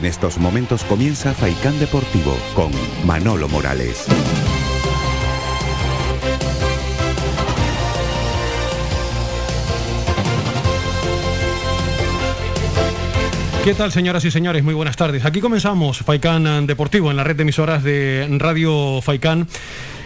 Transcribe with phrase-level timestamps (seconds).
[0.00, 2.70] En estos momentos comienza Faikán Deportivo con
[3.04, 4.06] Manolo Morales.
[13.62, 14.64] ¿Qué tal, señoras y señores?
[14.64, 15.26] Muy buenas tardes.
[15.26, 19.48] Aquí comenzamos Faikán Deportivo en la red de emisoras de Radio Faikán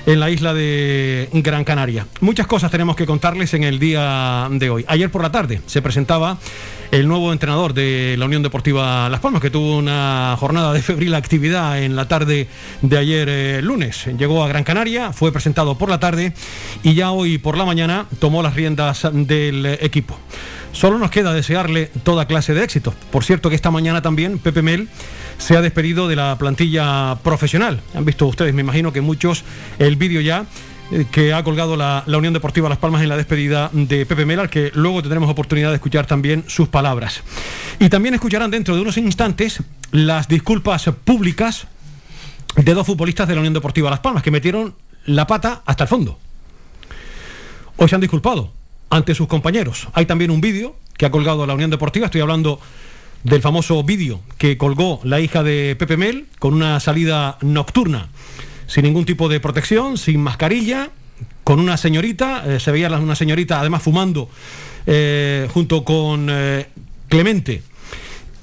[0.07, 2.07] en la isla de Gran Canaria.
[2.21, 4.85] Muchas cosas tenemos que contarles en el día de hoy.
[4.89, 6.39] Ayer por la tarde se presentaba
[6.90, 11.14] el nuevo entrenador de la Unión Deportiva Las Palmas, que tuvo una jornada de febril
[11.14, 12.48] actividad en la tarde
[12.82, 14.07] de ayer eh, lunes.
[14.18, 16.34] Llegó a Gran Canaria, fue presentado por la tarde
[16.82, 20.18] y ya hoy por la mañana tomó las riendas del equipo.
[20.74, 22.94] Solo nos queda desearle toda clase de éxitos.
[23.12, 24.88] Por cierto que esta mañana también Pepe Mel
[25.38, 27.80] se ha despedido de la plantilla profesional.
[27.94, 29.44] Han visto ustedes, me imagino que muchos,
[29.78, 30.46] el vídeo ya
[30.90, 34.41] eh, que ha colgado la, Unión Deportiva Las Palmas en la despedida de Pepe Mel,
[34.41, 37.22] al que luego tendremos oportunidad de escuchar también sus palabras.
[37.78, 41.69] Y también escucharán dentro de unos instantes las disculpas públicas
[42.56, 44.75] de dos futbolistas de la Unión Deportiva Las Palmas, que metieron
[45.06, 46.19] la pata hasta el fondo.
[47.77, 48.64] Hoy se han disculpado
[48.95, 49.89] ante sus compañeros.
[49.92, 52.61] Hay también un vídeo que ha colgado la Unión Deportiva, estoy hablando
[53.25, 58.09] del famoso vídeo que colgó la hija de Pepe Mel con una salida nocturna,
[58.69, 60.91] sin ningún tipo de protección, sin mascarilla,
[61.42, 64.28] con una señorita, eh, se veía una señorita además fumando
[64.87, 66.69] eh, junto con eh,
[67.09, 67.62] Clemente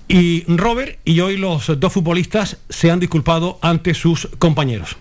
[0.10, 4.98] y Robert, y hoy los dos futbolistas se han disculpado ante sus compañeros.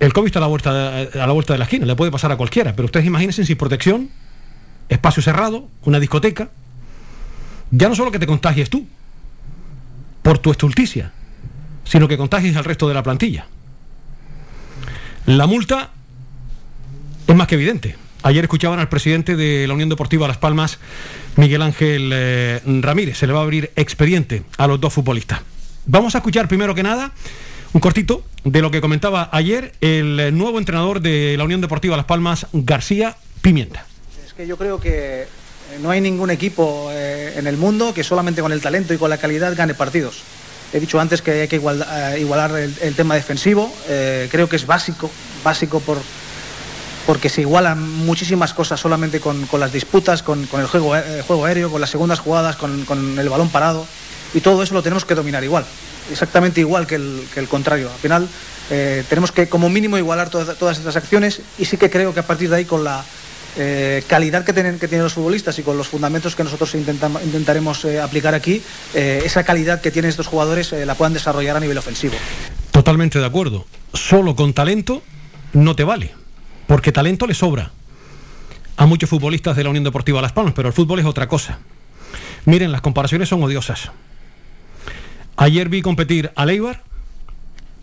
[0.00, 2.10] El COVID está a la, vuelta de, a la vuelta de la esquina, le puede
[2.10, 4.08] pasar a cualquiera, pero ustedes imagínense sin protección,
[4.88, 6.50] espacio cerrado, una discoteca,
[7.70, 8.86] ya no solo que te contagies tú,
[10.22, 11.12] por tu estulticia,
[11.84, 13.46] sino que contagies al resto de la plantilla.
[15.26, 15.90] La multa
[17.26, 17.96] es más que evidente.
[18.22, 20.78] Ayer escuchaban al presidente de la Unión Deportiva Las Palmas,
[21.36, 23.18] Miguel Ángel eh, Ramírez.
[23.18, 25.40] Se le va a abrir expediente a los dos futbolistas.
[25.86, 27.12] Vamos a escuchar primero que nada
[27.72, 32.06] un cortito de lo que comentaba ayer el nuevo entrenador de la Unión Deportiva Las
[32.06, 33.84] Palmas, García Pimienta.
[34.26, 35.26] Es que yo creo que
[35.80, 39.10] no hay ningún equipo eh, en el mundo que solamente con el talento y con
[39.10, 40.22] la calidad gane partidos.
[40.72, 43.72] He dicho antes que hay que eh, igualar el, tema defensivo.
[43.88, 45.10] Eh, creo que es básico,
[45.44, 45.98] básico por,
[47.06, 51.90] porque se igualan muchísimas cosas solamente con, las disputas, con, el juego, aéreo, con las
[51.90, 53.86] segundas jugadas, con el balón parado.
[54.32, 55.64] Y todo eso lo tenemos que dominar igual
[56.10, 57.90] exactamente igual que el, contrario.
[57.90, 58.28] Al final
[58.70, 62.26] eh, tenemos que como mínimo igualar todas, estas acciones y sí que creo que a
[62.26, 63.04] partir de ahí con la
[63.56, 67.84] eh, calidad que tienen, que tienen los futbolistas y con los fundamentos que nosotros intentaremos
[67.84, 68.62] eh, aplicar aquí,
[68.94, 72.14] esa calidad que tienen estos jugadores la puedan desarrollar a nivel ofensivo.
[72.70, 73.66] Totalmente de acuerdo.
[73.92, 75.02] Solo con talento
[75.52, 76.14] no te vale,
[76.66, 77.72] porque talento le sobra
[78.76, 81.58] a muchos futbolistas de la Unión Deportiva Las Palmas, pero el fútbol es otra cosa.
[82.46, 83.90] Miren, las comparaciones son odiosas.
[85.40, 86.82] Ayer vi competir a Leibar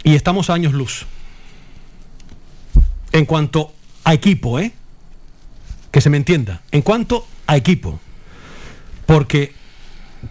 [0.04, 1.08] y estamos a años luz.
[3.12, 3.74] En cuanto
[4.04, 4.74] a equipo, ¿eh?
[5.90, 6.62] Que se me entienda.
[6.72, 8.00] En cuanto a equipo.
[9.08, 9.54] Porque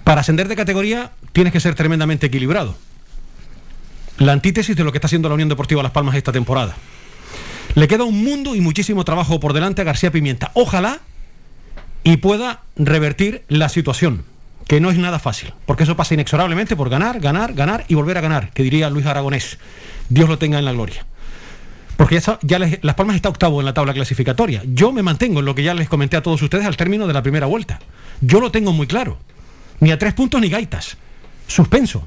[0.05, 2.77] para ascender de categoría tienes que ser tremendamente equilibrado.
[4.19, 6.77] La antítesis de lo que está haciendo la Unión Deportiva Las Palmas esta temporada.
[7.75, 10.53] Le queda un mundo y muchísimo trabajo por delante a García Pimienta.
[10.55, 11.01] Ojalá
[12.05, 14.36] y pueda revertir la situación
[14.67, 18.19] que no es nada fácil, porque eso pasa inexorablemente por ganar, ganar, ganar y volver
[18.19, 19.59] a ganar, que diría Luis Aragonés.
[20.09, 21.07] Dios lo tenga en la gloria.
[21.97, 24.63] Porque ya, Las Palmas está octavo en la tabla clasificatoria.
[24.67, 27.15] Yo me mantengo en lo que ya les comenté a todos ustedes al término de
[27.15, 27.79] la primera vuelta.
[28.21, 29.19] Yo lo tengo muy claro.
[29.81, 30.99] Ni a tres puntos ni gaitas.
[31.47, 32.07] Suspenso.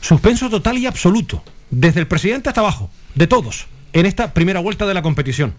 [0.00, 1.42] Suspenso total y absoluto.
[1.70, 2.90] Desde el presidente hasta abajo.
[3.14, 3.66] De todos.
[3.92, 5.54] En esta primera vuelta de la competición.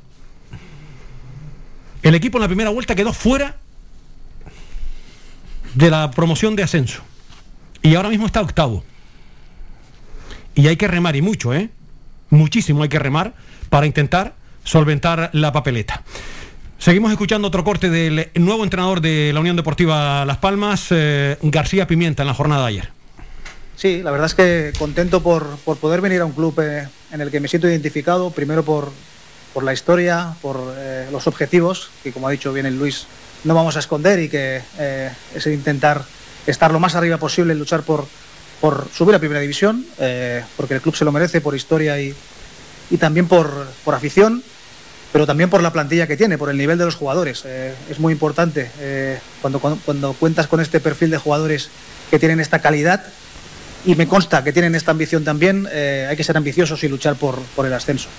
[2.01, 3.57] El equipo en la primera vuelta quedó fuera
[5.73, 7.01] de la promoción de ascenso.
[7.81, 8.83] Y ahora mismo está octavo.
[10.55, 11.69] Y hay que remar, y mucho, ¿eh?
[12.29, 13.33] Muchísimo hay que remar
[13.69, 16.03] para intentar solventar la papeleta.
[16.77, 21.87] Seguimos escuchando otro corte del nuevo entrenador de la Unión Deportiva Las Palmas, eh, García
[21.87, 22.89] Pimienta, en la jornada de ayer.
[23.75, 27.31] Sí, la verdad es que contento por, poder venir a un club eh, en el
[27.31, 28.91] que me siento identificado, primero por,
[29.53, 33.05] por la historia, por eh, los objetivos, que como ha dicho bien el Luis,
[33.43, 36.03] no vamos a esconder y que eh, es intentar
[36.45, 38.05] estar lo más arriba posible luchar por,
[38.59, 42.13] por subir a Primera División, eh, porque el club se lo merece por historia y,
[42.89, 44.43] y también por, por, afición,
[45.11, 47.43] pero también por la plantilla que tiene, por el nivel de los jugadores.
[47.45, 48.69] Eh, es muy importante
[49.41, 51.69] cuando, cuando, cuentas con este perfil de jugadores
[52.09, 53.03] que tienen esta calidad
[53.85, 57.39] y me consta que tienen esta ambición también, hay que ser ambiciosos y luchar por,
[57.55, 58.09] por el ascenso.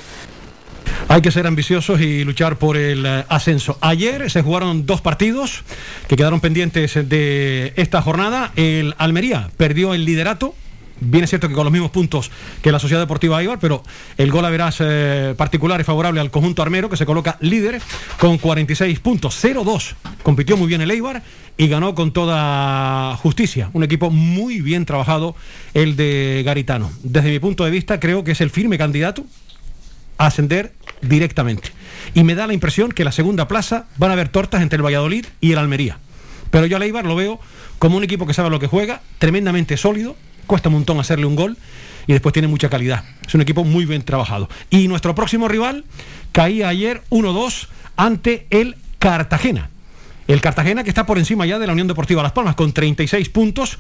[1.09, 3.79] Hay que ser ambiciosos y luchar por el eh, ascenso.
[3.81, 5.63] Ayer se jugaron dos partidos
[6.09, 8.53] que quedaron pendientes de esta jornada.
[8.57, 10.55] El Almería perdió el liderato
[11.05, 12.31] Bien es cierto que con los mismos puntos
[12.63, 13.83] que la Sociedad Deportiva Aibar, pero
[14.17, 17.83] el gol a verás eh, particular y favorable al conjunto armero que se coloca líder
[18.21, 19.95] con 46 puntos, 0-2.
[20.23, 21.23] Compitió muy bien el Eibar
[21.57, 23.71] y ganó con toda justicia.
[23.73, 25.35] Un equipo muy bien trabajado,
[25.75, 26.93] el de Garitano.
[27.03, 29.25] Desde mi punto de vista, creo que es el firme candidato
[30.23, 31.71] a ascender directamente.
[32.15, 34.85] Y me da la impresión que la segunda plaza van a haber tortas entre el
[34.85, 35.99] Valladolid y el Almería.
[36.51, 37.41] Pero yo al Eibar lo veo
[37.79, 40.17] como un equipo que sabe lo que juega, tremendamente sólido,
[40.47, 41.57] cuesta un montón hacerle un gol
[42.07, 43.05] y después tiene mucha calidad.
[43.27, 44.49] Es un equipo muy bien trabajado.
[44.71, 45.85] Y nuestro próximo rival
[46.31, 49.72] caía ayer 1-2 ante el Cartagena.
[50.29, 53.29] El Cartagena que está por encima ya de la Unión Deportiva Las Palmas con 36
[53.29, 53.79] puntos.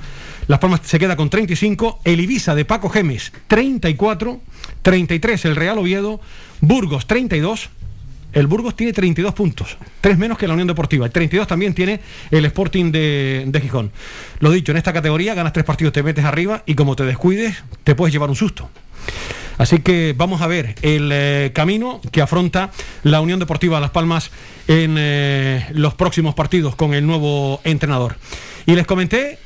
[0.48, 2.00] Las Palmas se queda con 35.
[2.04, 4.40] El Ibiza de Paco Gemes 34.
[4.82, 6.20] 33 el Real Oviedo.
[6.60, 7.70] Burgos 32
[8.32, 11.06] el Burgos tiene 32 puntos, tres menos que la Unión Deportiva.
[11.06, 12.00] El 32 también tiene
[12.30, 13.92] el Sporting de, Gijón.
[14.40, 17.62] Lo dicho, en esta categoría ganas tres partidos, te metes arriba y como te descuides,
[17.84, 18.68] te puedes llevar un susto.
[19.58, 22.70] Así que vamos a ver el eh, camino que afronta
[23.02, 24.30] la Unión Deportiva Las Palmas
[24.66, 28.16] en eh, los próximos partidos con el nuevo entrenador.
[28.66, 29.38] Y les comenté,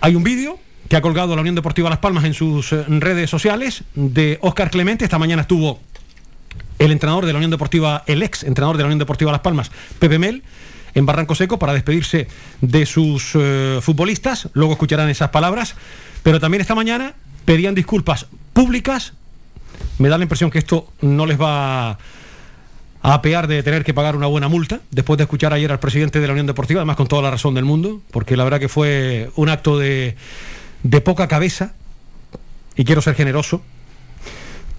[0.00, 0.58] hay un vídeo
[0.88, 4.70] que ha colgado la Unión Deportiva Las Palmas en sus eh, redes sociales de Óscar
[4.70, 5.04] Clemente.
[5.04, 5.80] Esta mañana estuvo
[6.78, 9.70] el entrenador de la Unión Deportiva, el ex entrenador de la Unión Deportiva Las Palmas,
[9.98, 10.42] Pepe Mel,
[10.94, 12.28] en Barranco Seco para despedirse
[12.60, 14.48] de sus eh, futbolistas.
[14.54, 15.74] Luego escucharán esas palabras.
[16.22, 17.14] Pero también esta mañana
[17.44, 19.12] pedían disculpas públicas.
[19.98, 24.16] Me da la impresión que esto no les va a apear de tener que pagar
[24.16, 27.06] una buena multa, después de escuchar ayer al presidente de la Unión Deportiva, además con
[27.06, 30.16] toda la razón del mundo, porque la verdad que fue un acto de,
[30.82, 31.74] de poca cabeza,
[32.74, 33.62] y quiero ser generoso,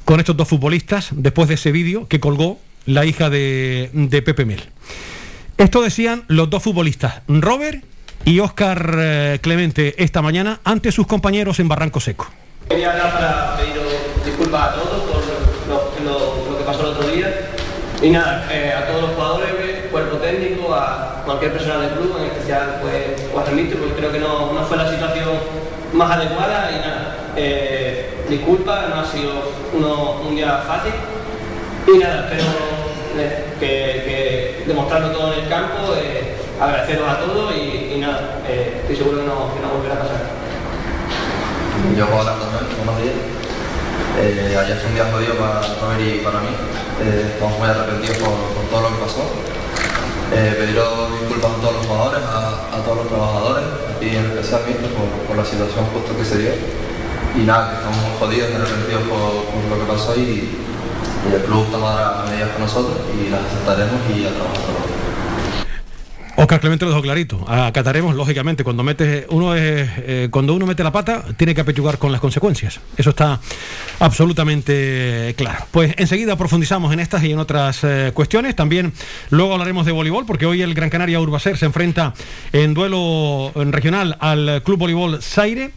[0.09, 2.57] con estos dos futbolistas después de ese vídeo que colgó
[2.87, 3.91] la hija de,
[4.25, 4.63] Pepe Mel.
[5.59, 7.83] Esto decían los dos futbolistas, Robert
[8.25, 12.27] y Óscar eh, Clemente, esta mañana ante sus compañeros en Barranco Seco.
[12.67, 13.75] Quería hablar para pedir
[14.25, 17.51] disculpas a todos por lo, que pasó el otro día.
[18.01, 19.51] Y nada, eh, a todos los jugadores,
[19.91, 24.53] cuerpo técnico, a cualquier persona del club, en especial pues, a porque creo que no,
[24.53, 25.37] no, fue la situación
[25.93, 27.15] más adecuada y nada.
[27.35, 29.48] Eh, no ha sido
[29.87, 30.93] un día fácil.
[31.87, 32.43] Y nada, espero
[33.17, 38.95] eh, que, demostrarlo todo en el campo, eh, agradeceros a todos y, nada, eh, estoy
[38.95, 40.21] seguro que no, que no volverá a pasar.
[41.97, 44.63] Yo hablar también, buenos días.
[44.63, 46.51] ayer fue un día jodido para Robert y para mí.
[47.33, 48.35] estamos muy arrepentidos por,
[48.69, 49.23] todo lo que pasó.
[50.29, 53.65] pediros disculpas a todos los jugadores, a, todos los trabajadores
[54.01, 54.61] y en especial
[54.93, 56.51] por, por la situación justo que se dio
[57.39, 60.49] y nada, que estamos jodidos, arrepentidos por, por lo que pasó y,
[61.33, 64.88] el club tomará medidas con nosotros y las aceptaremos y a trabajar
[66.49, 67.45] Oscar Clemente lo dejó clarito.
[67.47, 72.11] Acataremos, lógicamente, cuando mete uno eh, cuando uno mete la pata, tiene que apechugar con
[72.11, 72.79] las consecuencias.
[72.97, 73.39] Eso está
[73.99, 75.65] absolutamente claro.
[75.69, 78.55] Pues enseguida profundizamos en estas y en otras eh, cuestiones.
[78.55, 78.93] También
[79.29, 82.15] luego hablaremos de voleibol, porque hoy el Gran Canaria Urbacer se enfrenta
[82.51, 85.73] en duelo regional al Club Voleibol Zaire.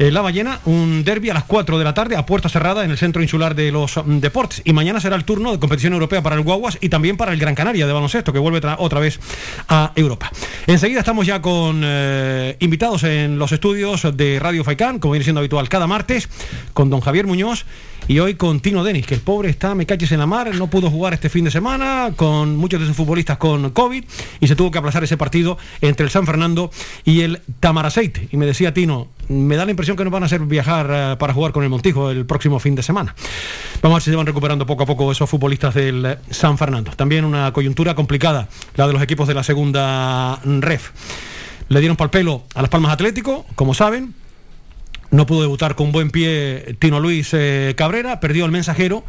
[0.00, 2.90] Eh, la Ballena, un derby a las 4 de la tarde a puerta cerrada en
[2.90, 4.60] el Centro Insular de los mm, Deportes.
[4.64, 7.38] Y mañana será el turno de competición europea para el Guaguas y también para el
[7.38, 9.20] Gran Canaria de baloncesto, que vuelve otra vez
[9.68, 10.15] a Europa.
[10.66, 15.40] Enseguida estamos ya con eh, invitados en los estudios de Radio Faicán, como viene siendo
[15.40, 16.28] habitual cada martes,
[16.72, 17.66] con don Javier Muñoz
[18.08, 20.68] y hoy con Tino Denis, que el pobre está, me caches en la mar, no
[20.68, 24.04] pudo jugar este fin de semana, con muchos de sus futbolistas con COVID,
[24.40, 26.70] y se tuvo que aplazar ese partido entre el San Fernando
[27.04, 28.28] y el Tamaraceite.
[28.30, 31.16] Y me decía Tino, me da la impresión que no van a hacer viajar eh,
[31.18, 33.14] para jugar con el Montijo el próximo fin de semana.
[33.82, 36.92] Vamos a ver si se van recuperando poco a poco esos futbolistas del San Fernando.
[36.92, 40.90] También una coyuntura complicada, la de los equipos de la segunda ref.
[41.68, 44.14] Le dieron pal pelo a las Palmas Atlético, como saben,
[45.10, 49.04] no pudo debutar con buen pie Tino Luis eh, Cabrera, perdió el mensajero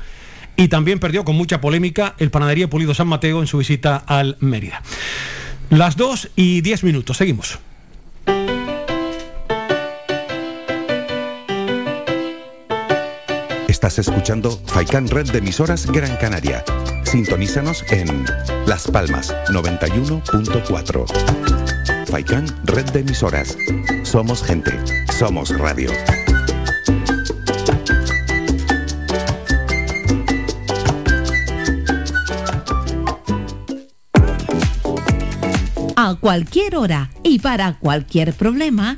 [0.55, 4.37] y también perdió con mucha polémica el Panadería Pulido San Mateo en su visita al
[4.39, 4.81] Mérida.
[5.69, 7.59] Las 2 y 10 minutos, seguimos.
[13.67, 16.63] Estás escuchando Faikan Red de emisoras Gran Canaria.
[17.03, 18.25] Sintonízanos en
[18.65, 21.46] Las Palmas 91.4.
[22.09, 23.57] Faikan Red de emisoras.
[24.03, 24.71] Somos gente.
[25.11, 25.91] Somos radio.
[35.97, 38.97] A cualquier hora y para cualquier problema,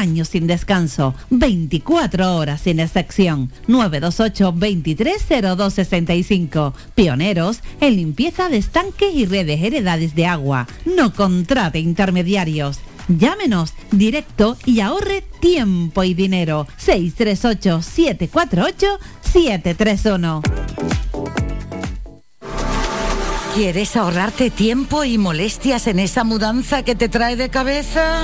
[0.01, 1.13] sin descanso.
[1.29, 3.51] 24 horas sin excepción.
[3.67, 6.73] 928 230265.
[6.95, 10.67] Pioneros en limpieza de estanques y redes heredades de agua.
[10.85, 12.79] No contrate intermediarios.
[13.07, 16.67] Llámenos directo y ahorre tiempo y dinero.
[16.77, 18.87] 638 748
[19.21, 20.41] 731.
[23.53, 28.23] ¿Quieres ahorrarte tiempo y molestias en esa mudanza que te trae de cabeza?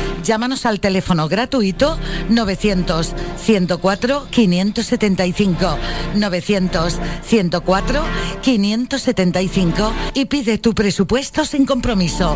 [0.23, 1.97] Llámanos al teléfono gratuito
[2.29, 5.77] 900 104 575
[6.15, 8.03] 900 104
[8.41, 12.35] 575 y pide tu presupuesto sin compromiso.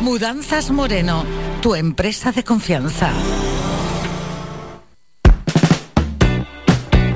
[0.00, 1.24] Mudanzas Moreno,
[1.62, 3.10] tu empresa de confianza.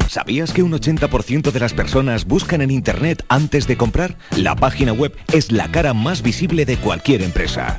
[0.08, 4.16] ¿Sabías que un 80% de las personas buscan en Internet antes de comprar?
[4.36, 7.78] La página web es la cara más visible de cualquier empresa.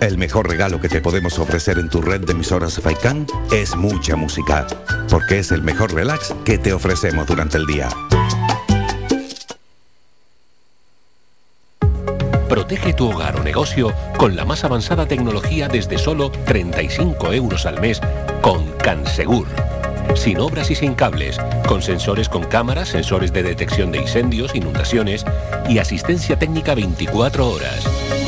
[0.00, 4.14] El mejor regalo que te podemos ofrecer en tu red de emisoras Faikán es mucha
[4.14, 4.64] música,
[5.10, 7.88] porque es el mejor relax que te ofrecemos durante el día.
[12.48, 17.80] Protege tu hogar o negocio con la más avanzada tecnología desde solo 35 euros al
[17.80, 18.00] mes
[18.40, 19.48] con Cansegur.
[20.14, 25.24] Sin obras y sin cables, con sensores con cámaras, sensores de detección de incendios, inundaciones
[25.68, 28.27] y asistencia técnica 24 horas.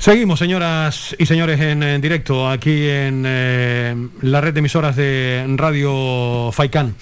[0.00, 6.50] Seguimos, señoras y señores, en, directo aquí en eh, la red de emisoras de Radio
[6.52, 6.94] Faicán.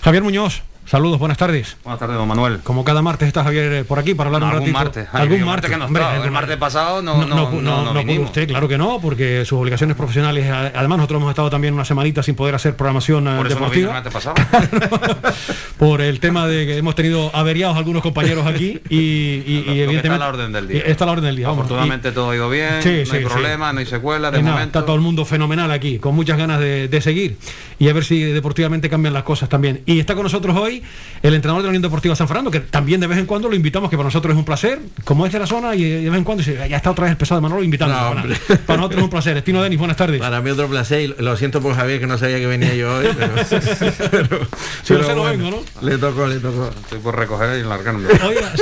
[0.00, 1.76] Javier Muñoz, saludos, buenas tardes.
[1.84, 2.60] Buenas tardes, don Manuel.
[2.62, 4.78] Como cada martes está Javier eh, por aquí para hablar No, un algún ratito.
[4.84, 5.08] martes.
[5.12, 5.46] Ay, Algún martes.
[5.46, 6.24] martes que no Hombre, estaba.
[6.24, 9.96] El martes pasado no- no- no- no pudo usted, claro que no, porque sus obligaciones
[9.96, 13.46] profesionales, a- además nosotros hemos estado también una semanita sin poder hacer programación eh, Por
[13.48, 14.12] eso no vino el deportiva.
[14.12, 15.32] martes pasado.
[15.78, 20.08] por el tema de que hemos tenido averiados algunos compañeros aquí y, y- y evidentemente
[20.08, 20.82] está la orden del día.
[20.86, 21.60] y está la orden del día vamos.
[21.64, 23.24] Afortunadamente todo ha ido bien, Sí, no hay sí, sí.
[23.24, 24.64] problema, no hay secuelas de Y momento.
[24.78, 27.36] está todo el mundo fenomenal aquí, con muchas ganas de, de seguir
[27.78, 29.82] y a ver si deportivamente cambian las cosas también.
[29.86, 30.77] Y está con nosotros hoy
[31.22, 33.54] el entrenador de la Unión Deportiva San Fernando, que también de vez en cuando lo
[33.56, 36.18] invitamos, que para nosotros es un placer, como es de la zona y de vez
[36.18, 37.94] en cuando dice, ya está otra vez el pesado de Manolo invitando.
[37.94, 38.22] No,
[38.66, 39.36] para, nosotros es un placer.
[39.36, 40.20] Estino Denis, buenas tardes.
[40.20, 42.94] Para mí otro placer y lo siento por Javier que no sabía que venía yo
[42.96, 43.32] hoy, pero,
[44.10, 44.38] pero-
[44.82, 45.86] Si no pero se lo bueno, vengo, ¿no?
[45.88, 46.70] Le tocó, le tocó.
[46.82, 48.08] Estoy por recoger y largarme.
[48.26, 48.52] Oiga,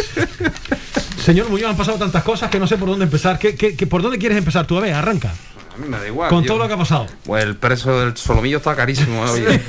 [1.24, 3.38] señor Muñoz, han pasado tantas cosas que no sé por dónde empezar.
[3.38, 4.76] ¿Qué, qué- qué- por dónde quieres empezar tú?
[4.78, 5.32] A ver, arranca.
[5.76, 6.30] A mí me da igual.
[6.30, 7.06] con yo- todo lo que ha pasado.
[7.24, 9.20] Pues el precio del solomillo está carísimo.
[9.22, 9.60] oye.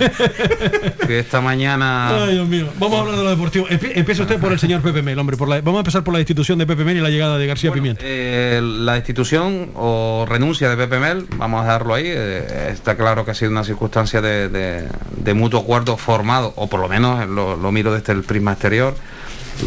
[1.06, 2.24] que esta mañana...
[2.26, 2.68] Ay, Dios mío.
[2.80, 3.68] Vamos a hablar de lo deportivo.
[3.68, 5.36] Empie- Empieza usted por el señor Pepe Mel, hombre.
[5.38, 7.46] Por la- vamos a empezar por la institución de Pepe Mel y la llegada de
[7.48, 8.02] García Pimienta.
[8.06, 13.26] Eh, la destitución o renuncia de Pepe Mel, vamos a dejarlo ahí, eh, está claro
[13.26, 17.28] que ha sido una circunstancia de, de- de mutuo acuerdo formado, o por lo menos
[17.28, 18.96] lo, lo miro desde el prisma exterior,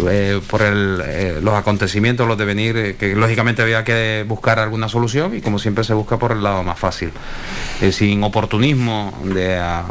[0.08, 5.36] eh, por eh, los acontecimientos, los devenir, eh, que lógicamente había que buscar alguna solución
[5.36, 7.10] y como siempre se busca por el lado más fácil,
[7.92, 9.86] sin oportunismo de a, a-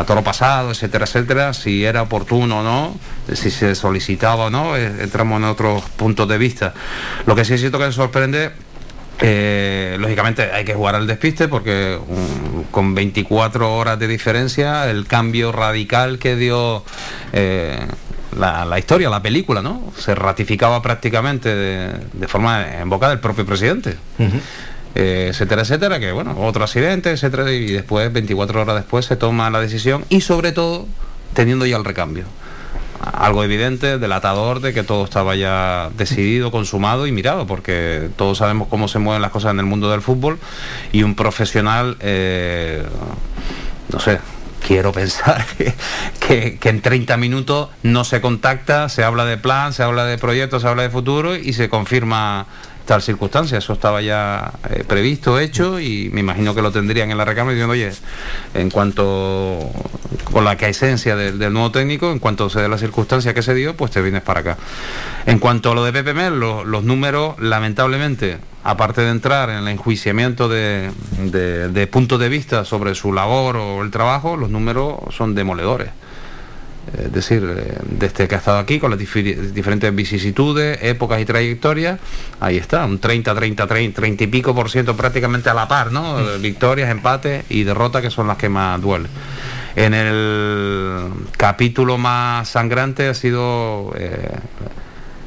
[0.00, 2.96] a toro pasado, etcétera, etcétera, si era oportuno o no,
[3.34, 6.74] si se solicitaba o no, entramos en otros puntos de vista.
[7.26, 8.50] Lo que sí es cierto que me sorprende
[9.98, 11.98] lógicamente hay que jugar al despiste porque
[12.70, 16.84] con 24 horas de diferencia el cambio radical que dio
[18.38, 19.92] la, la historia, la película, ¿no?
[19.96, 23.96] Se ratificaba prácticamente de, de forma en boca del propio presidente.
[24.96, 29.48] Eh, etcétera, etcétera, que bueno, otro accidente, etcétera, y después, 24 horas después, se toma
[29.50, 30.86] la decisión y sobre todo
[31.32, 32.24] teniendo ya el recambio.
[33.00, 38.68] Algo evidente, delatador de que todo estaba ya decidido, consumado y mirado, porque todos sabemos
[38.68, 40.38] cómo se mueven las cosas en el mundo del fútbol
[40.92, 42.82] y un profesional, eh,
[43.90, 44.18] no sé,
[44.70, 45.44] quiero pensar
[46.20, 50.62] que, en 30 minutos no se contacta, se habla de plan, se habla de proyectos,
[50.62, 52.46] se habla de futuro y se confirma
[52.84, 53.58] tal circunstancia.
[53.58, 57.52] Eso estaba ya eh, previsto, hecho y me imagino que lo tendrían en la recámara
[57.54, 57.90] diciendo, oye,
[58.54, 59.70] en cuanto
[60.32, 63.76] con la esencia del, nuevo técnico, en cuanto se dé la circunstancia que se dio,
[63.76, 64.56] pues te vienes para acá.
[65.26, 69.68] En cuanto a lo de Mel, lo- los números, lamentablemente, aparte de entrar en el
[69.68, 74.96] enjuiciamiento de, de, de puntos de vista sobre su labor o el trabajo, los números
[75.16, 75.90] son demoledores.
[76.96, 82.00] Es decir, eh, desde que ha estado aquí, con las diferentes vicisitudes, épocas y trayectorias,
[82.40, 85.92] ahí está, un 30, 30, 30, 30 y pico por ciento prácticamente a la par,
[85.92, 86.18] ¿no?
[86.18, 89.10] Eh, Victorias, empates y derrotas que son las que más duelen.
[89.76, 94.36] En el capítulo más sangrante ha sido eh,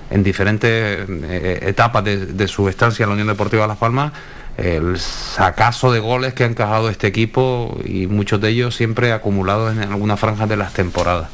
[0.10, 4.12] en diferentes eh, etapas de, de su estancia en la Unión Deportiva Las Palmas,
[4.58, 9.76] el sacazo de goles que ha encajado este equipo y muchos de ellos siempre acumulados
[9.76, 11.30] en alguna franja de las temporadas.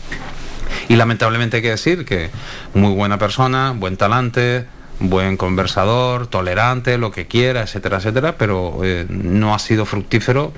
[0.87, 2.29] Y lamentablemente hay que decir que
[2.73, 4.65] muy buena persona, buen talante,
[4.99, 10.51] buen conversador, tolerante, lo que quiera, etcétera, etcétera, pero eh, no ha sido fructífero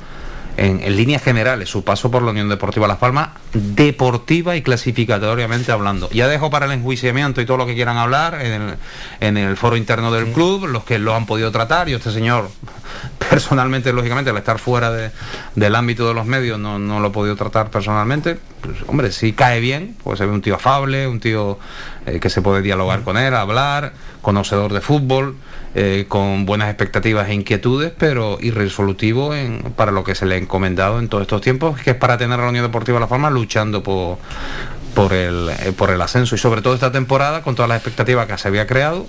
[0.58, 5.72] en, en líneas generales su paso por la Unión Deportiva Las Palmas, deportiva y clasificatoriamente
[5.72, 6.10] hablando.
[6.12, 8.76] Ya dejo para el enjuiciamiento y todo lo que quieran hablar en el,
[9.20, 12.50] en el foro interno del club, los que lo han podido tratar, y este señor
[13.30, 15.12] personalmente, lógicamente, al estar fuera de-
[15.56, 18.38] del ámbito de los medios, no, no lo he podido tratar personalmente.
[18.62, 21.58] Pues, hombre, si cae bien, pues se ve un tío afable, un tío
[22.06, 25.36] eh, que se puede dialogar con él, hablar, conocedor de fútbol,
[25.74, 30.38] eh, con buenas expectativas e inquietudes, pero irresolutivo en, para lo que se le ha
[30.38, 33.84] encomendado en todos estos tiempos, que es para tener la Unión Deportiva La Palma luchando
[33.84, 34.18] por,
[34.94, 38.28] por, el, eh, por el ascenso y sobre todo esta temporada con todas las expectativas
[38.28, 39.08] que se había creado,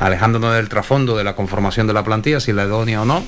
[0.00, 3.24] alejándonos del trasfondo de la conformación de la plantilla, si la idónea o no,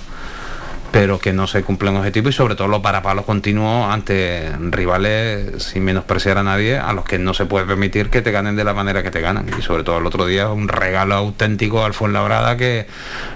[0.92, 5.84] pero que no se cumplen objetivos y sobre todo los parapalos continuos ante rivales sin
[5.84, 8.74] menospreciar a nadie, a los que no se puede permitir que te ganen de la
[8.74, 9.46] manera que te ganan.
[9.56, 12.86] Y sobre todo el otro día un regalo auténtico al Fuenlabrada que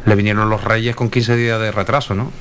[0.05, 2.33] le vinieron los Reyes con 15 días de retraso, ¿no?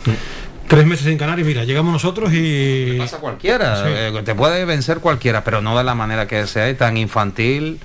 [0.73, 2.95] Tres meses en Canarias, mira, llegamos nosotros y...
[2.97, 6.73] Pasa cualquiera, eh, te puede vencer cualquiera, pero no de la manera que sea y
[6.73, 7.79] tan infantil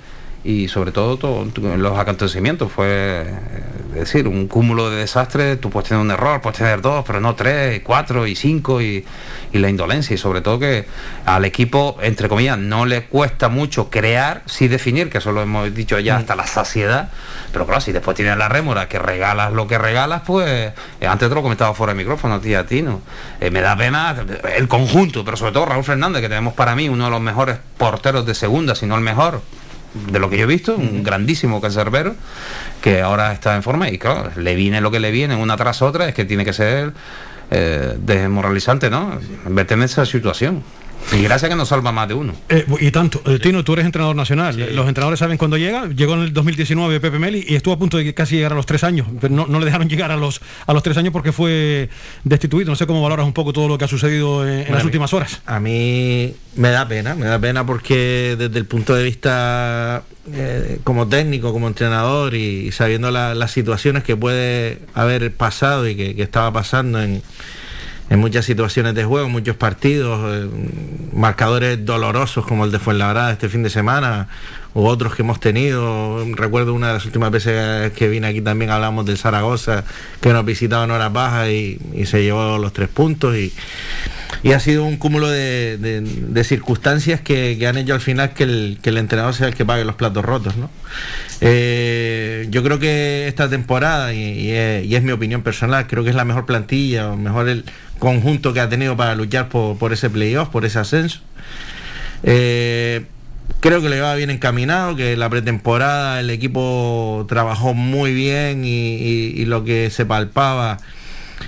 [0.45, 1.47] y sobre todo
[1.77, 6.59] los acontecimientos fue eh, decir un cúmulo de desastres tú puedes tener un error puedes
[6.59, 9.05] tener dos pero no tres cuatro y cinco y,
[9.53, 10.87] y la indolencia y sobre todo que
[11.27, 15.75] al equipo entre comillas no le cuesta mucho crear sí definir que eso lo hemos
[15.75, 17.11] dicho ya hasta la saciedad
[17.53, 21.29] pero claro si después tienes la rémora que regalas lo que regalas pues eh, antes
[21.29, 23.01] te lo comentaba fuera de micrófono tía Tino
[23.41, 24.15] Eh, me da pena
[24.57, 27.59] el conjunto pero sobre todo Raúl Fernández que tenemos para mí uno de los mejores
[27.77, 29.43] porteros de segunda si no el mejor
[29.95, 32.15] de lo que yo he visto, un grandísimo cancerbero
[32.83, 35.83] que ahora está en forma y claro, le viene lo que le viene una tras
[35.83, 36.93] otra, es que tiene que ser
[37.51, 39.19] eh, desmoralizante, ¿no?
[39.47, 40.63] Verte en esa situación.
[41.17, 42.35] Y gracias que nos salva más de uno.
[42.49, 44.57] Eh, y tanto, Eh, Tino, tú eres entrenador nacional.
[44.75, 45.87] Los entrenadores saben cuándo llega.
[45.89, 48.67] Llegó en el 2019 Pepe Meli y estuvo a punto de casi llegar a los
[48.67, 49.07] tres años.
[49.21, 51.89] Pero no, no le dejaron llegar a los a los tres años porque fue
[52.25, 52.71] destituido.
[52.71, 55.41] No sé cómo valoras un poco todo lo que ha sucedido en, las últimas horas.
[55.47, 60.79] A mí me da pena, me da pena porque desde el punto de vista eh,
[60.85, 66.15] como técnico, como entrenador y sabiendo la- las situaciones que puede haber pasado y que,
[66.15, 67.23] que estaba pasando en,
[68.11, 70.49] en muchas situaciones de juego, muchos partidos, eh,
[71.13, 74.29] marcadores dolorosos como el de Fuenlabrada este fin de semana,
[74.75, 76.25] u otros que hemos tenido.
[76.35, 79.85] Recuerdo una de las últimas veces que vine aquí también hablamos del Zaragoza,
[80.21, 83.37] que nos visitaba en horas bajas y, y se llevó los tres puntos.
[83.37, 83.53] Y,
[84.43, 88.45] y ha sido un cúmulo de, de- circunstancias que, que han hecho al final que
[88.45, 90.57] el, que el entrenador sea el que pague los platos rotos.
[90.57, 90.71] ¿no?
[91.41, 96.05] Eh, yo creo que esta temporada, y, y es, y es mi opinión personal, creo
[96.05, 97.65] que es la mejor plantilla, o mejor el
[97.99, 101.21] conjunto que ha tenido para luchar por, por ese playoff, por ese ascenso.
[102.23, 103.07] Eh,
[103.61, 109.45] creo que le va bien encaminado, que la pretemporada el equipo trabajó muy bien y,
[109.47, 110.79] lo que se palpaba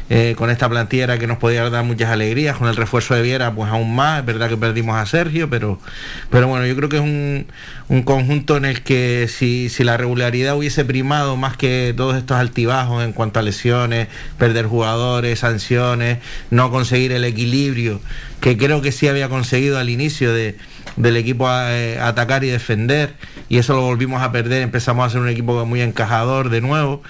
[0.09, 3.53] eh, con esta plantilla que nos podía dar muchas alegrías, con el refuerzo de Viera
[3.55, 5.79] pues aún más, es verdad que perdimos a Sergio, pero,
[6.31, 7.47] pero bueno, yo creo que es un,
[7.89, 12.37] un conjunto en el que si, si la regularidad hubiese primado más que todos estos
[12.37, 16.19] altibajos en cuanto a lesiones, perder jugadores, sanciones,
[16.51, 18.01] no conseguir el equilibrio,
[18.41, 20.57] que creo que sí había conseguido al inicio de,
[20.97, 23.15] del equipo a, eh, atacar y defender,
[23.49, 27.03] y eso lo volvimos a perder, empezamos a ser un equipo muy encajador de nuevo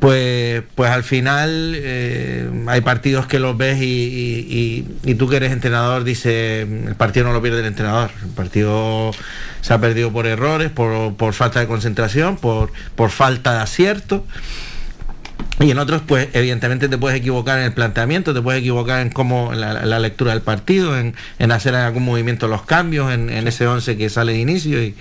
[0.00, 4.84] pues, pues al final eh, hay partidos que los ves y,
[5.18, 9.12] tú que eres entrenador dices, el partido no lo pierde el entrenador, el partido
[9.60, 14.24] se ha perdido por errores, por, por falta de concentración, por, por falta de acierto.
[15.60, 19.10] Y en otros, pues evidentemente te puedes equivocar en el planteamiento, te puedes equivocar en
[19.10, 23.30] cómo en la, en lectura del partido, en, en hacer algún movimiento los cambios, en,
[23.30, 24.82] en ese 11 que sale de inicio.
[24.82, 24.96] Y,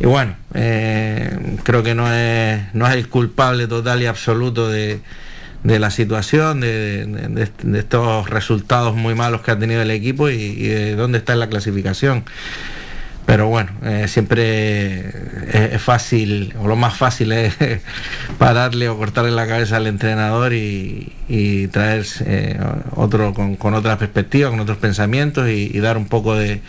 [0.00, 5.00] y bueno, eh, creo que no es, no es el culpable total y absoluto de,
[5.64, 10.94] de la situación, de, estos resultados muy malos que ha tenido el equipo y, de
[10.94, 12.24] dónde está en la clasificación.
[13.26, 17.54] Pero bueno, eh, siempre es, fácil, o lo más fácil es
[18.38, 22.58] pararle o cortarle la cabeza al entrenador y, y traer eh,
[22.92, 26.62] otro con, con otra perspectiva, con otros pensamientos y dar un poco de,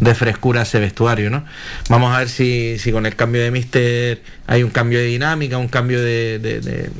[0.00, 1.44] de frescura a ese vestuario, ¿no?
[1.88, 5.58] Vamos a ver si, si con el cambio de mister hay un cambio de dinámica,
[5.58, 6.90] un cambio de- de-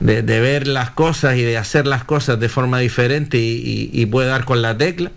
[0.00, 4.28] de, ver las cosas y de hacer las cosas de forma diferente y, y- puede
[4.28, 5.10] dar con la tecla.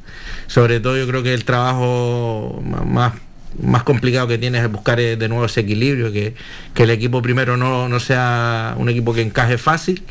[0.47, 3.13] Sobre todo yo creo que el trabajo más,
[3.61, 6.33] más complicado que tiene es buscar eh, de nuevo ese equilibrio, que,
[6.73, 10.03] que el equipo primero no, no sea un equipo que encaje fácil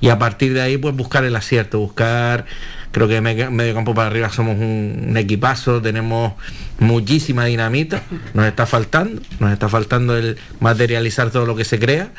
[0.00, 2.46] y a partir de ahí pues buscar el acierto, buscar...
[2.94, 6.34] Creo que medio campo para arriba somos un, un equipazo, tenemos
[6.78, 8.04] muchísima dinamita,
[8.34, 12.12] nos está faltando, nos está faltando el materializar todo lo que se crea,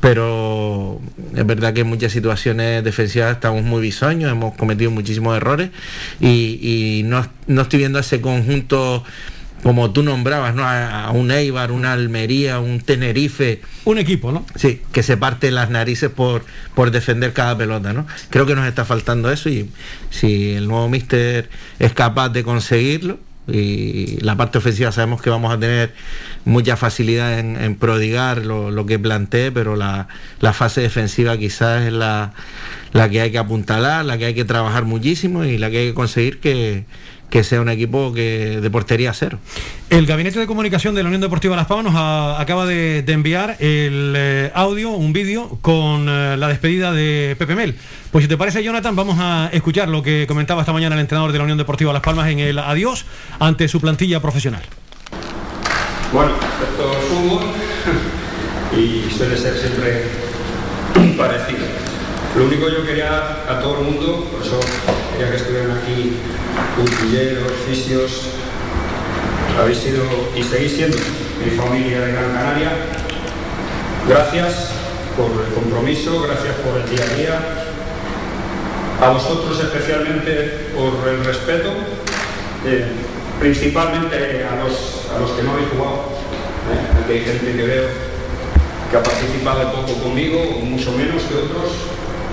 [0.00, 1.00] pero
[1.32, 5.70] es verdad que en muchas situaciones defensivas estamos muy bisoños, hemos cometido muchísimos errores
[6.20, 9.04] y, y no, no estoy viendo ese conjunto
[9.66, 10.62] como tú nombrabas, ¿no?
[10.62, 13.62] A, a un Eibar, una Almería, un Tenerife.
[13.84, 14.46] Un equipo, ¿no?
[14.54, 16.44] Sí, que se parte las narices por,
[16.76, 18.06] por defender cada pelota, ¿no?
[18.30, 19.68] Creo que nos está faltando eso y
[20.10, 21.50] si el nuevo míster
[21.80, 25.92] es capaz de conseguirlo, y la parte ofensiva sabemos que vamos a tener
[26.44, 30.06] mucha facilidad en, en prodigar lo, lo que plantee, pero la,
[30.40, 32.34] la fase defensiva quizás es la,
[32.92, 35.88] la que hay que apuntalar, la que hay que trabajar muchísimo y la que hay
[35.88, 36.84] que conseguir que,
[37.30, 39.38] que sea un equipo que de portería cero.
[39.90, 43.56] El Gabinete de Comunicación de la Unión Deportiva Las Palmas nos acaba de, de enviar
[43.60, 47.76] el eh, audio, un vídeo con eh, la despedida de Pepe Mel.
[48.10, 51.32] Pues si te parece, Jonathan, vamos a escuchar lo que comentaba esta mañana el entrenador
[51.32, 53.04] de la Unión Deportiva Las Palmas en el adiós
[53.38, 54.62] ante su plantilla profesional.
[56.12, 57.42] Bueno, esto es fútbol
[58.76, 60.04] y suele ser siempre
[61.16, 61.66] parecido.
[62.36, 64.60] Lo único yo quería a todo el mundo, por eso
[65.12, 66.12] quería que estuvieran aquí
[66.76, 68.28] puntilleros, fisios,
[69.58, 70.04] habéis sido
[70.36, 70.96] y seguís siendo
[71.42, 72.72] mi familia de Gran Canaria.
[74.08, 74.70] Gracias
[75.16, 77.38] por el compromiso, gracias por el día a día.
[79.00, 81.70] A vosotros especialmente por el respeto,
[82.64, 82.86] eh,
[83.40, 86.12] principalmente a los, a los que no habéis jugado.
[86.72, 87.02] ¿eh?
[87.02, 87.84] Aquí hay gente que veo
[88.90, 91.72] que ha participado poco conmigo, mucho menos que otros.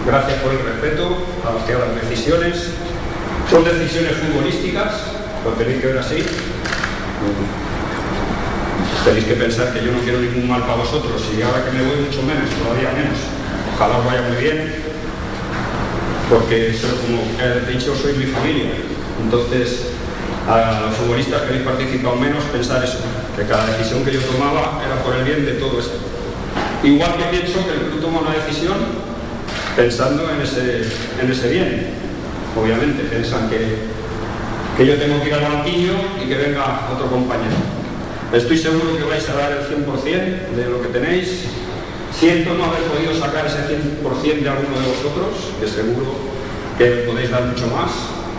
[0.06, 2.70] Gracias por el respeto a los que hagan decisiones.
[3.54, 5.14] Son decisiones futbolísticas,
[5.46, 6.26] lo tenéis que ver así.
[9.06, 11.86] Tenéis que pensar que yo no quiero ningún mal para vosotros y ahora que me
[11.86, 13.14] voy mucho menos, todavía menos.
[13.76, 14.74] Ojalá os vaya muy bien,
[16.32, 16.74] porque
[17.06, 18.74] como he dicho, soy mi familia.
[19.24, 19.86] Entonces,
[20.50, 23.06] a los futbolistas que habéis participado menos, pensar eso,
[23.38, 26.00] que cada decisión que yo tomaba era por el bien de todo esto.
[26.82, 28.78] Igual que pienso que el club toma una decisión
[29.76, 30.90] pensando en ese,
[31.22, 32.04] en ese bien.
[32.56, 33.90] Obviamente, piensan que,
[34.78, 37.56] que yo tengo que ir al banquillo y que venga otro compañero.
[38.32, 41.46] Estoy seguro que vais a dar el 100% de lo que tenéis.
[42.18, 46.14] Siento no haber podido sacar ese 100% de alguno de vosotros, que seguro
[46.78, 47.92] que podéis dar mucho más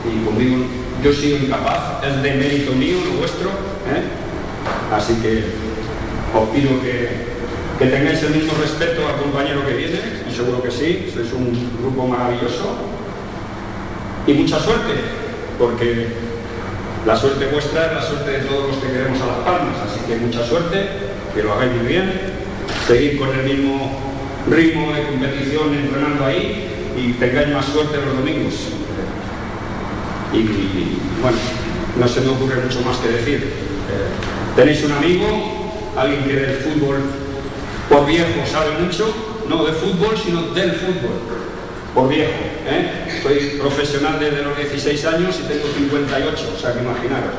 [0.05, 0.67] y conmigo
[1.03, 3.49] yo sigo incapaz, es de mérito mío, no vuestro.
[3.49, 4.05] ¿eh?
[4.93, 5.45] Así que
[6.35, 7.27] os pido que,
[7.79, 11.53] que tengáis el mismo respeto al compañero que viene, y seguro que sí, sois un
[11.81, 12.94] grupo maravilloso.
[14.27, 14.93] Y mucha suerte,
[15.59, 16.07] porque
[17.07, 20.01] la suerte vuestra es la suerte de todos los que queremos a Las Palmas, así
[20.07, 20.89] que mucha suerte,
[21.35, 22.11] que lo hagáis muy bien,
[22.87, 24.01] seguid con el mismo
[24.49, 28.55] ritmo de competición entrenando ahí y tengáis más suerte los domingos.
[30.33, 30.43] Y,
[31.21, 31.39] bueno,
[32.01, 33.45] no se me ocurre mucho más que decir.
[33.45, 35.27] Eh, tenéis un amigo,
[35.97, 36.97] alguien que del fútbol
[37.91, 39.15] por viejo sabe mucho,
[39.49, 41.21] no de fútbol, sino del fútbol,
[41.95, 42.54] por viejo.
[42.67, 43.21] ¿Eh?
[43.23, 47.35] Soy profesional desde los 16 años y tengo 58, o sea que imaginaros.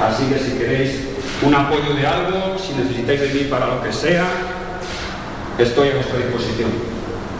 [0.00, 1.00] Así que si queréis
[1.42, 4.24] un apoyo de algo, si necesitáis de mí para lo que sea,
[5.58, 6.70] estoy a vuestra disposición.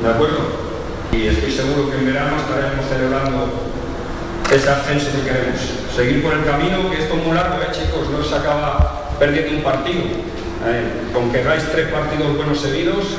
[0.02, 0.72] ¿De acuerdo?
[1.12, 3.72] Y estoy seguro que en verano estaremos celebrando
[4.50, 5.60] ese ascenso que queremos.
[5.94, 8.08] Seguir por el camino, que es muy largo, ¿eh, chicos?
[8.10, 10.02] No se acaba perdiendo un partido.
[10.64, 13.18] Eh, con que hagáis tres partidos buenos seguidos,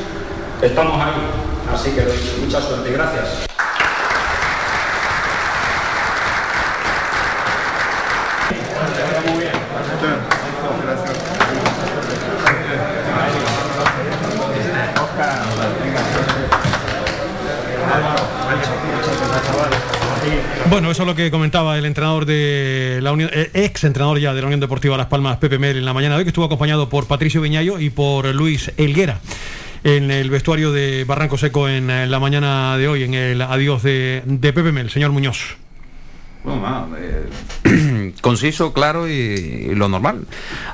[0.62, 1.12] estamos ahí.
[1.74, 2.04] Así que
[2.42, 2.92] mucha suerte.
[2.92, 3.53] Gracias.
[20.74, 24.34] Bueno, eso es lo que comentaba el entrenador de la Unión, eh, ex entrenador ya
[24.34, 26.46] de la Unión Deportiva Las Palmas, Pepe Mel, en la mañana de hoy, que estuvo
[26.46, 29.20] acompañado por Patricio Viñayo y por Luis Elguera
[29.84, 33.84] en el vestuario de Barranco Seco en eh, la mañana de hoy, en el adiós
[33.84, 35.58] de, de Pepe Mel, señor Muñoz.
[36.44, 40.26] Bueno, nada, eh, conciso, claro y, y lo normal.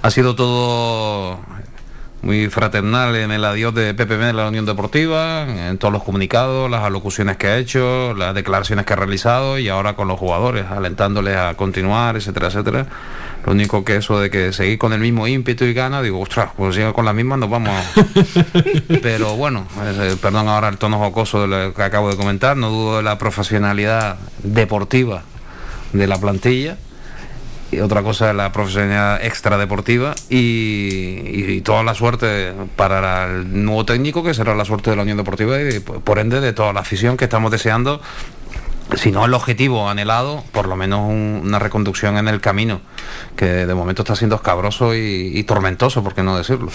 [0.01, 1.41] Ha sido todo
[2.21, 6.69] muy fraternal en el adiós de Mel de la Unión Deportiva, en todos los comunicados,
[6.69, 10.65] las alocuciones que ha hecho, las declaraciones que ha realizado y ahora con los jugadores,
[10.69, 12.87] alentándoles a continuar, etcétera, etcétera.
[13.45, 16.49] Lo único que eso de que seguir con el mismo ímpetu y gana, digo, ostras,
[16.57, 17.73] pues sigue con la misma, nos vamos.
[19.01, 22.69] Pero bueno, eh, perdón ahora el tono jocoso de lo que acabo de comentar, no
[22.69, 25.23] dudo de la profesionalidad deportiva
[25.93, 26.77] de la plantilla
[27.71, 34.23] y otra cosa la profesionalidad extradeportiva y, y, toda la suerte para el nuevo técnico
[34.23, 37.17] que será la suerte de la Unión Deportiva y por ende de toda la afición
[37.17, 38.01] que estamos deseando
[38.95, 42.81] si no el objetivo anhelado, por lo menos un, una reconducción en el camino,
[43.35, 46.71] que de momento está siendo escabroso y, y, tormentoso, por qué no decirlo.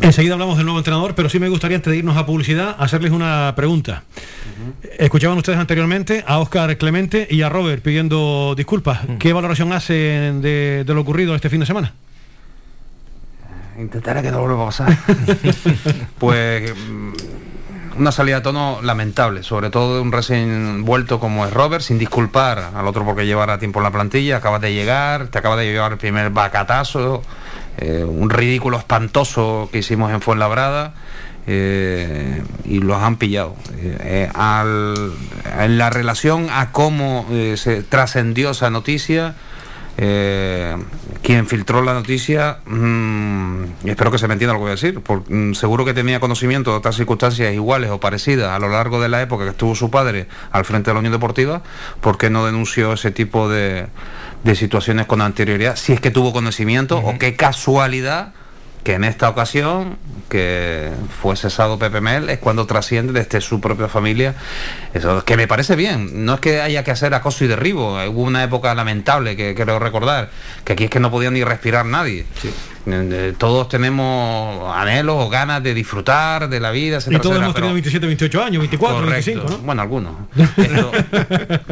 [0.00, 3.12] Enseguida hablamos del nuevo entrenador, pero sí me gustaría, antes de irnos a publicidad, hacerles
[3.12, 4.04] una pregunta.
[4.14, 4.90] Uh -huh.
[4.98, 9.04] Escuchaban ustedes anteriormente a Óscar Clemente y a Robert pidiendo disculpas.
[9.04, 9.18] Uh -huh.
[9.18, 11.94] ¿Qué valoración hacen de, de, lo ocurrido este fin de semana?
[13.78, 14.98] Intentaré que no vuelva a pasar.
[16.18, 16.72] pues
[17.98, 21.98] una salida de tono lamentable, sobre todo de un recién vuelto como es Robert, sin
[21.98, 25.70] disculpar al otro porque llevara tiempo en la plantilla, acabas de llegar, te acaba de
[25.70, 27.22] llevar el primer bacatazo,
[27.76, 30.94] eh, un ridículo espantoso que hicimos en Fuenlabrada.
[31.50, 33.56] Eh, y los han pillado.
[33.78, 39.34] Eh, en la relación a cómo se trascendió esa noticia,
[40.00, 40.76] eh,
[41.22, 45.00] quien filtró la noticia, mmm, espero que se me entienda lo que voy a decir,
[45.00, 49.00] porque, mmm, seguro que tenía conocimiento de otras circunstancias iguales o parecidas a lo largo
[49.00, 51.62] de la época que estuvo su padre al frente de la Unión Deportiva,
[52.00, 53.88] porque no denunció ese tipo de,
[54.44, 55.74] de situaciones con anterioridad?
[55.74, 57.16] Si es que tuvo conocimiento uh -huh.
[57.16, 58.34] o qué casualidad
[58.88, 59.98] que en esta ocasión
[60.30, 64.34] que fue cesado Pepe Mel es cuando trasciende desde su propia familia.
[64.94, 66.24] Eso que me parece bien.
[66.24, 68.02] No es que haya que hacer acoso y derribo.
[68.08, 70.30] Hubo una época lamentable que creo recordar
[70.64, 72.24] que aquí es que no podía ni respirar nadie.
[72.40, 72.50] Sí.
[73.36, 78.06] todos tenemos anhelos o ganas de disfrutar de la vida y todos hemos tenido 27,
[78.06, 79.58] 28 años 24, correcto, 25 ¿no?
[79.66, 80.14] bueno algunos.
[80.56, 80.92] Pero,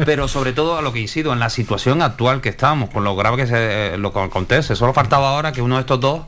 [0.05, 3.15] pero, sobre todo a lo que incido en la situación actual que estamos con lo
[3.15, 4.75] grave que se eh, lo que acontece.
[4.75, 6.21] Solo faltaba ahora que uno de estos dos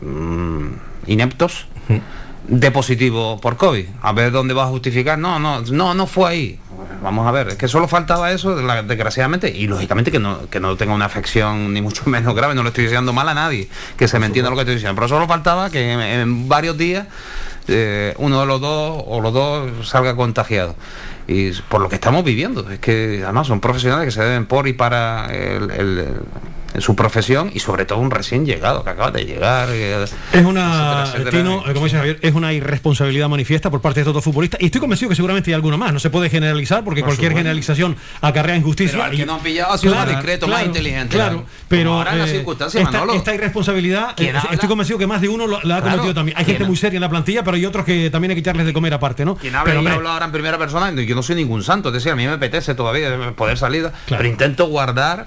[0.00, 0.66] mmm,
[1.06, 1.66] ineptos
[2.48, 3.86] de positivo por COVID.
[4.02, 5.18] A ver dónde va a justificar.
[5.18, 6.60] No, no, no, no fue ahí.
[7.02, 10.76] Vamos a ver, es que solo faltaba eso, desgraciadamente, y lógicamente que no, que no
[10.76, 14.08] tenga una afección ni mucho menos grave, no le estoy diciendo mal a nadie, que
[14.08, 17.06] se me entienda lo que estoy diciendo, pero solo faltaba que en, en varios días
[17.68, 20.74] eh, uno de los dos o los dos salga contagiado.
[21.28, 24.68] Y por lo que estamos viviendo, es que además son profesionales que se deben por
[24.68, 26.04] y para el, el
[26.80, 29.68] su profesión y sobre todo un recién llegado que acaba de llegar.
[29.70, 34.24] Es una, Tino, como dice Javier, es una irresponsabilidad manifiesta por parte de todos los
[34.24, 35.92] futbolistas y estoy convencido que seguramente hay alguno más.
[35.92, 38.92] No se puede generalizar porque cualquier generalización acarrea injusticia.
[38.98, 41.14] Pero al que no han pillado ha sido más discreto, más inteligente.
[41.16, 43.14] Claro, pero ahora en las eh, circunstancias, esta, Manolo.
[43.14, 45.96] esta irresponsabilidad, ¿Quién eh, estoy convencido que más de uno lo- la ha Claro.
[45.98, 46.36] cometido también.
[46.38, 48.66] Hay gente muy seria en la plantilla, pero hay otros que también hay que echarles
[48.66, 49.36] de comer aparte, ¿no?
[49.36, 52.12] Quien habla Pero, habla ahora en primera persona, yo no soy ningún santo, es decir,
[52.12, 55.26] a mí me apetece todavía poder salir, pero intento guardar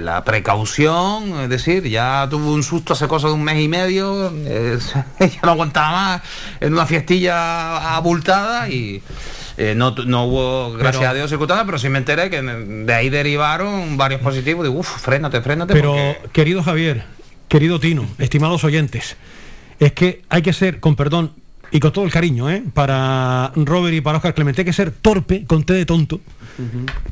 [0.00, 4.32] la precaución, es decir, ya tuve un susto hace cosa de un mes y medio,
[4.44, 4.78] eh,
[5.20, 6.22] ya no aguantaba más
[6.60, 9.00] en una fiestilla abultada y
[9.56, 12.42] eh, no, tu- no hubo, gracias Pero- a Dios, circunstancias, pero sí me enteré que
[12.42, 15.72] de ahí derivaron varios positivos, digo, uff, frénate, frénate.
[15.72, 17.04] Pero, porque- querido Javier,
[17.48, 19.16] querido Tino, estimados oyentes,
[19.78, 21.32] es que hay que ser, con perdón
[21.70, 22.62] y con todo el cariño, ¿eh?
[22.74, 26.20] para Robert y para Oscar Clemente, hay que ser torpe con té de tonto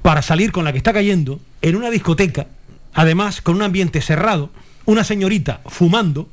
[0.01, 2.47] para salir con la que está cayendo en una discoteca,
[2.95, 4.51] además con un ambiente cerrado,
[4.87, 6.29] una señorita fumando,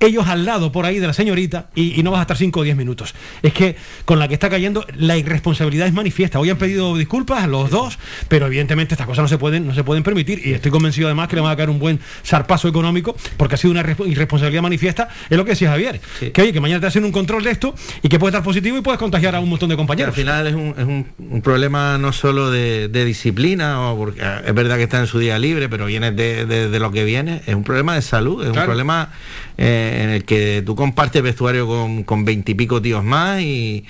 [0.00, 2.60] ellos al lado por ahí de la señorita y, y no vas a estar 5
[2.60, 3.14] o 10 minutos.
[3.42, 6.38] Es que con la que está cayendo la irresponsabilidad es manifiesta.
[6.38, 9.84] Hoy han pedido disculpas los dos, pero evidentemente estas cosas no se pueden, no se
[9.84, 13.16] pueden permitir y estoy convencido además que le van a caer un buen zarpazo económico
[13.36, 15.08] porque ha sido una irrespo- irresponsabilidad manifiesta.
[15.28, 16.00] Es lo que decía Javier,
[16.32, 18.78] que oye, que mañana te hacen un control de esto y que puede estar positivo
[18.78, 20.14] y puedes contagiar a un montón de compañeros.
[20.14, 24.20] al final es un, es un- un problema no solo de, de disciplina, o porque
[24.22, 26.90] eh, es verdad que está en su día libre, pero viene de, de- de lo
[26.92, 29.10] que viene, es un problema de salud, es un problema
[29.58, 33.84] eh, en el que tú compartes vestuario con, con veintipico tíos más y,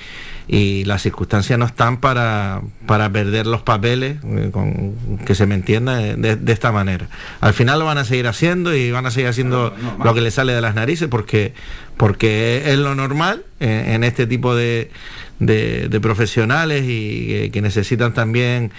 [0.49, 4.95] y las circunstancias no están para, para perder los papeles, eh, con,
[5.27, 7.09] que se me entienda, de, de esta manera.
[7.41, 10.35] Al final lo van a seguir haciendo y van a seguir haciendo lo que les
[10.35, 11.53] sale de las narices porque,
[11.99, 14.91] porque es lo normal eh, en este tipo de,
[15.39, 18.73] de- de profesionales y eh, que necesitan también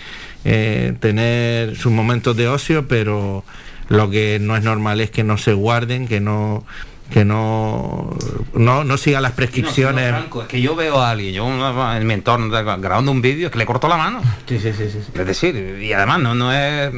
[0.99, 3.43] tener sus momentos de ocio, pero
[3.89, 6.65] lo que no es normal es que no se guarden, que no
[7.12, 8.15] que no
[8.54, 10.06] no, no sigan las prescripciones.
[10.06, 11.47] No, no, Franco, es que yo veo a alguien, yo
[11.95, 14.21] en mi entorno grabando un vídeo, es que le cortó la mano.
[14.47, 14.99] Sí, sí, sí, sí.
[15.15, 16.91] Es decir, y además no, no es.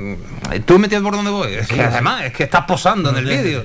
[0.65, 1.53] ¿Tú me entiendes por dónde voy?
[1.53, 1.87] Es Sí, que sí.
[1.89, 3.63] además es que estás posando en el vídeo.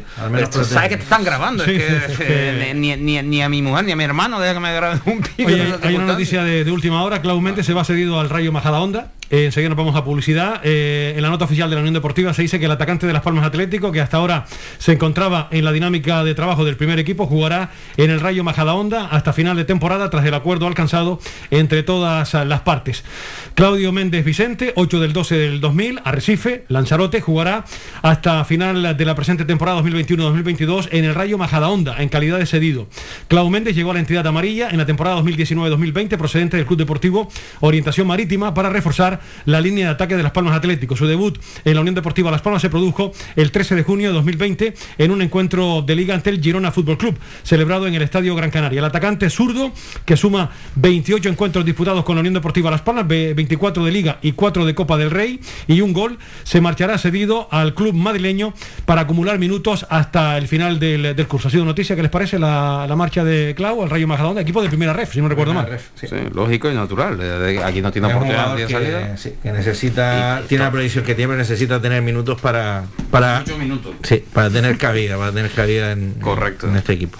[0.63, 1.65] Sabes que te están grabando.
[1.65, 4.05] Sí, es que, sí, es que- Ni, ni- ni a mi mujer ni a mi
[4.05, 5.79] hermano deja que me graben un vídeo.
[5.83, 7.21] Hay- una noticia de, de última hora.
[7.23, 9.11] Clau Méndez se va cedido al Rayo Majadahonda.
[9.29, 10.61] Enseguida nos vamos a publicidad.
[10.63, 13.13] Eh, en la nota oficial de la Unión Deportiva se dice que el atacante de
[13.13, 14.47] Las Palmas Atlético, que hasta ahora
[14.79, 19.07] se encontraba en la dinámica de trabajo del primer equipo, jugará en el Rayo Majadahonda
[19.07, 21.19] hasta final de temporada tras el acuerdo alcanzado
[21.51, 23.03] entre todas las partes.
[23.55, 27.65] Claudio Méndez Vicente, 8 del 12 del 2000, Arrecife, Lanzarote, jugará
[28.03, 32.87] hasta final de la presente temporada 2021-2022 en el Rayo Majadahonda en calidad de cedido.
[33.27, 37.29] Clau Méndez llegó a la entidad amarilla en la temporada 2019-2020 procedente del Club Deportivo
[37.61, 40.97] Orientación Marítima para reforzar la línea de ataque de Las Palmas Atlético.
[40.97, 44.15] Su debut en la Unión Deportiva Las Palmas se produjo el 13 de junio de
[44.15, 48.35] 2020 en un encuentro de liga ante el Girona Fútbol Club, celebrado en el Estadio
[48.35, 48.79] Gran Canaria.
[48.79, 49.73] El atacante zurdo,
[50.05, 54.19] que suma 28 encuentros disputados con la Unión Deportiva Las Palmas, ve- 24 de liga
[54.23, 58.55] y 4 de Copa del Rey y un gol, se marchará cedido al club madrileño
[58.85, 61.49] para acumular minutos hasta el final del, del curso.
[61.49, 64.63] Ha sido noticia, ¿qué les parece la, la marcha de Clau al Rayo Majadahonda, equipo
[64.63, 65.79] de primera ref, si no recuerdo mal.
[65.95, 67.19] Sí, lógico y natural.
[67.19, 68.67] de- Aquí no tiene oportunidad de
[69.13, 73.45] que, sí, que necesita, tiene la previsión que tiene, necesita tener minutos para, para,
[74.03, 76.69] sí, para tener cabida, para tener cabida en, Correcto.
[76.69, 77.19] en este equipo.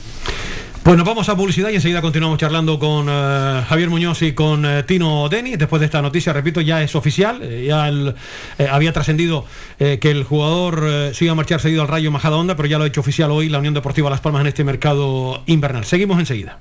[0.83, 4.65] Pues nos vamos a publicidad y enseguida continuamos charlando con eh, Javier Muñoz y con
[4.65, 5.57] eh, Tino Deni.
[5.57, 7.41] Después de esta noticia, repito, ya es oficial.
[7.43, 8.15] eh, ya el-
[8.59, 9.45] eh, había trascendido
[9.81, 12.85] eh, que el jugador se iba a marchar seguido al Rayo Majadahonda, pero ya lo
[12.85, 15.85] ha hecho oficial hoy la Unión Deportiva Las Palmas en este mercado invernal.
[15.85, 16.61] Seguimos enseguida.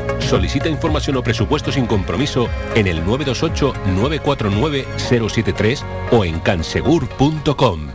[0.31, 7.89] Solicita información o presupuesto sin compromiso en el 928-949-073 o en cansegur.com.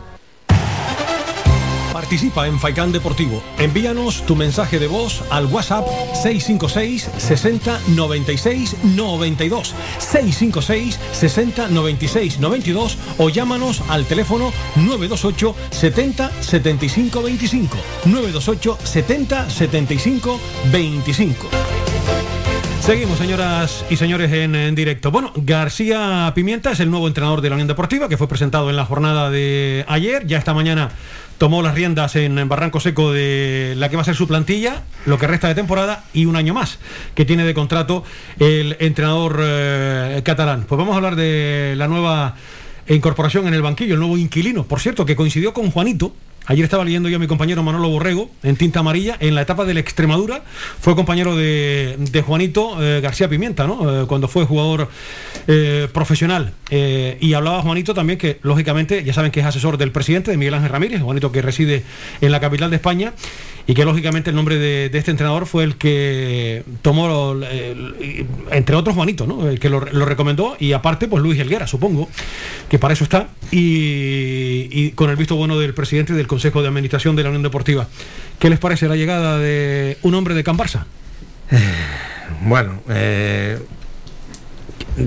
[1.91, 3.41] Participa en Faikán Deportivo.
[3.57, 12.99] Envíanos tu mensaje de voz al WhatsApp 656 60 96 92 656 60 96 92
[13.17, 20.39] o llámanos al teléfono 928 70 75 25 928 70 75
[20.71, 21.47] 25
[22.79, 25.11] Seguimos, señoras y señores, en, directo.
[25.11, 28.77] Bueno, García Pimienta es el nuevo entrenador de la Unión Deportiva, que fue presentado en
[28.77, 30.25] la jornada de ayer.
[30.25, 30.91] Ya esta mañana
[31.37, 35.17] tomó las riendas en Barranco Seco de la que va a ser su plantilla, lo
[35.17, 36.79] que resta de temporada y un año más
[37.13, 38.05] que tiene de contrato
[38.39, 40.65] el entrenador eh, catalán.
[40.67, 42.35] Pues vamos a hablar de la nueva
[42.87, 46.13] incorporación en el banquillo, el nuevo inquilino, por cierto, que coincidió con Juanito,
[46.49, 49.65] Ayer estaba leyendo yo a mi compañero Manolo Borrego en tinta amarilla, en la etapa
[49.65, 50.43] de la Extremadura,
[50.79, 54.03] fue compañero de, Juanito eh, García Pimienta, ¿no?
[54.03, 54.87] Eh, cuando fue jugador
[55.47, 56.53] eh, profesional.
[56.71, 60.53] y hablaba Juanito también que, lógicamente, ya saben que es asesor del presidente, de Miguel
[60.53, 61.83] Ángel Ramírez, Juanito que reside
[62.21, 63.13] en la capital de España,
[63.69, 67.35] y que lógicamente el nombre de, este entrenador fue el que tomó,
[68.51, 69.49] entre otros Juanito, ¿no?
[69.49, 72.07] El que lo, recomendó, y aparte, pues Luis Helguera, supongo,
[72.69, 77.15] que para eso está, y, y con el visto bueno del presidente del de Administración
[77.15, 77.87] de la Unión Deportiva.
[78.39, 80.85] ¿Qué les parece la llegada de un hombre de Can Barça?
[82.41, 83.59] Bueno, eh,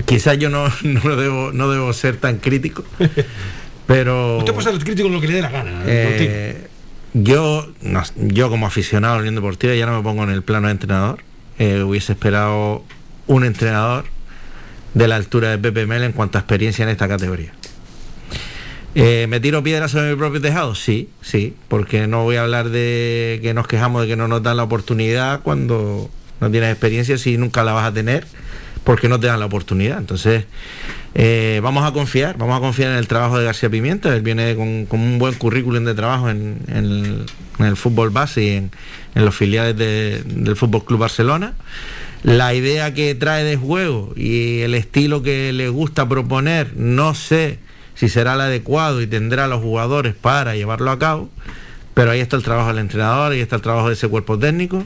[0.05, 2.83] quizás yo no, no, debo, no debo ser tan crítico,
[3.87, 4.39] pero...
[4.39, 5.83] Usted puede ser crítico en lo que le dé la gana.
[5.85, 6.67] Eh,
[7.13, 10.43] yo, no, yo como aficionado a la Unión Deportiva ya no me pongo en el
[10.43, 11.19] plano de entrenador.
[11.59, 12.83] Eh, hubiese esperado
[13.27, 14.05] un entrenador
[14.93, 17.53] de la altura de Pepe Mel en cuanto a experiencia en esta categoría.
[18.93, 20.75] Eh, ¿Me tiro piedras sobre mi propio tejado?
[20.75, 24.43] Sí, sí, porque no voy a hablar de que nos quejamos de que no nos
[24.43, 26.09] dan la oportunidad cuando
[26.41, 28.25] no tienes experiencia si nunca la vas a tener
[28.83, 29.97] porque no te dan la oportunidad.
[29.97, 30.45] Entonces,
[31.13, 34.13] eh, vamos a confiar, vamos a confiar en el trabajo de García Pimienta.
[34.13, 36.57] Él viene con, un buen currículum de trabajo en,
[37.59, 38.71] el, fútbol base y en,
[39.13, 41.53] los filiales de, del Fútbol Club Barcelona.
[42.23, 47.59] La idea que trae de juego y el estilo que le gusta proponer, no sé
[47.95, 51.29] si será el adecuado y tendrá a los jugadores para llevarlo a cabo,
[51.93, 54.85] pero ahí está el trabajo del entrenador, ahí está el trabajo de ese cuerpo técnico.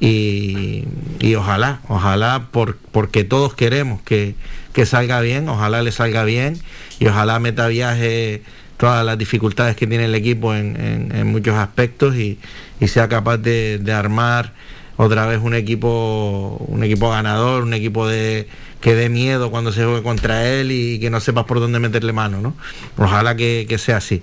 [0.00, 0.84] Y,
[1.20, 4.34] y ojalá, ojalá por, porque todos queremos que,
[4.72, 6.58] que, salga bien, ojalá le salga bien
[6.98, 8.42] y ojalá meta viaje
[8.76, 12.38] todas las dificultades que tiene el equipo en, en, en muchos aspectos y,
[12.80, 14.52] y sea capaz de, de armar
[14.96, 18.46] otra vez un equipo un equipo ganador, un equipo de
[18.80, 22.12] que dé miedo cuando se juegue contra él y que no sepas por dónde meterle
[22.12, 22.54] mano, ¿no?
[22.98, 24.22] Ojalá que, que sea así.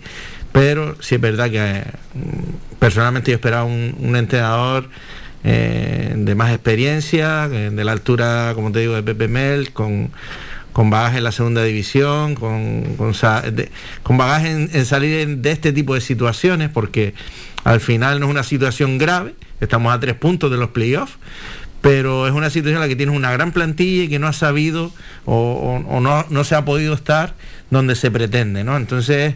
[0.51, 1.83] Pero sí es verdad que eh,
[2.77, 4.89] personalmente yo esperaba un, entrenador
[5.43, 10.11] eh, de más experiencia, eh, de la altura, como te digo, de Pepe Mel, con,
[10.73, 13.13] con bagaje en la segunda división, con, con,
[13.55, 13.71] de,
[14.09, 17.13] bagaje en, en salir en, de este tipo de situaciones, porque
[17.63, 21.13] al final no es una situación grave, estamos a tres puntos de los playoffs,
[21.81, 24.33] pero es una situación en la que tienes una gran plantilla y que no ha
[24.33, 24.91] sabido
[25.25, 27.33] o, no, no, se ha podido estar
[27.69, 28.75] donde se pretende, ¿no?
[28.75, 29.35] Entonces,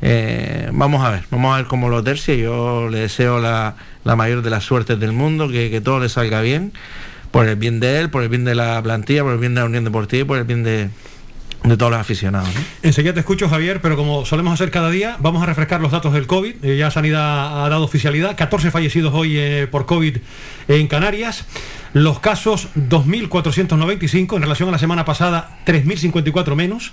[0.00, 2.32] Eh, vamos a ver, vamos a ver cómo lo tercia.
[2.36, 6.08] Yo le deseo la, la mayor de las suertes del mundo, que, que todo le
[6.08, 6.72] salga bien,
[7.32, 9.60] por el bien de él, por el bien de la plantilla, por el bien de
[9.60, 10.88] la Unión Deportiva y por el bien de,
[11.64, 12.48] de todos los aficionados.
[12.54, 12.60] ¿no?
[12.82, 16.12] Enseguida te escucho, Javier, pero como solemos hacer cada día, vamos a refrescar los datos
[16.12, 16.64] del COVID.
[16.64, 18.36] Eh, ya Sanidad ha dado oficialidad.
[18.36, 20.18] 14 fallecidos hoy eh, por COVID
[20.68, 21.44] en Canarias.
[21.92, 26.92] Los casos 2.495 en relación a la semana pasada, 3.054 menos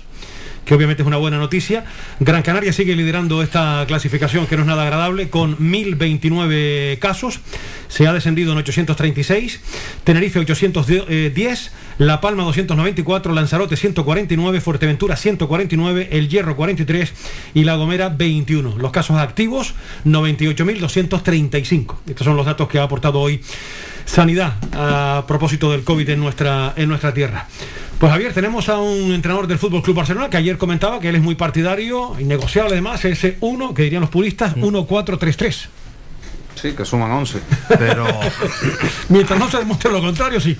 [0.66, 1.84] que obviamente es una buena noticia.
[2.20, 7.40] Gran Canaria sigue liderando esta clasificación que no es nada agradable con 1.029 casos.
[7.88, 9.60] Se ha descendido en 836,
[10.04, 17.14] Tenerife 810, La Palma 294, Lanzarote 149, Fuerteventura 149, El Hierro 43
[17.54, 18.76] y La Gomera 21.
[18.76, 19.74] Los casos activos
[20.04, 21.94] 98.235.
[22.06, 23.40] Estos son los datos que ha aportado hoy
[24.04, 27.48] Sanidad a propósito del COVID en nuestra, en nuestra tierra.
[27.98, 31.16] Pues Javier, tenemos a un entrenador del Fútbol Club Barcelona que ayer comentaba que él
[31.16, 35.68] es muy partidario, innegociable además, ese 1, que dirían los puristas, 1-4-3-3.
[36.60, 37.38] Sí, que suman 11.
[37.78, 38.06] Pero
[39.10, 40.56] Mientras no se demuestre lo contrario, sí.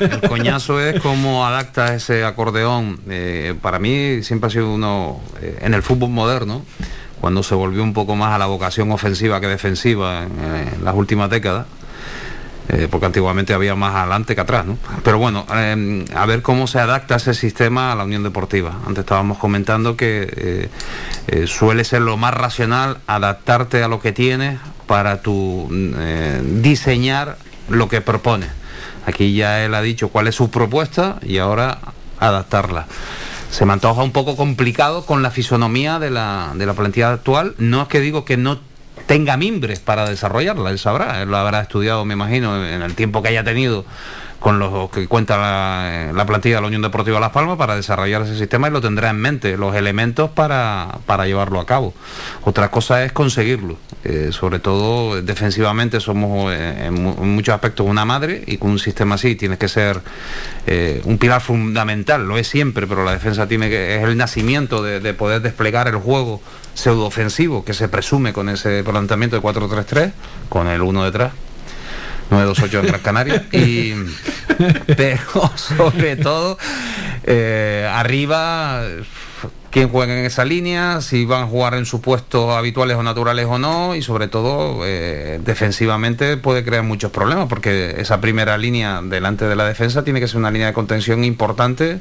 [0.00, 2.98] El coñazo es cómo adapta ese acordeón.
[3.08, 6.64] Eh, para mí siempre ha sido uno, eh, en el fútbol moderno,
[7.20, 10.94] cuando se volvió un poco más a la vocación ofensiva que defensiva en, en las
[10.94, 11.66] últimas décadas.
[12.68, 14.78] eh, porque antiguamente había más adelante que atrás, ¿no?
[15.04, 18.78] Pero bueno, eh, a ver cómo se adapta ese sistema a la Unión Deportiva.
[18.86, 20.68] Antes estábamos comentando que eh,
[21.26, 24.58] eh, suele ser lo más racional adaptarte a lo que tienes
[24.92, 27.38] para tu eh, diseñar
[27.70, 28.50] lo que propones.
[29.06, 31.78] Aquí ya él ha dicho cuál es su propuesta y ahora
[32.20, 32.84] adaptarla.
[33.50, 37.54] Se me antoja un poco complicado con la fisonomía de la, de la plantilla actual.
[37.56, 38.60] No es que digo que no
[39.06, 43.22] tenga mimbres para desarrollarla, él sabrá, él lo habrá estudiado, me imagino, en el tiempo
[43.22, 43.86] que haya tenido
[44.42, 48.22] con los que cuenta la, la plantilla de la Unión Deportiva Las Palmas para desarrollar
[48.22, 51.94] ese sistema y lo tendrá en mente, los elementos para, para llevarlo a cabo.
[52.42, 57.86] Otra cosa es conseguirlo, eh, sobre todo defensivamente somos eh, en, mu- en muchos aspectos
[57.86, 60.00] una madre y con un sistema así tienes que ser
[60.66, 64.82] eh, un pilar fundamental, lo es siempre, pero la defensa tiene que, es el nacimiento
[64.82, 66.40] de, de poder desplegar el juego
[66.74, 70.10] pseudo ofensivo que se presume con ese planteamiento de 4-3-3,
[70.48, 71.32] con el 1 detrás.
[72.30, 73.44] 928 en Gran Canaria.
[73.52, 73.94] Y
[74.96, 76.58] pero sobre todo
[77.24, 78.82] eh, arriba
[79.70, 83.46] quién juega en esa línea, si van a jugar en sus puestos habituales o naturales
[83.48, 89.00] o no, y sobre todo eh, defensivamente puede crear muchos problemas, porque esa primera línea
[89.02, 92.00] delante de la defensa tiene que ser una línea de contención importante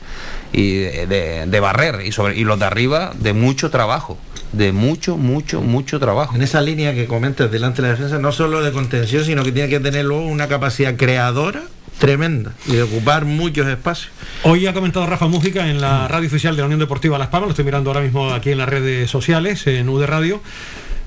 [0.51, 4.17] y de, de- de barrer, y, sobre, y los de arriba de mucho trabajo,
[4.54, 6.36] de mucho, mucho, mucho trabajo.
[6.36, 9.52] En esa línea que comentas delante de la defensa, no solo de contención, sino que
[9.52, 11.64] tiene que tener luego una capacidad creadora
[11.99, 14.12] tremenda y de ocupar muchos espacios.
[14.43, 17.49] Hoy ha comentado Rafa Mújica en la radio oficial de la Unión Deportiva Las Palmas,
[17.49, 20.41] lo estoy mirando ahora mismo aquí en las redes sociales, en UD Radio,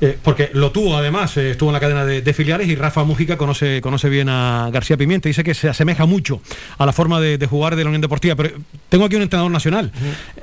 [0.04, 3.04] eh, porque lo tuvo además, eh, estuvo en la cadena de, de filiales y Rafa
[3.04, 6.42] Mújica conoce, conoce bien a García Pimienta, dice que se asemeja mucho
[6.76, 8.50] a la forma de, de jugar de la Unión Deportiva, pero
[8.90, 9.90] tengo aquí un entrenador nacional.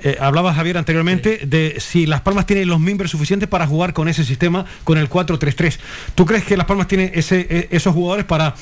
[0.03, 4.07] Eh, hablaba Javier anteriormente de si Las Palmas tiene los miembros suficientes para jugar con
[4.07, 5.77] ese sistema, con el 4-3-3.
[6.15, 8.55] ¿Tú crees que Las Palmas tiene ese, eh, esos jugadores para...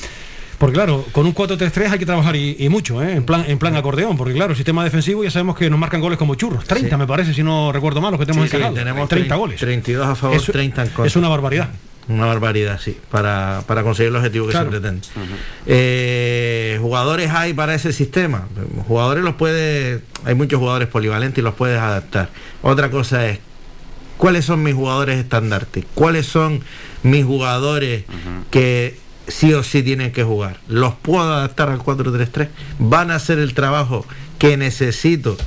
[0.59, 3.13] Porque claro, con un 4-3-3 hay que trabajar y, y mucho, ¿eh?
[3.13, 6.01] en, plan, en plan acordeón, porque claro, el sistema defensivo ya sabemos que nos marcan
[6.01, 6.65] goles como churros.
[6.65, 8.77] 30 me parece, si no recuerdo mal, los que tenemos Sí, sí, encajados.
[8.77, 9.59] tenemos 30 trein- goles.
[9.59, 11.05] 32 a favor, Eso- 30 en contra.
[11.07, 11.69] Es una barbaridad.
[12.09, 14.65] Una barbaridad, sí, para, para conseguir el objetivo que Claro.
[14.71, 15.07] se pretende.
[15.67, 18.47] Eh, jugadores hay para ese sistema.
[18.87, 22.29] Jugadores los puede, hay muchos jugadores polivalentes y los puedes adaptar.
[22.63, 23.39] Otra cosa es,
[24.17, 25.85] ¿cuáles son mis jugadores estandartes?
[25.93, 26.61] ¿Cuáles son
[27.03, 28.03] mis jugadores
[28.49, 28.97] que
[29.29, 30.57] sí o sí tienen que jugar?
[30.67, 32.49] ¿Los puedo adaptar al 4-3-3?
[32.79, 34.05] ¿Van a hacer el trabajo
[34.37, 35.37] que necesito?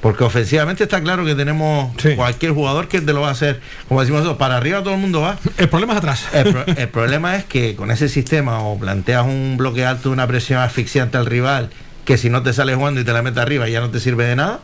[0.00, 4.00] Porque ofensivamente está claro que tenemos cualquier jugador que te lo va a hacer, como
[4.00, 5.36] decimos nosotros, para arriba todo el mundo va.
[5.58, 6.24] El problema es atrás.
[6.32, 10.26] El, pro- el problema es que con ese sistema o planteas un bloque alto, una
[10.28, 11.70] presión asfixiante al rival,
[12.04, 14.24] que si no te sale jugando y te la metes arriba ya no te sirve
[14.24, 14.60] de nada,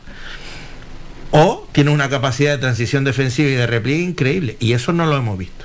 [1.33, 5.17] o tienes una capacidad de transición defensiva y de repliegue increíble, y eso no lo
[5.17, 5.65] hemos visto.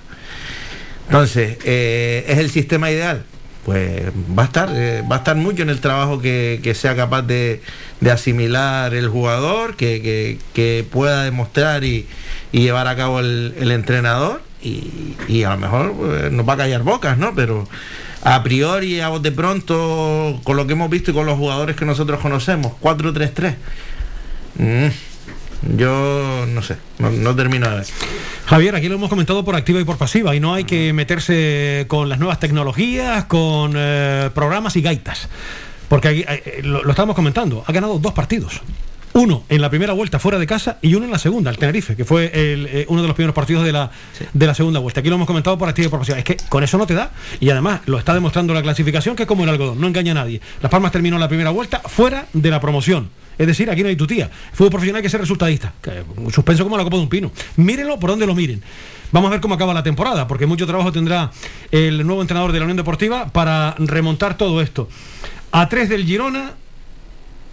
[1.10, 3.24] Entonces, eh, ¿es el sistema ideal?
[3.66, 4.04] Pues
[4.38, 7.24] va a estar, eh, va a estar mucho en el trabajo que, que sea capaz
[7.24, 7.62] de,
[8.00, 12.06] de asimilar el jugador, que, que- pueda demostrar y,
[12.52, 17.18] llevar a cabo el, entrenador, y, a lo mejor pues, nos va a callar bocas,
[17.18, 17.34] ¿no?
[17.36, 17.68] Pero
[18.24, 21.86] a priori, a de pronto, con lo que hemos visto y con los jugadores que
[21.86, 23.56] nosotros conocemos, 4-3-3.
[24.58, 24.88] mm,
[25.62, 27.86] yo no sé, no, no termino de ver.
[28.46, 31.86] Javier, aquí lo hemos comentado por activa y por pasiva, y no hay que meterse
[31.88, 35.30] con las nuevas tecnologías, con eh, programas y gaitas.
[35.88, 38.62] Porque aquí, eh, lo, lo estábamos comentando, ha ganado dos partidos.
[39.14, 41.96] Uno en la primera vuelta fuera de casa y uno en la segunda, el Tenerife,
[41.96, 43.90] que fue el, eh, uno de los primeros partidos de la,
[44.34, 45.00] de la segunda vuelta.
[45.00, 46.20] Aquí lo hemos comentado por actividad y por pasión.
[46.20, 47.12] Es que con eso no te da.
[47.40, 50.16] Y además lo está demostrando la clasificación que es como el algodón, no engaña a
[50.16, 50.42] nadie.
[50.62, 53.10] Las Palmas terminó la primera vuelta fuera de la promoción.
[53.40, 54.30] Es decir, aquí no hay tutía.
[54.52, 55.74] Fútbol profesional hay que ser resultadista.
[55.82, 57.32] Que, un suspenso como la copa de un pino.
[57.56, 58.62] Mírenlo por donde lo miren.
[59.14, 61.32] Vamos a ver cómo acaba la temporada, porque mucho trabajo tendrá
[61.72, 64.90] el nuevo entrenador de la Unión Deportiva para remontar todo esto.
[65.52, 66.52] A 3 del Girona,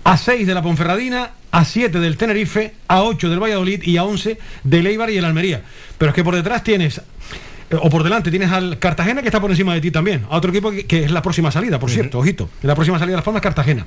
[0.03, 4.05] a 6 de la Ponferradina, a 7 del Tenerife, a 8 del Valladolid y a
[4.05, 5.63] 11 del Eibar y el Almería.
[5.97, 9.41] Pero es que por detrás tienes eh, o por delante tienes al Cartagena que está
[9.41, 11.91] por encima de ti también, a otro equipo que, que es la próxima salida, por
[11.91, 13.87] cierto, ojito, la próxima salida de Las Palmas Cartagena.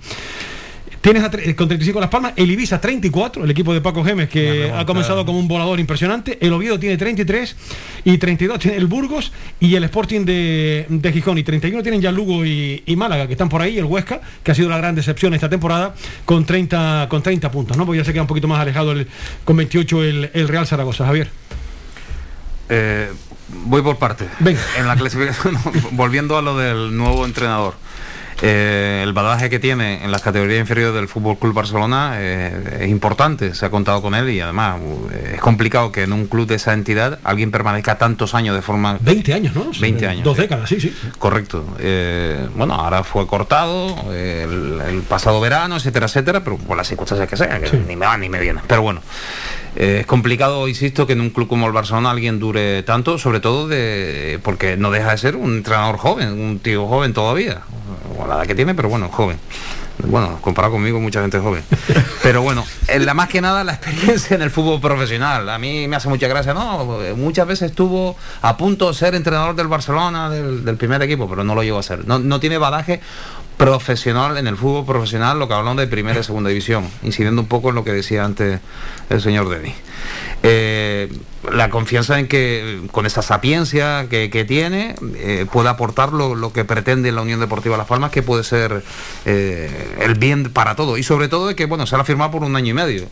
[1.02, 4.28] Tienes a eh, con 35 Las Palmas, el Ibiza 34, el equipo de Paco Gemes
[4.28, 7.56] que ha comenzado como un volador impresionante, el Oviedo tiene 33
[8.04, 9.32] y 32 tiene el Burgos
[9.62, 13.34] y el Sporting de, de Gijón y 31 tienen ya Lugo y, y Málaga que
[13.34, 15.96] están por ahí, el Huesca, que ha sido la gran decepción esta temporada
[16.26, 17.86] con 30, con 30 puntos, ¿no?
[17.86, 19.08] Porque ya se queda un poquito más alejado el-
[19.46, 21.30] con 28 el, el Real Zaragoza, Javier.
[22.70, 23.10] Eh,
[23.66, 24.28] voy por partes.
[24.78, 25.58] En la clasificación,
[25.92, 27.76] volviendo a lo del nuevo entrenador.
[28.42, 32.90] Eh, el badaje que tiene en las categorías inferiores del Fútbol Club Barcelona eh, es
[32.90, 34.80] importante, se ha contado con él y además
[35.12, 38.62] eh, es complicado que en un club de esa entidad alguien permanezca tantos años de
[38.62, 39.72] forma 20 años, ¿no?
[39.80, 40.24] 20 años.
[40.24, 40.96] Dos décadas, sí, sí.
[41.18, 41.66] Correcto.
[41.80, 47.30] Eh, bueno, ahora fue cortado el, el pasado verano, etcétera, etcétera, pero por las circunstancias
[47.30, 48.62] que sean, que ni me va ni me viene.
[48.68, 49.02] Pero bueno,
[49.76, 53.40] eh, es complicado, insisto, que en un club como el Barcelona alguien dure tanto, sobre
[53.40, 57.62] todo de porque no deja de ser un entrenador joven, un tío joven todavía.
[58.18, 59.38] O la edad que tiene, pero bueno, joven.
[60.06, 61.62] Bueno, comparado conmigo, mucha gente joven.
[62.24, 65.50] Pero bueno, en la más que nada la experiencia en el fútbol profesional.
[65.50, 66.86] A mí me hace mucha gracia, ¿no?
[67.18, 71.44] Muchas veces estuvo a punto de ser entrenador del Barcelona, del, del primer equipo, pero
[71.44, 72.08] no lo llegó a ser.
[72.08, 73.02] No, no tiene badaje
[73.60, 77.48] profesional en el fútbol profesional, lo que hablamos de primera y segunda división, incidiendo un
[77.50, 78.62] poco en lo que decía antes
[79.10, 79.76] el señor Denis.
[80.44, 81.12] Eh,
[81.54, 86.52] la confianza en que con esa sapiencia que, que tiene eh, puede aportar lo, lo
[86.52, 88.84] que pretende la Unión Deportiva Las Palmas, que puede ser
[89.26, 90.98] eh, el bien para todo.
[90.98, 93.08] Y sobre todo de que bueno, se ha firmado por un año y medio.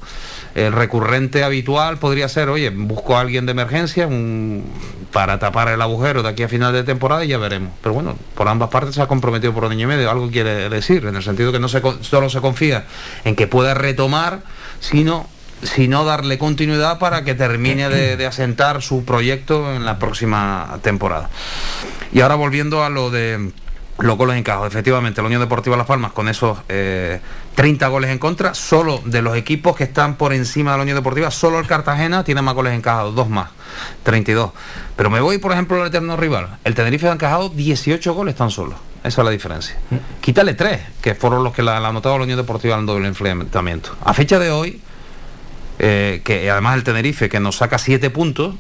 [0.56, 4.66] El recurrente habitual podría ser, oye, busco a alguien de emergencia un-
[5.14, 7.72] para tapar el agujero de aquí a final de temporada y ya veremos.
[7.82, 10.68] Pero bueno, por ambas partes se ha comprometido por un año y medio, algo quiere
[10.70, 12.86] decir, en el sentido que no se, solo se confía
[13.24, 14.42] en que pueda retomar,
[14.80, 15.28] sino
[15.64, 21.30] sino darle continuidad para que termine de, asentar su proyecto en la próxima temporada.
[22.12, 23.52] Y ahora volviendo a lo de
[24.00, 27.20] los goles encajados, efectivamente, la Unión Deportiva Las Palmas con esos eh,
[27.56, 30.98] 30 goles en contra, solo de los equipos que están por encima de la Unión
[30.98, 33.50] Deportiva, solo el Cartagena tiene más goles encajados, dos más,
[34.04, 34.52] 32.
[34.96, 36.58] Pero me voy, por ejemplo, al eterno rival.
[36.64, 38.76] El Tenerife ha encajado 18 goles tan solo.
[39.04, 39.76] Esa es la diferencia.
[40.22, 43.96] Quítale tres, que fueron los que la, la anotado la Unión Deportiva al doble enfrentamiento.
[44.04, 44.82] A fecha de hoy,
[45.80, 48.56] eh, que además el Tenerife que nos saca 7 puntos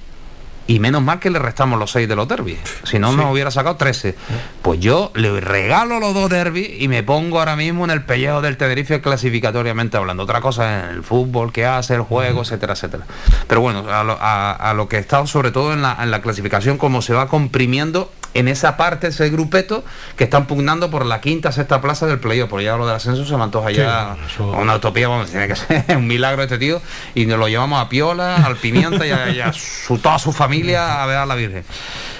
[0.67, 2.59] y menos mal que le restamos los 6 de los derbis.
[2.83, 4.15] Si no nos hubiera sacado 13
[4.61, 8.41] pues yo le regalo los dos derbis y me pongo ahora mismo en el pellejo
[8.41, 10.23] del Tenerife clasificatoriamente hablando.
[10.23, 13.05] Otra cosa es el fútbol que hace el juego etcétera etcétera.
[13.47, 16.21] Pero bueno a lo, a- a lo que está sobre todo en la, en la
[16.21, 19.83] clasificación como se va comprimiendo en esa parte ese grupeto
[20.15, 22.49] que están pugnando por la quinta sexta plaza del playoff.
[22.49, 24.15] Por ya lo del ascenso se me antoja ya
[24.61, 26.79] una utopía vamos tiene que ser un milagro este tío.
[27.15, 30.31] Y nos lo llevamos a Piola al Pimienta y a, y a su, toda su
[30.33, 31.63] familia a ver a la Virgen.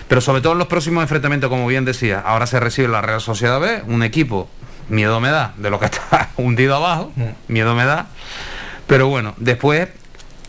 [0.07, 3.19] Pero sobre todo en los próximos enfrentamientos como bien decía ahora se recibe la Real
[3.21, 4.49] Sociedad B un equipo
[4.89, 7.11] miedo me da de lo que está hundido abajo
[7.47, 8.07] miedo me da.
[8.88, 9.89] Pero bueno después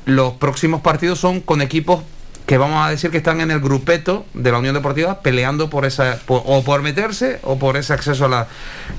[0.04, 2.02] los próximos partidos son con equipos
[2.46, 5.84] que vamos a decir que están en el grupeto de la Unión Deportiva peleando por
[5.84, 8.46] esa por- o por meterse o por ese acceso a la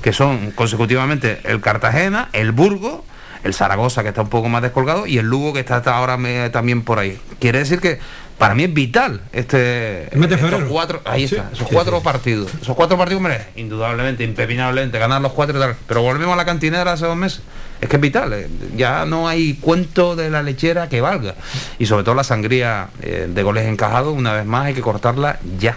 [0.02, 3.04] que son consecutivamente el Cartagena, el Burgo,
[3.42, 6.16] el Zaragoza que está un poco más descolgado y el Lugo que está hasta ahora
[6.16, 7.18] me- también por ahí.
[7.40, 7.98] Quiere decir que
[8.40, 11.36] para mí es vital este El mes de estos cuatro ahí Sí.
[11.36, 15.60] está, esos Sí, cuatro partidos, esos cuatro partidos, hombre, indudablemente, impepinablemente, ganar los cuatro y
[15.60, 15.76] tal.
[15.86, 17.42] Pero volvemos a la cantinera hace dos meses.
[17.82, 21.34] Es que es vital, eh, ya no hay cuento de la lechera que valga.
[21.78, 25.38] Y sobre todo la sangría eh, de goles encajados, una vez más hay que cortarla
[25.58, 25.76] ya.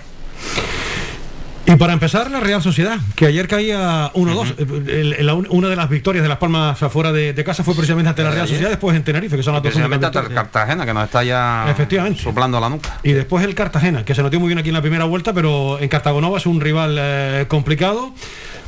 [1.66, 4.54] Y para empezar, la Real Sociedad, que ayer caía 1-2.
[4.90, 7.64] El- el- la un- una de las victorias de las Palmas afuera de, de casa
[7.64, 10.20] fue precisamente ante la Real Sociedad, después en Tenerife, que son las dos Precisamente hasta
[10.20, 10.34] el.
[10.34, 12.22] Cartagena, que nos está ya Efectivamente.
[12.22, 13.00] soplando la nuca.
[13.02, 15.80] Y después el Cartagena, que se notó muy bien aquí en la primera vuelta, pero
[15.80, 18.14] en Cartagonova es un rival eh, complicado.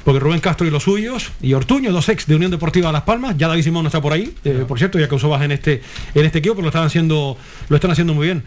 [0.05, 3.35] Porque Rubén Castro y los suyos, y Ortuño, dos ex de Unión Deportiva Las Palmas,
[3.39, 5.81] ya David Simón no está por ahí, eh, por cierto, ya causó baja en este,
[6.13, 7.35] en este equipo, pero lo están haciendo,
[7.69, 8.43] lo están haciendo muy bien.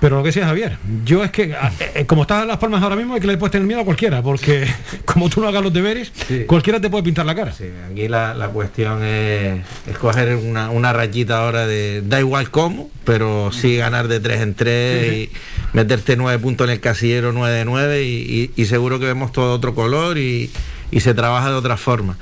[0.00, 0.76] Pero lo que decía Javier,
[1.06, 3.38] yo es que, a- eh, como estás en Las Palmas ahora mismo, hay que le
[3.38, 4.66] puedes tener miedo a cualquiera, porque
[5.06, 6.12] como tú no hagas los deberes,
[6.46, 7.52] cualquiera te puede pintar la cara.
[7.90, 13.50] Aquí la, la cuestión es escoger una, una rayita ahora de da igual cómo, pero
[13.52, 17.54] sí ganar de 3 en 3 Sí, y meterte 9 puntos en el casillero 9
[17.56, 20.50] de 9 y, y- y seguro que vemos todo otro color y,
[20.90, 22.18] y se trabaja de otra forma.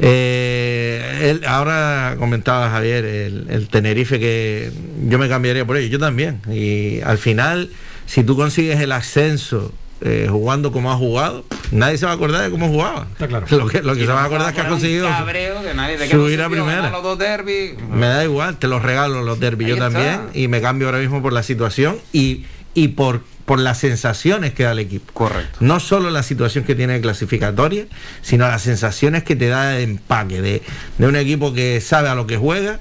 [0.00, 4.70] Eh, él- ahora comentaba Javier el, el Tenerife que
[5.08, 6.40] yo me cambiaría por ello, yo también.
[6.50, 7.70] Y al final,
[8.06, 12.42] si tú consigues el ascenso eh, jugando como has jugado, nadie se va a acordar
[12.42, 13.06] de cómo jugaba.
[13.16, 13.46] claro.
[13.50, 15.96] Lo que, lo que se va a acordar es que has conseguido Cabreo que nadie
[15.96, 16.90] te subir a primera.
[16.90, 17.72] los dos derbis.
[17.90, 19.90] Me da igual, te los regalo los derbis yo está.
[19.90, 24.54] también y me cambio ahora mismo por la situación y, y por, por las sensaciones
[24.54, 25.12] que da el equipo.
[25.12, 25.58] Correcto.
[25.60, 27.86] No solo la situación que tiene de clasificatoria,
[28.22, 30.62] sino las sensaciones que te da de empaque, de,
[30.98, 32.80] de un equipo que sabe a lo que juega,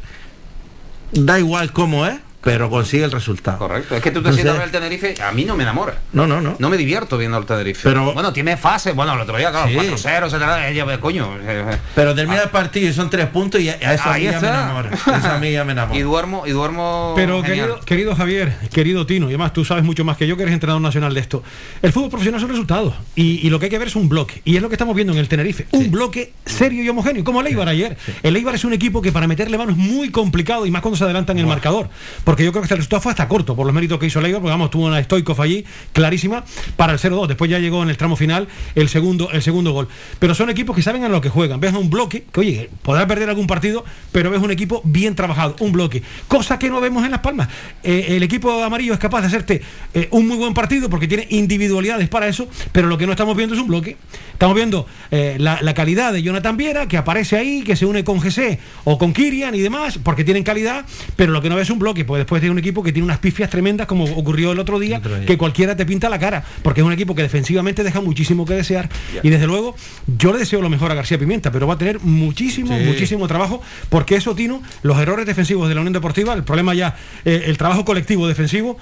[1.12, 3.58] da igual cómo es, pero consigue el resultado.
[3.58, 3.96] Correcto.
[3.96, 6.00] Es que tú te Entonces- sientas a ver el Tenerife, a mí no me enamora.
[6.12, 6.56] No, no, no.
[6.60, 7.82] No me divierto viendo el Tenerife.
[7.84, 8.94] Pero- bueno, tiene fases.
[8.96, 9.76] Bueno, el otro día, claro, Sí.
[9.76, 10.68] 4-0, etcétera.
[10.70, 11.30] Ella, pues, coño.
[11.42, 14.26] eh, Pero termina el partido y son tres puntos y a a eso a Ahí
[14.26, 14.90] mí ya me enamora.
[14.94, 16.00] Eso a mí ya me enamora.
[16.00, 17.14] Y duermo, y duermo.
[17.16, 20.44] Pero querido, querido Javier, querido Tino, y además tú sabes mucho más que yo que
[20.44, 21.44] eres entrenador nacional de esto.
[21.82, 24.42] El fútbol profesional son resultados y, y lo que hay que ver es un bloque.
[24.44, 25.68] Y es lo que estamos viendo en el Tenerife.
[25.72, 27.98] Un bloque serio y homogéneo, como el Eibar ayer.
[28.22, 30.98] El Eibar es un equipo que para meterle mano es muy complicado y más cuando
[30.98, 31.90] se adelanta en el marcador.
[32.24, 34.26] Porque yo creo que este resultado fue hasta corto por los méritos que hizo el
[34.26, 36.44] Eibar, porque vamos, tuvo una Stoikov allí clarísima
[36.76, 37.28] para el 0-2.
[37.28, 39.88] Después ya llegó en el tramo final el segundo, el segundo gol.
[40.20, 41.60] Pero son equipos que saben a lo que juegan.
[41.60, 45.56] Ves un bloque que, oye, podrá perder algún partido, pero ves un equipo bien trabajado,
[45.60, 46.02] un bloque.
[46.28, 47.50] Cosa que no vemos en Las Palmas.
[47.84, 49.62] Eh, el equipo amarillo es capaz de hacerte
[49.94, 53.36] eh, un muy buen partido porque tiene individualidades para eso, pero lo que no estamos
[53.36, 53.98] viendo es un bloque.
[54.32, 58.04] Estamos viendo eh, la, la calidad de Jonathan Viera, que aparece ahí, que se une
[58.04, 61.68] con GC o con Kirian y demás, porque tienen calidad, pero lo que no ves
[61.68, 64.52] es un bloque, pues después de un equipo que tiene unas pifias tremendas, como ocurrió
[64.54, 65.26] el otro día, Otro día.
[65.26, 68.54] que cualquiera te pinta la cara, porque es un equipo que defensivamente deja muchísimo que
[68.56, 68.90] desear.
[69.22, 69.76] Y desde luego,
[70.18, 72.84] yo le deseo lo mejor a García Pimienta, pero va a tener muchísimo, Sí.
[72.86, 76.96] muchísimo trabajo, porque eso, Tino, los errores defensivos de la Unión Deportiva, el problema ya,
[77.26, 78.78] eh, el trabajo colectivo defensivo,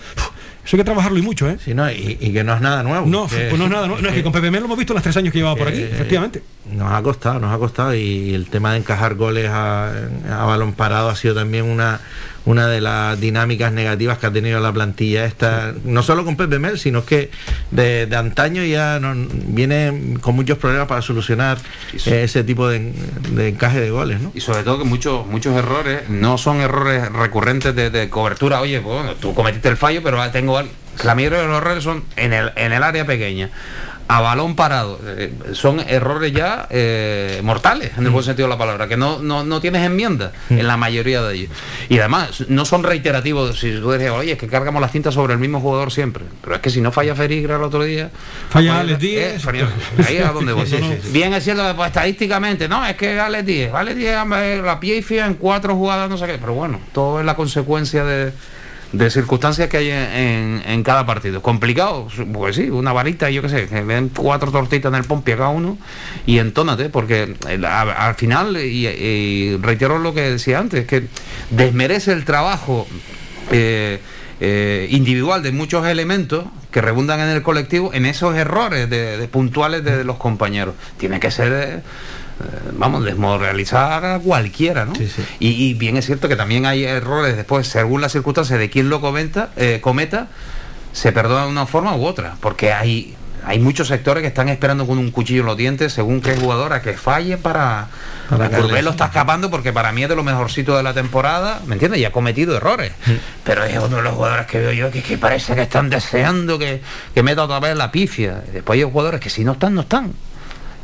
[0.63, 1.57] eso hay que trabajarlo y mucho, ¿eh?
[1.63, 3.05] Sí, no, y, y que no es nada nuevo.
[3.07, 4.77] No, que- pues no es nada, no, no, es que con Pepe Mel lo hemos
[4.77, 6.43] visto los tres años que llevaba por aquí, Eh, efectivamente.
[6.71, 9.89] Nos ha costado, nos ha costado y el tema de encajar goles a,
[10.29, 11.99] a balón parado ha sido también una,
[12.45, 16.57] una de las dinámicas negativas que ha tenido la plantilla esta, no solo con Pepe
[16.59, 17.29] Mel, sino que
[17.69, 19.13] de, de antaño ya no-
[19.47, 21.57] viene con muchos problemas para solucionar
[22.05, 22.93] eh, ese tipo de,
[23.31, 24.31] de encaje de goles, ¿no?
[24.33, 28.59] Y sobre todo que muchos muchos errores no son errores recurrentes de, de cobertura.
[28.61, 30.59] Oye, bueno, tú cometiste el fallo, pero tengo
[31.03, 33.49] La mayoría de los errores son en el, en el área pequeña.
[34.11, 34.99] A balón parado.
[35.05, 39.19] Eh, son errores ya eh, mortales, en el buen sentido de la palabra, que no,
[39.19, 41.51] no, no tienes enmienda en la mayoría de ellos.
[41.87, 43.57] Y además, no son reiterativos.
[43.57, 46.25] Si tú dices, oye, es que cargamos las cintas sobre el mismo jugador siempre.
[46.41, 48.09] Pero es que si no falla Ferigra el otro día.
[48.49, 49.41] Falla Alex eh, Díez.
[49.41, 49.69] Ferigra,
[50.05, 50.67] ahí es a donde voy.
[50.67, 51.09] Sí, sí, sí.
[51.13, 55.25] Bien es cierto pues, estadísticamente, no, es que Alex 10, Alex 10 eh, la pifia
[55.25, 58.33] en cuatro jugadas, no sé qué, pero bueno, todo es la consecuencia de,
[58.91, 61.41] de circunstancias que hay en, en- cada partido.
[61.41, 65.31] Complicado, pues sí, una varita, yo qué sé, que ven cuatro tortitas en el pompi
[65.33, 65.77] a cada uno
[66.25, 67.35] y entónate, porque
[67.65, 71.07] a- al final, y, reitero lo que decía antes, que
[71.51, 72.87] desmerece el trabajo.
[73.51, 73.99] eh,
[74.43, 79.83] eh, individual de muchos elementos que rebundan en el colectivo en esos errores de, puntuales
[79.83, 80.73] de, los compañeros.
[80.97, 81.81] Tiene que ser, eh, eh,
[82.73, 84.93] vamos, desmoralizar a cualquiera, ¿no?
[85.39, 88.89] Y, y bien es cierto que también hay errores después, según las circunstancias de quien
[88.89, 90.27] lo comenta, eh, cometa,
[90.93, 94.85] se perdona de una forma u otra, porque hay hay muchos sectores que están esperando
[94.85, 97.87] con un cuchillo en los dientes según qué jugador a que falle para,
[98.29, 100.93] Para Courbet darle- lo está escapando porque para mí es de lo mejorcito de la
[100.93, 101.99] temporada, ¿me entiendes?
[102.01, 102.91] Y ha cometido errores.
[103.43, 106.59] Pero es uno de los jugadores que veo yo que, que parece que están deseando
[106.59, 106.83] que,
[107.15, 108.43] que meta otra vez la pifia.
[108.53, 110.13] Después hay jugadores que si no están, no están.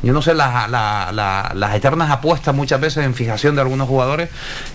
[0.02, 3.88] Yo no sé, las, la- la- las eternas apuestas muchas veces en fijación de algunos
[3.88, 4.28] jugadores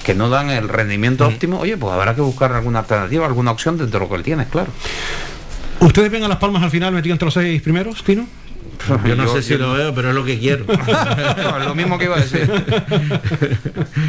[0.04, 1.60] que no dan el rendimiento óptimo.
[1.60, 4.48] Oye, pues habrá que buscar alguna alternativa, alguna opción dentro de lo que él tienes,
[4.48, 4.68] claro.
[5.80, 8.28] ¿Ustedes ven a Las Palmas al final metido entre los seis primeros, Tino?
[9.08, 10.66] Yo no Yo- sé si yo- lo veo, pero es lo que quiero.
[11.44, 12.50] No, es lo mismo que iba a decir.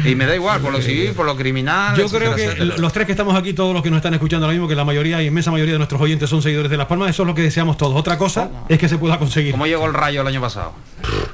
[0.05, 1.95] y me da igual, por lo civil, por lo criminal.
[1.95, 2.77] Yo etcétera, creo que etcétera.
[2.77, 4.85] los tres que estamos aquí, todos los que nos están escuchando ahora mismo, que la
[4.85, 7.41] mayoría, inmensa mayoría de nuestros oyentes son seguidores de Las Palmas, eso es lo que
[7.41, 7.95] deseamos todos.
[7.95, 9.51] Otra cosa es que se pueda conseguir.
[9.51, 10.73] ¿Cómo llegó el rayo el año pasado?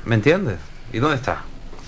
[0.05, 0.57] ¿Me entiendes?
[0.93, 1.43] ¿Y dónde está?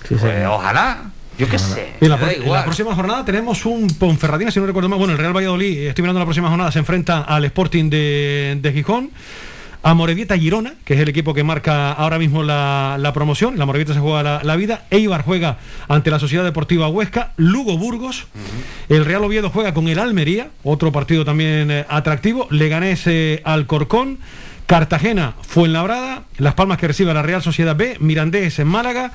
[0.08, 1.04] Sí, Pues, ojalá.
[1.36, 1.94] Yo qué sé.
[2.00, 4.98] En la, en la próxima jornada tenemos un Ponferradina, si no recuerdo mal.
[5.00, 8.56] Bueno, el Real Valladolid, eh, estoy mirando la próxima jornada, se enfrenta al Sporting de,
[8.60, 9.10] de Gijón.
[9.84, 13.58] A Morevieta Girona, que es el equipo que marca ahora mismo la, la promoción.
[13.58, 14.86] La Morevieta se juega la, la vida.
[14.90, 15.58] Eibar juega
[15.88, 17.32] ante la Sociedad Deportiva Huesca.
[17.36, 18.26] Lugo Burgos.
[18.88, 22.48] El Real Oviedo juega con el Almería, otro partido también eh, atractivo.
[22.50, 24.18] Leganés eh, Alcorcón.
[24.66, 29.12] Cartagena, Fuenlabrada, Las Palmas que recibe a la Real Sociedad B, Mirandés en Málaga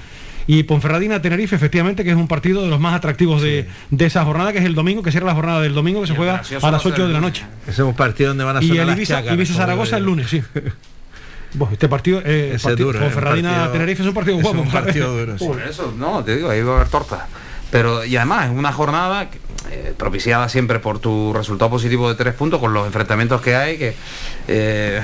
[0.52, 4.26] y Ponferradina Tenerife, efectivamente, que es un partido de los más atractivos de, de esa
[4.26, 6.72] jornada, que es el domingo, que cierra la jornada del domingo, que se juega a
[6.72, 7.46] las 8 de la noche.
[7.64, 9.98] Ese es un partido donde van a Y sonar el las Ibiza, chácaras, Ibiza Zaragoza
[9.98, 10.42] el lunes, sí.
[11.54, 14.38] Bueno, este partido, eh, Ese partido- duro, es un Ponferradina partido- Tenerife es un partido
[14.38, 14.62] es guapo.
[14.62, 15.46] un partido duro, sí.
[15.46, 17.22] Por eso, no, te digo, ahí va a haber tortas.
[17.72, 19.30] Pero, y además, es una jornada
[19.72, 23.78] eh, propiciada siempre por tu resultado positivo de tres puntos, con los enfrentamientos que hay,
[23.78, 23.94] que,
[24.48, 25.02] eh,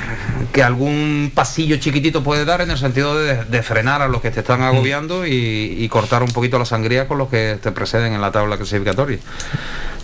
[0.54, 4.32] que algún pasillo chiquitito puede dar en el sentido de, de frenar a los que
[4.32, 8.14] te están agobiando y, y cortar un poquito la sangría con los que te preceden
[8.14, 9.20] en la tabla clasificatoria.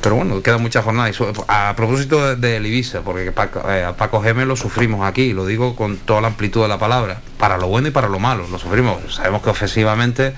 [0.02, 1.10] Pero bueno, queda mucha jornada.
[1.10, 5.06] Y su- a propósito de- del Ibiza, porque Paco, eh, a Paco Gémez lo sufrimos
[5.08, 8.10] aquí, lo digo con toda la amplitud de la palabra, para lo bueno y para
[8.10, 8.98] lo malo, lo sufrimos.
[9.16, 10.34] Sabemos que ofensivamente,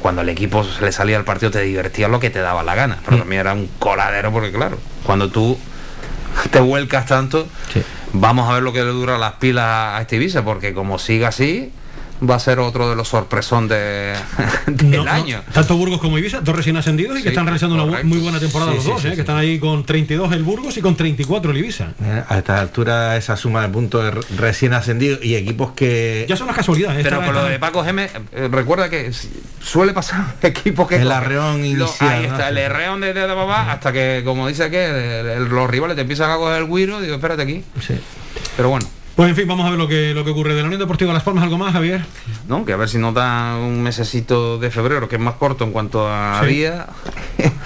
[0.00, 2.74] cuando el equipo se le salía al partido, te divertías lo que te daba la
[2.74, 5.58] gana, pero también era un coladero, porque claro, cuando tú
[6.50, 7.46] te vuelcas tanto,
[8.12, 11.28] vamos a ver lo que le dura las pilas a este Ibiza, porque como siga
[11.28, 11.72] así,
[12.28, 14.14] va a ser otro de los sorpresón de,
[14.66, 15.42] del No, no, año.
[15.52, 18.70] tanto Burgos como Ibiza, dos recién ascendidos y que están realizando una muy buena temporada
[18.72, 19.14] Sí, los sí, dos, sí, eh, sí.
[19.16, 21.88] que están ahí con 32 el Burgos y con 34 el Ibiza.
[22.02, 26.36] Eh, A esta altura esa suma de puntos de recién ascendidos y equipos que Ya
[26.36, 27.02] son las casualidades.
[27.02, 29.10] Pero con lo de Paco Gémez, eh, recuerda que
[29.60, 33.92] suele pasar equipos que El arreón inicial, ahí el arreón de, de, de papá, hasta
[33.92, 37.62] que, como dice que los rivales te empiezan a coger el guiro, digo, espérate aquí.
[38.56, 38.86] Pero bueno,
[39.16, 40.54] Pues en fin, vamos a ver lo que, lo que ocurre.
[40.54, 42.04] De la Unión Deportiva Las Palmas, ¿algo más, Javier?
[42.48, 42.66] ¿no?
[42.66, 45.72] Que a ver si nos da un mesecito de febrero, que es más corto en
[45.72, 46.48] cuanto a Sí.
[46.54, 46.86] día.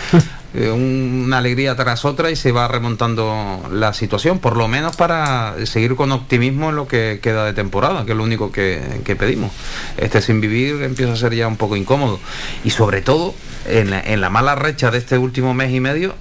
[0.54, 5.54] un- una alegría tras otra y se va remontando la situación, por lo menos para
[5.66, 9.16] seguir con optimismo en lo que queda de temporada, que es lo único que, que
[9.16, 9.50] pedimos.
[9.96, 12.20] Este sin vivir empieza a ser ya un poco incómodo.
[12.64, 13.34] Y sobre todo,
[13.66, 16.14] en la, en la mala recha de este último mes y medio,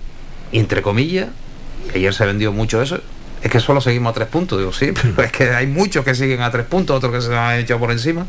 [0.51, 1.27] entre comillas,
[1.95, 2.99] ayer se vendió mucho eso,
[3.41, 6.15] es que solo seguimos a tres puntos, digo, sí, pero es que hay muchos que
[6.15, 8.25] siguen a tres puntos, otros que se han echado por encima,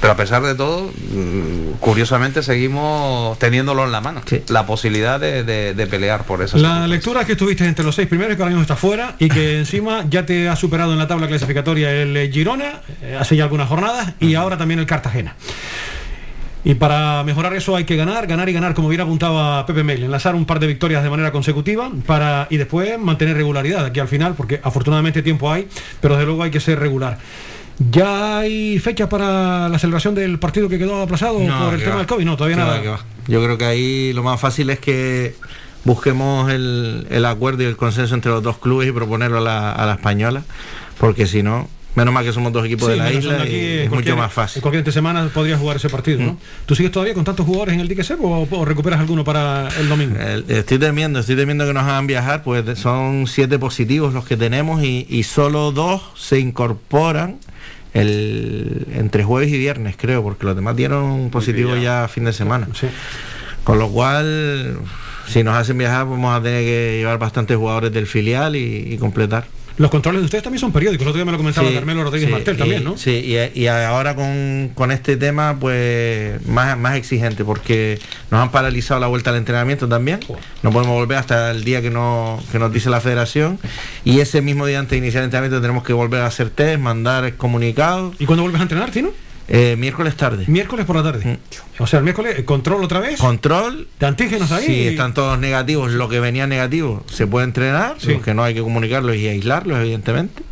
[0.00, 5.44] pero a pesar de todo, mm, curiosamente seguimos teniéndolo en la mano, la posibilidad de,
[5.44, 6.58] de- de pelear por eso.
[6.58, 9.58] La lectura que estuviste entre los seis primeros, que ahora mismo está fuera, y que
[9.58, 13.44] encima ya te ha superado en la tabla clasificatoria el eh, Girona, eh, hace ya
[13.44, 15.34] algunas jornadas, y ahora también el Cartagena.
[16.64, 20.02] Y para mejorar eso hay que ganar, ganar y ganar, como bien apuntaba Pepe Mel,
[20.02, 24.08] enlazar un par de victorias de manera consecutiva para y después mantener regularidad aquí al
[24.08, 25.68] final, porque afortunadamente tiempo hay,
[26.00, 27.18] pero desde luego hay que ser regular.
[27.90, 31.92] ¿Ya hay fecha para la celebración del partido que quedó aplazado No, por el tema
[31.94, 31.98] va.
[31.98, 32.24] del COVID?
[32.24, 32.80] No, todavía Que nada.
[32.80, 33.04] va, va.
[33.26, 35.34] Yo creo que ahí lo más fácil es que
[35.84, 39.72] busquemos el, el acuerdo y el consenso entre los dos clubes y proponerlo a la,
[39.72, 40.44] a la española,
[40.98, 43.78] porque si no, menos mal que somos dos equipos Sí, de la isla aquí, y
[43.84, 44.58] es mucho más fácil.
[44.58, 46.38] En cualquier entre semana podrías jugar ese partido, ¿no?
[46.66, 49.68] ¿Tú sigues todavía con tantos jugadores en el dique seco o, o recuperas alguno para
[49.78, 50.16] el domingo?
[50.18, 54.36] El- Estoy temiendo, estoy temiendo que nos hagan viajar, pues son siete positivos los que
[54.36, 57.38] tenemos y, y solo dos se incorporan
[57.92, 62.32] el, entre jueves y viernes, creo, porque los demás dieron un positivo ya fin de
[62.32, 62.66] semana.
[63.62, 64.78] Con lo cual,
[65.28, 68.98] si nos hacen viajar, vamos a tener que llevar bastantes jugadores del filial y, y
[68.98, 69.46] completar.
[69.76, 72.04] Los controles de ustedes también son periódicos, el otro día me lo comentaba Sí, Carmelo
[72.04, 72.96] Rodríguez sí, Martel y- también, ¿no?
[72.96, 73.10] Sí,
[73.54, 77.98] y, y ahora con, con este tema, pues más, más exigente, porque
[78.30, 80.20] nos han paralizado la vuelta al entrenamiento también.
[80.62, 83.58] No podemos volver hasta el día que, no, que nos dice la federación.
[84.04, 86.78] Y ese mismo día antes de iniciar el entrenamiento tenemos que volver a hacer test,
[86.80, 88.14] mandar comunicados.
[88.20, 89.10] ¿Y cuándo vuelves a entrenar, Tino?
[89.46, 90.44] Eh, miércoles tarde.
[90.46, 91.38] Miércoles por la tarde.
[91.78, 93.18] O sea, el miércoles, eh, control otra vez.
[93.20, 93.86] Control.
[94.00, 94.64] De antígenos ahí.
[94.66, 98.12] Si están todos negativos, lo que venía negativo se puede entrenar, Sí.
[98.14, 100.42] los que no hay que comunicarlos y aislarlos, evidentemente.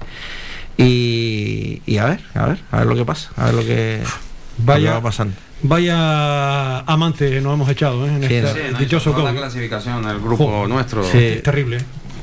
[0.77, 4.01] Y, y a ver, a ver, a ver lo que pasa, a ver lo que,
[4.03, 5.35] lo que Vaya- va pasando.
[5.65, 8.11] Vaya amante nos hemos echado, ¿eh?
[8.11, 11.05] En Sí, este sí, no, dichoso la clasificación del grupo nuestro.
[11.05, 11.41] Sí.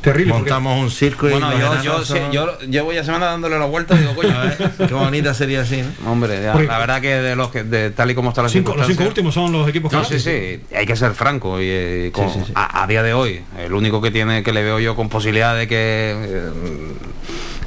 [0.01, 3.65] Terrible, Montamos un circo y Bueno, yo, yo, sí, yo llevo ya semana dándole la
[3.65, 6.11] vuelta y digo, coño, A ver, qué bonita sería así, ¿no?
[6.11, 8.49] Hombre, ya, Porque- la verdad que de los que de tal y como está la
[8.49, 10.23] Cinco- los cinco últimos son los equipos No, canarios.
[10.23, 10.29] sí,
[10.69, 12.51] sí, hay que ser franco y eh, con- Sí, sí, sí.
[12.55, 15.55] A, a día de hoy, el único que tiene que le veo yo con posibilidad
[15.55, 15.75] de que
[16.17, 16.49] eh,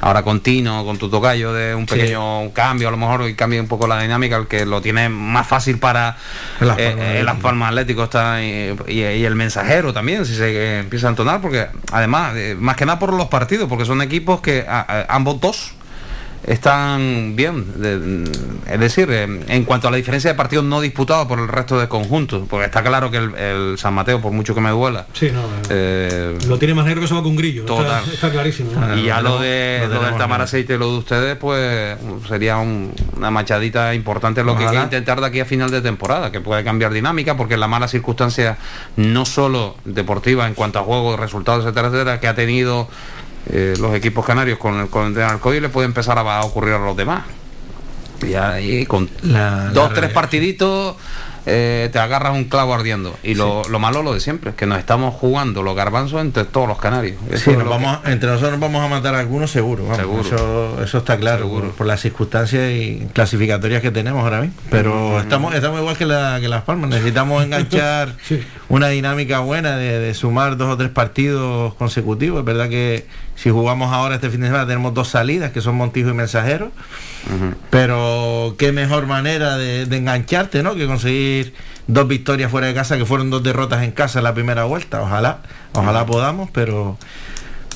[0.03, 1.95] ahora con Tino, con tu tocayo de un Sí.
[1.95, 5.07] pequeño cambio, a lo mejor y cambie un poco la dinámica, el que lo tiene
[5.09, 6.17] más fácil para
[6.59, 10.35] Las eh, Palmas eh, Las Palmas Atlético está y, y- y el mensajero también, si
[10.35, 13.85] se eh, empieza a entonar, porque además, eh, más que nada por los partidos, porque
[13.85, 15.73] son equipos que a- a- ambos dos
[16.45, 17.65] están bien.
[17.81, 18.23] de-
[18.71, 21.79] es decir, eh, en cuanto a la diferencia de partidos no disputados por el resto
[21.79, 25.05] de conjuntos, porque está claro que el, el San Mateo, por mucho que me duela,
[25.13, 27.61] Sí, no, eh, lo tiene más negro que eso va con un grillo.
[27.61, 28.03] Está- Total.
[28.13, 28.71] Está, clarísimo.
[28.71, 28.97] ¿no?
[28.97, 30.41] y ya lo, de, lo lo del Tamar.
[30.41, 34.83] Aceite y lo de ustedes, pues sería un- una machadita importante lo que hay que
[34.83, 38.57] intentar de aquí a final de temporada, que puede cambiar dinámica, porque la mala circunstancia,
[38.97, 42.87] no solo deportiva en cuanto a juegos, resultados, etcétera, etcétera, que ha tenido
[43.49, 46.79] eh, los equipos canarios con el, con el le puede empezar a, a ocurrir a
[46.79, 47.23] los demás.
[48.25, 50.95] Y ahí con La- dos, la tres re- partiditos
[51.45, 53.17] eh, te agarras un clavo ardiendo.
[53.21, 56.45] Y lo, lo malo lo de siempre, es que nos estamos jugando los garbanzos entre
[56.45, 57.17] todos los canarios.
[57.35, 59.97] Sí, nos lo que- vamos, entre nosotros nos vamos a matar a algunos seguro, vamos,
[59.97, 60.21] Seguro.
[60.21, 64.55] Eso, eso está claro, por, por las circunstancias y clasificatorias que tenemos ahora mismo.
[64.69, 68.15] Pero estamos, estamos igual que, la- que Las Palmas, necesitamos enganchar
[68.69, 72.39] una dinámica buena de, de sumar dos o tres partidos consecutivos.
[72.39, 73.05] Es verdad que
[73.35, 76.71] si jugamos ahora este fin de semana tenemos dos salidas, que son Montijo y Mensajero.
[77.69, 80.75] Pero qué mejor manera de, de engancharte, ¿no?
[80.75, 81.53] Que conseguir
[81.87, 85.01] dos victorias fuera de casa, que fueron dos derrotas en casa en la primera vuelta.
[85.01, 85.39] Ojalá,
[85.73, 86.97] ojalá podamos, pero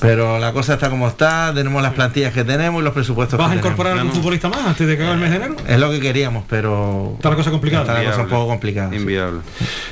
[0.00, 3.50] pero la cosa está como está, tenemos las plantillas que tenemos y los presupuestos ¿Vas
[3.50, 4.10] a incorporar tenemos.
[4.12, 5.56] algún futbolista más antes de que haga el mes de enero?
[5.66, 7.82] Es lo que queríamos, pero Está la cosa complicada.
[7.82, 8.90] Está la cosa un poco complicada.
[8.90, 8.96] sí.
[8.96, 9.40] Inviable.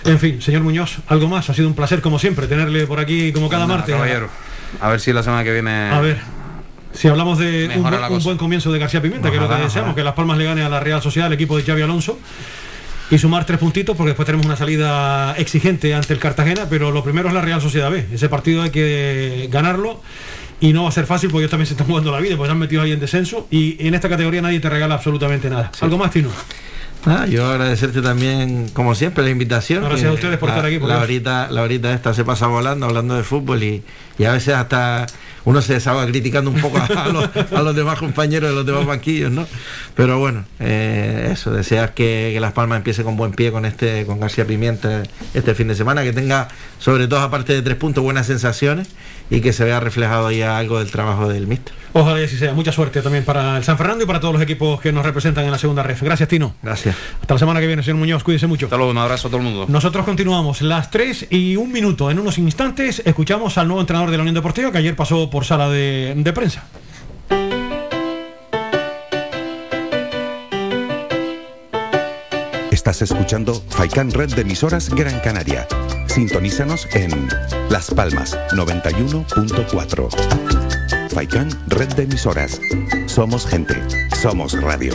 [0.04, 1.50] En fin, señor Muñoz, algo más.
[1.50, 3.96] Ha sido un placer, como siempre, tenerle por aquí como cada martes.
[3.96, 4.28] caballero.
[4.80, 5.90] A ver si la semana que viene.
[5.90, 6.18] A ver.
[6.92, 9.64] Si hablamos de un, buen- un comienzo de García Pimienta, que es lo que Ojalá,
[9.66, 9.94] deseamos, ojalá.
[9.96, 12.18] que Las Palmas le gane a la Real Sociedad, el equipo de Xavi Alonso,
[13.10, 17.04] y sumar tres puntitos, porque después tenemos una salida exigente ante el Cartagena, pero lo
[17.04, 18.06] primero es la Real Sociedad B.
[18.12, 20.00] Ese partido hay que ganarlo
[20.58, 22.48] y no va a ser fácil porque ellos también se están jugando la vida, porque
[22.48, 25.70] se han metido ahí en descenso y en esta categoría nadie te regala absolutamente nada.
[25.82, 26.30] ¿Algo más, Tino?
[27.04, 29.82] Nada, yo agradecerte también, como siempre, la invitación.
[29.84, 31.04] Gracias que a ustedes por la, estar aquí, por La Dios.
[31.04, 33.82] horita, la horita esta se pasa volando, hablando de fútbol y,
[34.18, 35.06] y a veces hasta
[35.46, 38.84] uno se desahoga criticando un poco a, los, a los demás compañeros de los demás
[38.84, 39.46] banquillos, ¿no?
[39.94, 44.04] Pero bueno, eh, eso, deseas que, que Las Palmas empiece con buen pie con este,
[44.06, 45.04] con García Pimienta
[45.34, 46.48] este fin de semana, que tenga,
[46.78, 48.88] sobre todo aparte de tres puntos, buenas sensaciones
[49.30, 51.74] y que se vea reflejado ya algo del trabajo del míster.
[51.92, 52.52] Ojalá y así sea.
[52.52, 55.46] Mucha suerte también para el San Fernando y para todos los equipos que nos representan
[55.46, 55.96] en la segunda red.
[56.00, 56.54] Gracias, Tino.
[56.62, 56.94] Gracias.
[57.22, 58.22] Hasta la semana que viene, señor Muñoz.
[58.22, 58.66] Cuídese mucho.
[58.66, 59.64] Hasta luego, un abrazo a todo el mundo.
[59.68, 62.10] Nosotros continuamos las 3 y un minuto.
[62.10, 65.44] En unos instantes escuchamos al nuevo entrenador de la Unión Deportiva que ayer pasó por
[65.44, 66.64] sala de, de prensa.
[72.70, 75.66] Estás escuchando Faikan Red de emisoras Gran Canaria.
[76.06, 77.28] Sintonízanos en
[77.68, 81.10] Las Palmas 91.4.
[81.10, 82.60] Faikan Red de emisoras.
[83.06, 83.74] Somos gente.
[84.22, 84.94] Somos radio.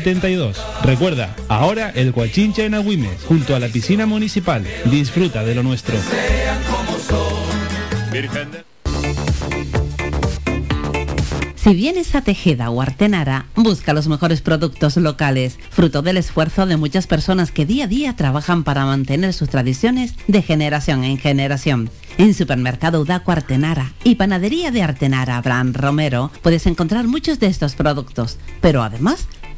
[0.01, 0.57] 72.
[0.83, 4.65] Recuerda, ahora el Guachincha en Agüimes, junto a la piscina municipal.
[4.85, 5.95] Disfruta de lo nuestro.
[11.55, 16.77] Si vienes a Tejeda o Artenara, busca los mejores productos locales, fruto del esfuerzo de
[16.77, 21.91] muchas personas que día a día trabajan para mantener sus tradiciones de generación en generación.
[22.17, 27.75] En Supermercado Udaco Artenara y Panadería de Artenara Abraham Romero puedes encontrar muchos de estos
[27.75, 29.27] productos, pero además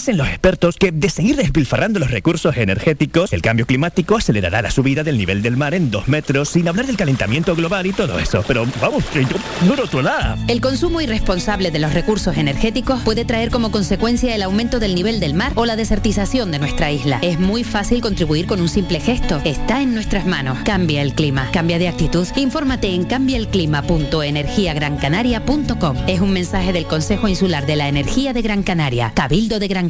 [0.00, 4.70] Dicen los expertos que de seguir despilfarrando los recursos energéticos, el cambio climático acelerará la
[4.70, 8.18] subida del nivel del mar en dos metros, sin hablar del calentamiento global y todo
[8.18, 8.42] eso.
[8.48, 9.36] Pero vamos, que yo
[9.66, 10.38] no noto nada.
[10.48, 15.20] El consumo irresponsable de los recursos energéticos puede traer como consecuencia el aumento del nivel
[15.20, 17.18] del mar o la desertización de nuestra isla.
[17.20, 19.42] Es muy fácil contribuir con un simple gesto.
[19.44, 20.60] Está en nuestras manos.
[20.64, 21.50] Cambia el clima.
[21.52, 22.26] Cambia de actitud.
[22.36, 25.96] Infórmate en cambiaelclima.energiagrancanaria.com.
[26.08, 29.89] Es un mensaje del Consejo Insular de la Energía de Gran Canaria, Cabildo de Gran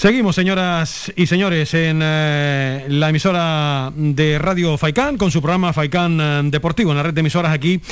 [0.00, 6.18] Seguimos, señoras y señores, en eh, la emisora de Radio Faicán con su programa Faicán
[6.18, 7.82] eh, Deportivo, en la red de emisoras aquí,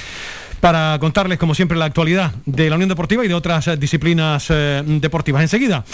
[0.58, 4.48] para contarles, como siempre, la actualidad de la Unión Deportiva y de otras eh, disciplinas
[4.48, 5.42] deportivas.
[5.42, 5.84] Enseguida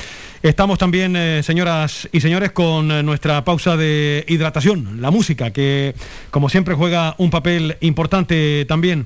[0.41, 5.97] estamos también, señoras y señores, con nuestra pausa de hidratación, la música, que,
[6.31, 9.05] como siempre, juega un papel importante también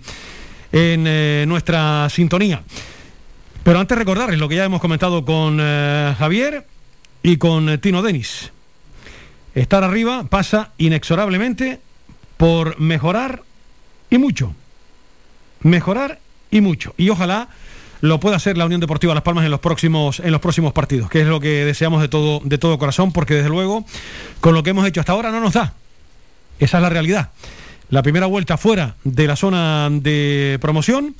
[0.72, 2.62] en nuestra sintonía.
[3.62, 6.66] Pero antes recordarles lo que ya hemos comentado con Javier
[7.22, 8.52] y con eh, Tino Denis.
[9.54, 11.80] Estar arriba pasa inexorablemente
[12.36, 13.42] por mejorar
[14.10, 14.54] y mucho.
[15.62, 16.94] Mejorar y mucho.
[16.96, 17.48] Y ojalá
[18.00, 21.10] lo pueda hacer la Unión Deportiva Las Palmas en los próximos, en los próximos partidos,
[21.10, 23.84] que es lo que deseamos de todo, de todo corazón, porque desde luego,
[24.40, 25.74] con lo que hemos hecho hasta ahora no nos da.
[26.60, 27.30] Esa es la realidad.
[27.90, 31.16] La primera vuelta fuera de la zona de promoción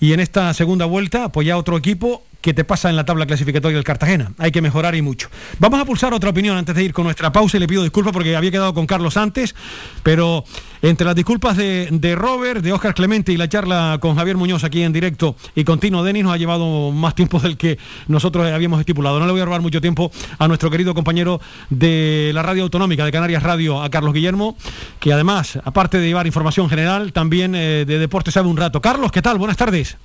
[0.00, 3.26] y en esta segunda vuelta, pues ya otro equipo que te pasa en la tabla
[3.26, 4.32] clasificatoria del Cartagena.
[4.38, 5.28] Hay que mejorar y mucho.
[5.58, 8.12] Vamos a pulsar otra opinión antes de ir con nuestra pausa y le pido disculpas
[8.12, 9.54] porque había quedado con Carlos antes,
[10.02, 10.44] pero
[10.82, 14.82] entre las disculpas de, Robert, de Óscar Clemente y la charla con Javier Muñoz aquí
[14.82, 18.78] en directo y con Tino Denis nos ha llevado más tiempo del que nosotros habíamos
[18.80, 19.18] estipulado.
[19.18, 23.04] No le voy a robar mucho tiempo a nuestro querido compañero de la radio autonómica
[23.04, 24.56] de Canarias Radio, a Carlos Guillermo,
[25.00, 28.80] que además, aparte de llevar información general, también eh, de deporte sabe un rato.
[28.80, 29.38] Carlos, ¿qué tal?
[29.38, 29.96] Buenas tardes.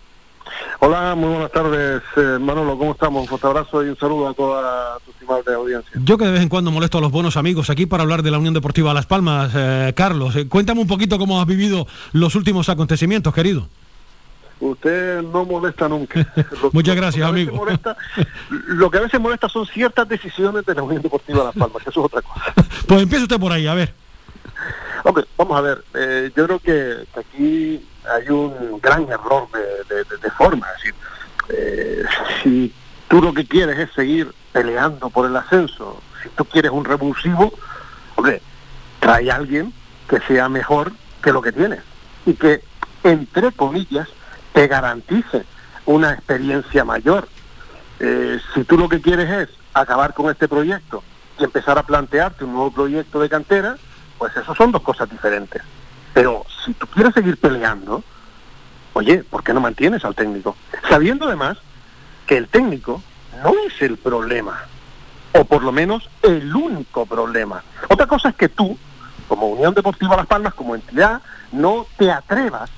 [0.80, 3.22] Hola, muy buenas tardes, eh, Manolo, ¿cómo estamos?
[3.22, 5.92] Un fuerte abrazo y un saludo a toda tu estimable audiencia.
[6.04, 8.32] Yo que de vez en cuando molesto a los buenos amigos aquí para hablar de
[8.32, 12.36] la Unión Deportiva Las Palmas, eh, Carlos, eh, cuéntame un poquito cómo has vivido los
[12.36, 13.68] últimos acontecimientos, querido.
[14.60, 16.20] Usted no molesta nunca.
[16.62, 17.56] Lo- Muchas gracias, lo amigo.
[17.58, 17.96] molesta-
[18.50, 21.90] lo que a veces molesta son ciertas decisiones de la Unión Deportiva Las Palmas, que
[21.90, 22.54] eso es otra cosa.
[22.88, 23.94] Pues empieza usted por ahí, a ver.
[25.06, 29.48] Hombre, vamos a ver, eh, yo creo que, que aquí hay un gran error
[29.90, 30.68] de, de- forma.
[30.78, 30.96] Es decir,
[31.50, 32.04] eh,
[32.42, 32.74] si
[33.08, 37.54] tú lo que quieres es seguir peleando por el ascenso, si tú quieres un revulsivo,
[39.00, 39.74] trae a alguien
[40.10, 40.92] que sea mejor
[41.22, 41.82] que lo que tienes
[42.26, 42.64] y que,
[43.04, 44.08] entre comillas,
[44.54, 45.44] te garantice
[45.86, 47.28] una experiencia mayor.
[48.00, 51.04] Eh, si tú lo que quieres es acabar con este proyecto
[51.40, 53.76] y empezar a plantearte un nuevo proyecto de cantera,
[54.18, 55.62] pues eso son dos cosas diferentes.
[56.14, 58.04] Pero si tú quieres seguir peleando,
[58.94, 60.56] oye, ¿por qué no mantienes al técnico?
[60.90, 61.58] Sabiendo además
[62.28, 63.02] que el técnico
[63.44, 64.62] no es el problema,
[65.34, 67.64] o por lo menos el único problema.
[67.90, 68.78] Otra cosa es que tú,
[69.28, 72.70] como Unión Deportiva Las Palmas, como entidad, no te atrevas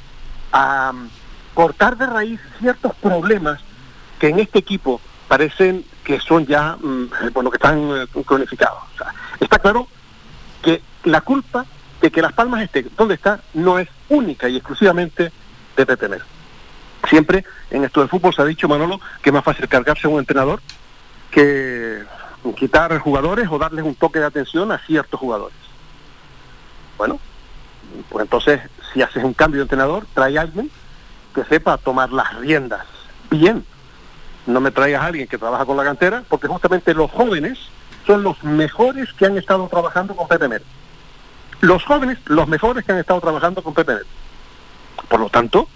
[0.51, 1.09] a mm,
[1.53, 3.59] cortar de raíz ciertos problemas
[4.19, 8.83] que en este equipo parecen que son ya, mm, bueno, que están eh, cronificados.
[9.39, 9.88] Está claro
[10.61, 11.65] que la culpa
[12.05, 15.31] de que Las Palmas esté donde está no es única y exclusivamente
[15.75, 16.21] de Pepe Mel.
[17.09, 20.11] Siempre en esto del fútbol se ha dicho, Manolo, que es más fácil cargarse a
[20.11, 20.61] un entrenador
[21.31, 22.03] que
[22.55, 25.57] quitar jugadores o darles un toque de atención a ciertos jugadores.
[26.95, 27.19] Bueno,
[28.09, 28.61] pues entonces,
[28.93, 30.69] si haces un cambio de entrenador, trae alguien
[31.33, 32.85] que sepa tomar las riendas
[33.31, 33.65] bien.
[34.45, 37.57] No me traigas a alguien que trabaja con la cantera, porque justamente los jóvenes
[38.05, 40.61] son los mejores que han estado trabajando con Pepe Mel.
[41.66, 44.05] Los jóvenes, los mejores que han estado trabajando con Mel.
[45.09, 45.68] Por lo tanto,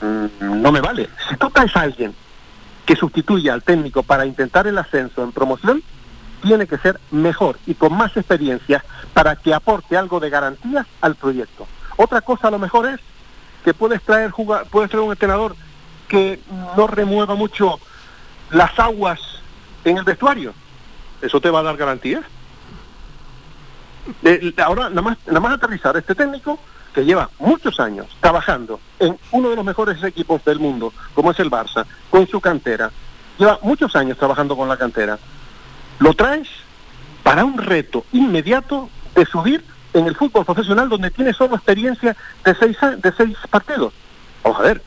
[0.00, 1.10] mm, no me vale.
[1.28, 2.14] Si tú traes a alguien
[2.86, 5.82] que sustituya al técnico para intentar el ascenso en promoción,
[6.40, 11.16] tiene que ser mejor y con más experiencia para que aporte algo de garantías al
[11.16, 11.66] proyecto.
[11.96, 13.00] Otra cosa a lo mejor es
[13.64, 15.56] que puedes traer juga- puedes traer un entrenador
[16.06, 16.38] que
[16.76, 17.80] no remueva mucho
[18.50, 19.18] las aguas
[19.84, 20.54] en el vestuario.
[21.22, 22.22] ¿Eso te va a dar garantías?
[24.58, 26.58] Ahora, nada más, nada más aterrizar, este técnico
[26.94, 31.40] que lleva muchos años trabajando en uno de los mejores equipos del mundo, como es
[31.40, 32.90] el Barça, con su cantera,
[33.38, 35.18] lleva muchos años trabajando con la cantera,
[35.98, 36.48] lo traes
[37.22, 42.54] para un reto inmediato de subir en el fútbol profesional donde tiene solo experiencia de
[42.54, 43.92] seis, de seis partidos.
[44.42, 44.82] vamos a ver,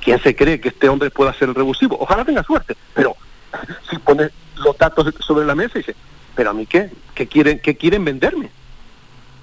[0.00, 1.96] ¿quién se cree que este hombre pueda ser el revulsivo?
[2.00, 3.16] Ojalá tenga suerte, pero
[3.90, 5.96] si pone los datos sobre la mesa y dice,
[6.34, 8.50] pero a mí qué, ¿qué quieren, qué quieren venderme?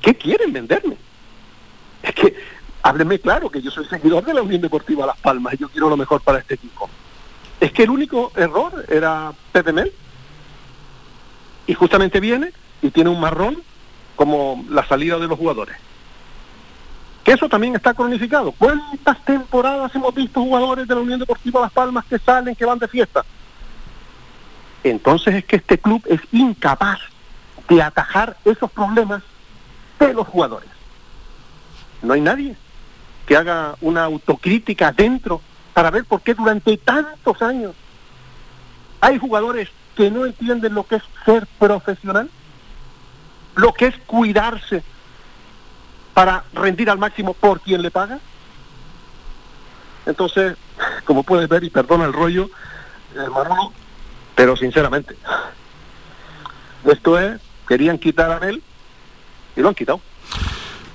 [0.02, 0.98] ¿Qué quieren venderme?
[2.02, 2.36] Es que,
[2.82, 5.90] háblenme claro, que yo soy seguidor de la Unión Deportiva Las Palmas y yo quiero
[5.90, 6.90] lo mejor para este equipo.
[7.60, 9.94] Es que el único error era Pepe Mel.
[11.68, 12.52] Y justamente viene
[12.82, 13.62] y tiene un marrón
[14.16, 15.76] como la salida de los jugadores.
[17.24, 18.52] Que eso también está cronificado.
[18.54, 22.80] ¿Cuántas temporadas hemos visto jugadores de la Unión Deportiva Las Palmas que salen, que van
[22.80, 23.24] de fiesta?
[24.84, 27.00] Entonces es que este club es incapaz
[27.68, 29.22] de atajar esos problemas
[30.08, 30.70] de los jugadores.
[32.02, 32.56] No hay nadie
[33.26, 35.42] que haga una autocrítica dentro
[35.74, 37.76] para ver por qué durante tantos años
[39.02, 42.30] hay jugadores que no entienden lo que es ser profesional,
[43.56, 44.84] lo que es cuidarse
[46.14, 48.20] para rendir al máximo por quien le paga.
[50.06, 50.56] Entonces,
[51.06, 52.50] como puedes ver, y perdona el rollo,
[53.16, 53.74] hermano,
[54.36, 55.16] pero sinceramente,
[56.86, 58.64] esto es, querían quitar a él
[59.62, 60.02] lo han quitado.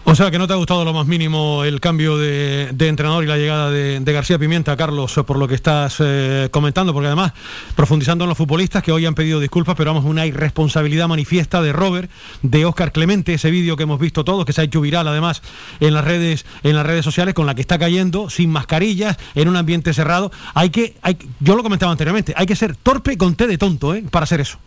[0.06, 3.26] O sea que no te ha gustado lo más mínimo el cambio de, entrenador y
[3.26, 7.32] la llegada de, García Pimienta, Carlos, por lo que estás eh, comentando, porque además,
[7.74, 11.72] profundizando en los futbolistas que hoy han pedido disculpas, pero vamos, una irresponsabilidad manifiesta de
[11.72, 12.10] Robert,
[12.42, 15.42] de Oscar Clemente, ese vídeo que hemos visto todos, que se ha hecho viral además
[15.80, 19.48] en las redes, en las redes sociales, con la que está cayendo, sin mascarillas, en
[19.48, 20.30] un ambiente cerrado.
[20.52, 23.94] Hay que, hay, yo lo comentaba anteriormente, hay que ser torpe con té de tonto,
[23.94, 24.04] ¿eh?
[24.10, 24.58] para hacer eso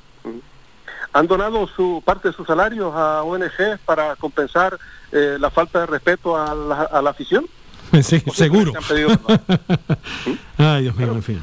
[1.18, 4.78] han donado su parte de sus salarios a ONG para compensar
[5.12, 7.46] eh, la falta de respeto a la, a la afición.
[8.04, 8.74] Sí, seguro.
[10.58, 11.42] Ay, Dios mío, en fin.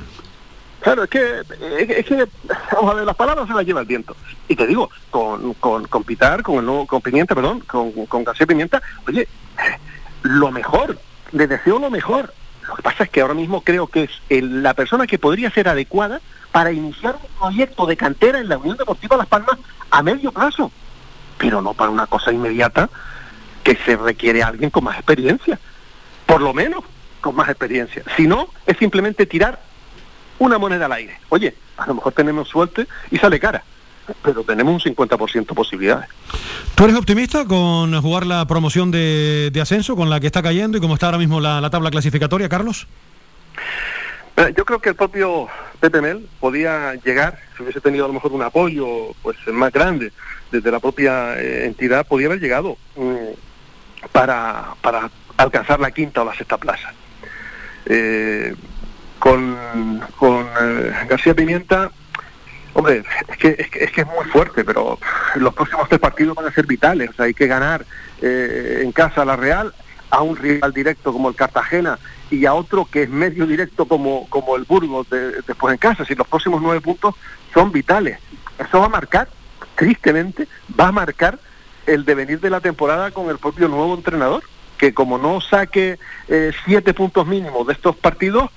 [0.80, 1.40] Claro, es que,
[1.88, 2.28] es que,
[2.72, 4.14] vamos a ver, las palabras se las lleva el viento.
[4.46, 8.22] Y te digo, con, con, con Pitar, con el nuevo, con Pimienta, perdón, con, con
[8.22, 9.26] García Pimienta, oye,
[10.22, 10.98] lo mejor,
[11.32, 12.34] le deseo lo mejor.
[12.68, 15.50] Lo que pasa es que ahora mismo creo que es el, la persona que podría
[15.50, 16.20] ser adecuada
[16.54, 19.58] para iniciar un proyecto de cantera en la Unión Deportiva Las Palmas
[19.90, 20.70] a medio plazo,
[21.36, 22.88] pero no para una cosa inmediata
[23.64, 25.58] que se requiere alguien con más experiencia,
[26.24, 26.84] por lo menos
[27.20, 28.04] con más experiencia.
[28.16, 29.60] Si no, es simplemente tirar
[30.38, 31.18] una moneda al aire.
[31.30, 33.64] Oye, a lo mejor tenemos suerte y sale cara,
[34.22, 36.08] pero tenemos un 50% de posibilidades.
[36.76, 40.80] ¿Tú eres optimista con jugar la promoción de, ascenso, con la que está cayendo y
[40.80, 42.86] cómo está ahora mismo la tabla clasificatoria, Carlos?
[44.36, 45.48] Eh, yo creo que el propio
[45.80, 50.12] Pepe Mel podía llegar, si hubiese tenido a lo mejor un apoyo pues más grande
[50.50, 53.36] desde la propia eh, entidad, podía haber llegado eh,
[54.12, 56.92] para, para alcanzar la quinta o la sexta plaza.
[57.86, 58.54] Eh,
[59.18, 59.56] con
[60.16, 60.46] con
[61.08, 61.90] García Pimienta,
[62.72, 64.98] hombre, es que, es que, es que es muy fuerte, pero
[65.36, 67.84] los próximos tres partidos van a ser vitales, o sea, hay que ganar
[68.20, 69.74] en casa a la Real,
[70.10, 71.98] a un rival directo como el Cartagena
[72.34, 76.04] y a otro que es medio directo como, como el Burgos de, después en casa.
[76.04, 77.14] Si los próximos nueve puntos
[77.52, 78.18] son vitales.
[78.58, 79.28] Eso va a marcar,
[79.74, 80.48] tristemente,
[80.78, 81.38] va a marcar
[81.86, 84.42] el devenir de la temporada con el propio nuevo entrenador,
[84.78, 85.98] que como no saque
[86.28, 88.50] eh, siete puntos mínimos de estos partidos,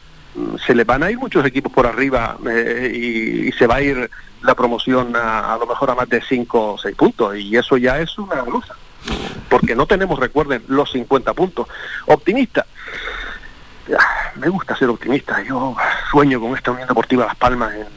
[0.66, 4.10] se le van a ir muchos equipos por arriba eh, y, se va a ir
[4.44, 7.76] la promoción a, a lo mejor a más de cinco o seis puntos y eso
[7.76, 8.76] ya es una lucha
[9.50, 11.68] porque no tenemos, recuerden, los 50 puntos.
[12.06, 12.66] Optimista.
[14.36, 15.42] Me gusta ser optimista.
[15.44, 15.76] Yo
[16.12, 17.88] sueño con esta Unión Deportiva Las Palmas en,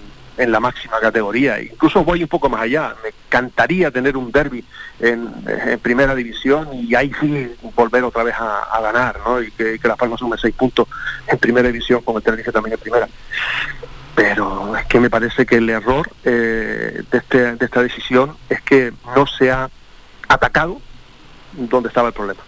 [0.41, 1.61] en la máxima categoría.
[1.61, 2.95] Incluso voy un poco más allá.
[3.03, 4.65] Me encantaría tener un derby
[4.99, 9.43] en, en, primera división y ahí sí volver otra vez a, ganar, ¿no?
[9.43, 10.89] Y que, que, Las Palmas sume seis puntos
[11.27, 13.09] en primera división, como el Tenerife también en primera.
[14.15, 18.61] Pero es que me parece que el error eh, de, este, de esta decisión es
[18.63, 19.71] que no se ha
[20.29, 20.81] atacado
[21.53, 22.41] donde estaba el problema.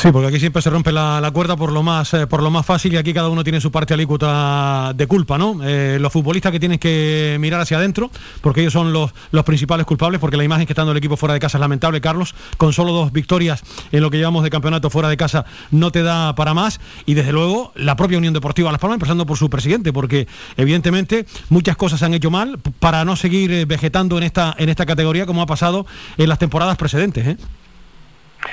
[0.00, 2.64] Sí, porque aquí siempre se rompe la, cuerda por lo más eh, por lo más
[2.64, 5.60] fácil y aquí cada uno tiene su parte alícuota de culpa, ¿no?
[5.62, 8.10] Eh, los futbolistas que tienen que mirar hacia adentro,
[8.40, 11.18] porque ellos son los, los principales culpables, porque la imagen que está dando el equipo
[11.18, 13.62] fuera de casa es lamentable, Carlos, con solo dos victorias
[13.92, 17.12] en lo que llevamos de campeonato fuera de casa no te da para más, y
[17.12, 21.76] desde luego la propia Unión Deportiva Las Palmas, empezando por su presidente, porque evidentemente muchas
[21.76, 25.26] cosas se han hecho mal para no seguir eh, vegetando en esta, en esta categoría
[25.26, 25.84] como ha pasado
[26.16, 27.36] en las temporadas precedentes, ¿eh?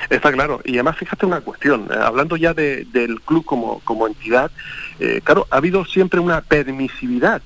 [0.10, 4.08] Está claro, y además fíjate una cuestión, eh, hablando ya de, del club como, como
[4.08, 4.52] entidad,
[5.00, 7.42] eh, claro, ha habido siempre una permisividad,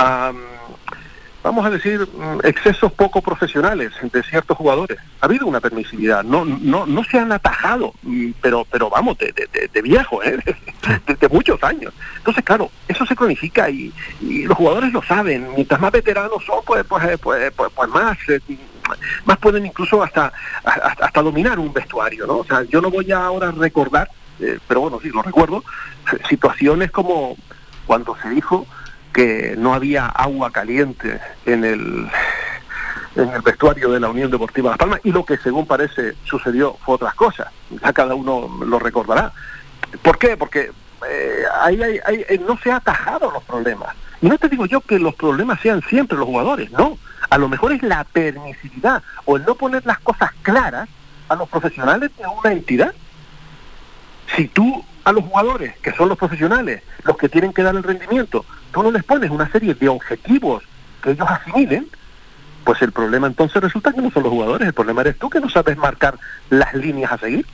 [0.00, 0.38] um,
[1.42, 2.06] vamos a decir,
[2.44, 4.98] excesos poco profesionales de ciertos jugadores.
[5.20, 7.94] Ha habido una permisividad, no no no se han atajado,
[8.40, 10.38] pero pero vamos, de, de, de viejo, ¿eh?
[11.06, 11.92] de, de, muchos años.
[12.18, 16.60] Entonces, claro, eso se cronifica y, y, los jugadores lo saben, mientras más veteranos son,
[16.64, 18.18] pues, pues, pues, pues, pues más...
[18.28, 18.40] Eh,
[19.24, 20.32] más pueden incluso hasta,
[20.64, 22.38] hasta, hasta dominar un vestuario, ¿no?
[22.38, 24.10] O sea, yo no voy a ahora recordar
[24.42, 25.62] eh, pero bueno, sí, lo recuerdo,
[26.28, 27.36] situaciones como
[27.86, 28.66] cuando se dijo
[29.12, 32.08] que no había agua caliente en el
[33.14, 36.76] en el vestuario de la Unión Deportiva Las Palmas y lo que según parece sucedió
[36.84, 37.48] fue otras cosas.
[37.70, 39.32] Ya cada uno lo recordará.
[40.00, 40.36] ¿Por qué?
[40.36, 40.70] Porque
[41.08, 43.94] eh, ahí eh, no se ha atajado los problemas.
[44.20, 46.96] Y no te digo yo que los problemas sean siempre los jugadores, no.
[47.28, 50.88] A lo mejor es la permisividad o el no poner las cosas claras
[51.28, 52.94] a los profesionales de una entidad.
[54.36, 57.82] Si tú a los jugadores, que son los profesionales, los que tienen que dar el
[57.82, 60.62] rendimiento, tú no les pones una serie de objetivos
[61.02, 61.88] que ellos asimilen,
[62.64, 65.40] pues el problema entonces resulta que no son los jugadores, el problema eres tú que
[65.40, 66.16] no sabes marcar
[66.50, 67.44] las líneas a seguir.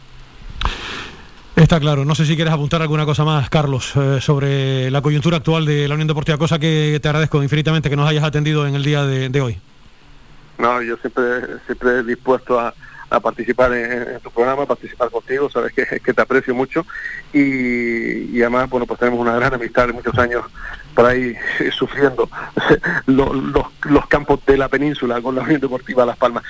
[1.57, 2.05] Está claro.
[2.05, 5.89] No sé si quieres apuntar alguna cosa más, Carlos, eh, sobre la coyuntura actual de
[5.89, 9.05] la Unión Deportiva, cosa que te agradezco infinitamente que nos hayas atendido en el día
[9.05, 9.59] de, de hoy.
[10.59, 11.25] No, yo siempre,
[11.67, 12.73] siempre dispuesto a,
[13.11, 16.85] a participar en, tu programa, a participar contigo, sabes que, que te aprecio mucho
[17.33, 20.45] y, y además, bueno, pues tenemos una gran amistad de muchos años
[20.95, 22.29] por ahí eh, sufriendo
[23.07, 26.43] lo- los, los campos de la península con la Unión Deportiva Las Palmas.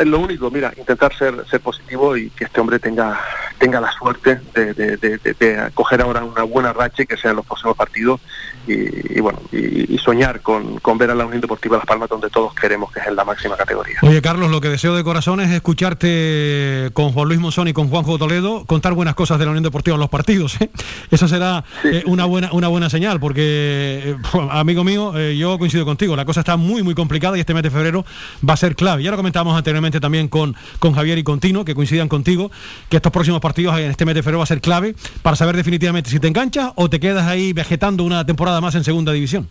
[0.00, 3.18] Es lo único, mira, intentar ser, ser positivo y que este hombre tenga,
[3.58, 7.16] tenga la suerte de, de, de- de- de coger ahora una buena racha y que
[7.16, 8.20] sean los próximos partidos
[8.66, 12.08] y, y bueno, y, y soñar con, con ver a la Unión Deportiva Las Palmas
[12.08, 13.98] donde todos queremos que es en la máxima categoría.
[14.02, 17.88] Oye, Carlos, lo que deseo de corazón es escucharte con Juan Luis Monzón y con
[17.88, 20.60] Juanjo Toledo contar buenas cosas de la Unión Deportiva en los partidos.
[20.60, 20.70] ¿eh?
[21.10, 24.16] Eso será eh, una buena una buena señal, porque, eh,
[24.50, 27.62] amigo mío, eh, yo coincido contigo, la cosa está muy, muy complicada y este mes
[27.62, 28.04] de febrero
[28.48, 29.02] va a ser clave.
[29.02, 32.50] Ya lo comentábamos anteriormente también con, con Javier y con Tino, que coincidan contigo,
[32.88, 35.56] que estos próximos partidos en este mes de febrero va a ser clave para saber
[35.56, 39.48] definitivamente si te enganchas o te quedas ahí vegetando una temporada más en segunda división.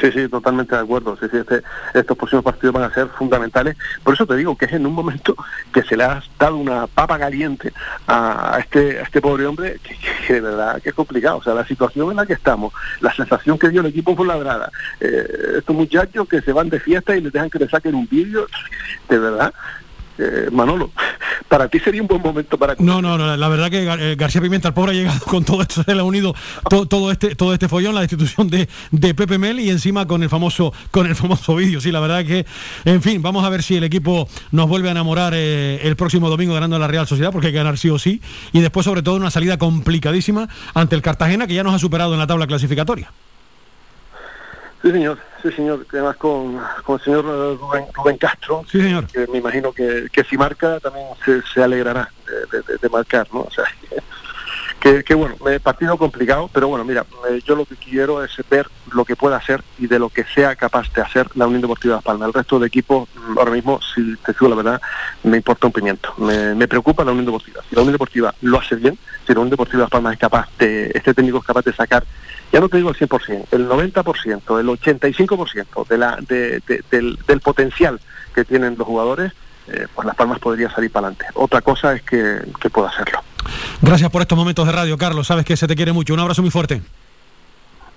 [0.00, 1.16] Sí, sí, totalmente de acuerdo.
[1.20, 1.62] Sí, sí, este-
[1.94, 3.76] estos próximos partidos van a ser fundamentales.
[4.02, 5.36] Por eso te digo que es en un momento
[5.72, 7.72] que se le ha dado una papa caliente
[8.08, 9.96] a, este, a este pobre hombre que,
[10.26, 11.36] que de verdad que es complicado.
[11.36, 14.26] O sea, la situación en la que estamos, la sensación que dio el equipo por
[14.26, 17.94] ladrada, eh, estos muchachos que se van de fiesta y les dejan que le saquen
[17.94, 18.48] un vídeo,
[19.08, 19.54] de verdad.
[20.18, 20.90] Eh, Manolo,
[21.48, 24.40] para ti sería un buen momento para No, no, no, la verdad que eh, García
[24.40, 26.34] Pimienta, el pobre ha llegado con todo esto, se le ha unido
[26.70, 30.22] to- todo este todo este follón, la destitución de, de Pepe Mel y encima con
[30.22, 31.80] el famoso con el famoso vídeo.
[31.80, 32.46] Sí, la verdad que,
[32.84, 36.28] en fin, vamos a ver si el equipo nos vuelve a enamorar eh, el próximo
[36.30, 38.20] domingo ganando la Real Sociedad, porque hay que ganar sí o sí,
[38.52, 42.12] y después sobre todo una salida complicadísima ante el Cartagena, que ya nos ha superado
[42.14, 43.10] en la tabla clasificatoria.
[44.84, 45.86] Sí, señor, sí, señor.
[45.90, 49.06] Además con, con el señor eh, Rubén, Rubén Castro, Sí, señor.
[49.06, 52.10] que me imagino que, que si marca también se, se alegrará
[52.52, 53.40] de, de- de marcar, ¿no?
[53.40, 53.64] O sea,
[54.84, 58.30] que, que bueno, eh, partido complicado, pero bueno, mira, eh, yo lo que quiero es
[58.50, 61.62] ver lo que pueda hacer y de lo que sea capaz de hacer la Unión
[61.62, 62.28] Deportiva Las Palmas.
[62.28, 64.82] El resto de equipos, mm, ahora mismo, si te digo la verdad,
[65.22, 66.12] me importa un pimiento.
[66.18, 67.62] Me, preocupa la Unión Deportiva.
[67.66, 70.48] Si la Unión Deportiva lo hace bien, si la Unión Deportiva Las Palmas es capaz
[70.58, 72.04] de, este técnico es capaz de sacar,
[72.52, 77.18] ya no te digo el 100%, el 90%, el 85% de la, de- de- del,
[77.26, 77.98] del potencial
[78.34, 79.32] que tienen los jugadores,
[79.68, 81.24] eh, pues Las Palmas podría salir para adelante.
[81.34, 83.20] Otra cosa es que, que pueda hacerlo.
[83.82, 85.26] Gracias por estos momentos de radio, Carlos.
[85.26, 86.14] Sabes que se te quiere mucho.
[86.14, 86.80] Un abrazo muy fuerte.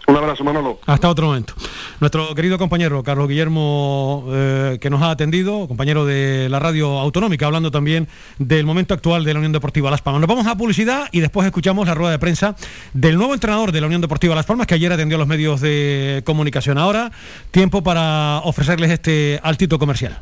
[0.07, 0.79] Un abrazo, Manolo.
[0.85, 1.53] Hasta otro momento.
[1.99, 7.45] Nuestro querido compañero Carlos Guillermo, eh, que nos ha atendido, compañero de la radio autonómica,
[7.45, 8.07] hablando también
[8.39, 10.21] del momento actual de la Unión Deportiva Las Palmas.
[10.21, 12.55] Nos vamos a publicidad y después escuchamos la rueda de prensa
[12.93, 15.59] del nuevo entrenador de la Unión Deportiva Las Palmas, que ayer atendió a los medios
[15.59, 16.77] de comunicación.
[16.77, 17.11] Ahora,
[17.51, 20.21] tiempo para ofrecerles este altito comercial.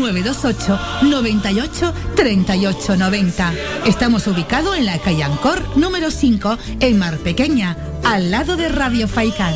[0.11, 3.53] 928 98 38 90.
[3.85, 9.07] Estamos ubicados en la calle Ancor número 5 en Mar Pequeña, al lado de Radio
[9.07, 9.53] Faicán.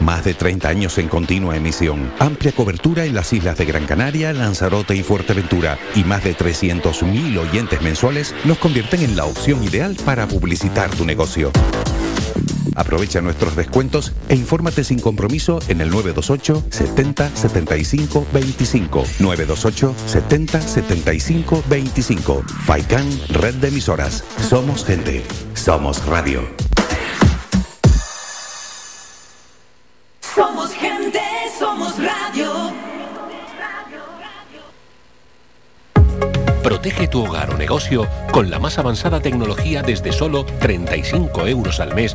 [0.00, 4.34] Más de 30 años en continua emisión, amplia cobertura en las islas de Gran Canaria,
[4.34, 9.96] Lanzarote y Fuerteventura y más de 300.000 oyentes mensuales nos convierten en la opción ideal
[10.04, 11.50] para publicitar tu negocio.
[12.74, 19.04] Aprovecha nuestros descuentos e infórmate sin compromiso en el 928 70 75 25.
[19.20, 22.44] 928 70 75 25.
[22.64, 24.24] Faikan, red de emisoras.
[24.48, 25.22] Somos gente.
[25.54, 26.42] Somos radio.
[30.34, 31.20] Somos gente,
[31.58, 32.72] somos radio.
[36.62, 41.94] Protege tu hogar o negocio con la más avanzada tecnología desde solo 35 euros al
[41.94, 42.14] mes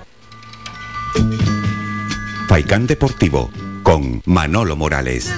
[2.51, 3.49] Faikán Deportivo
[3.81, 5.33] con Manolo Morales.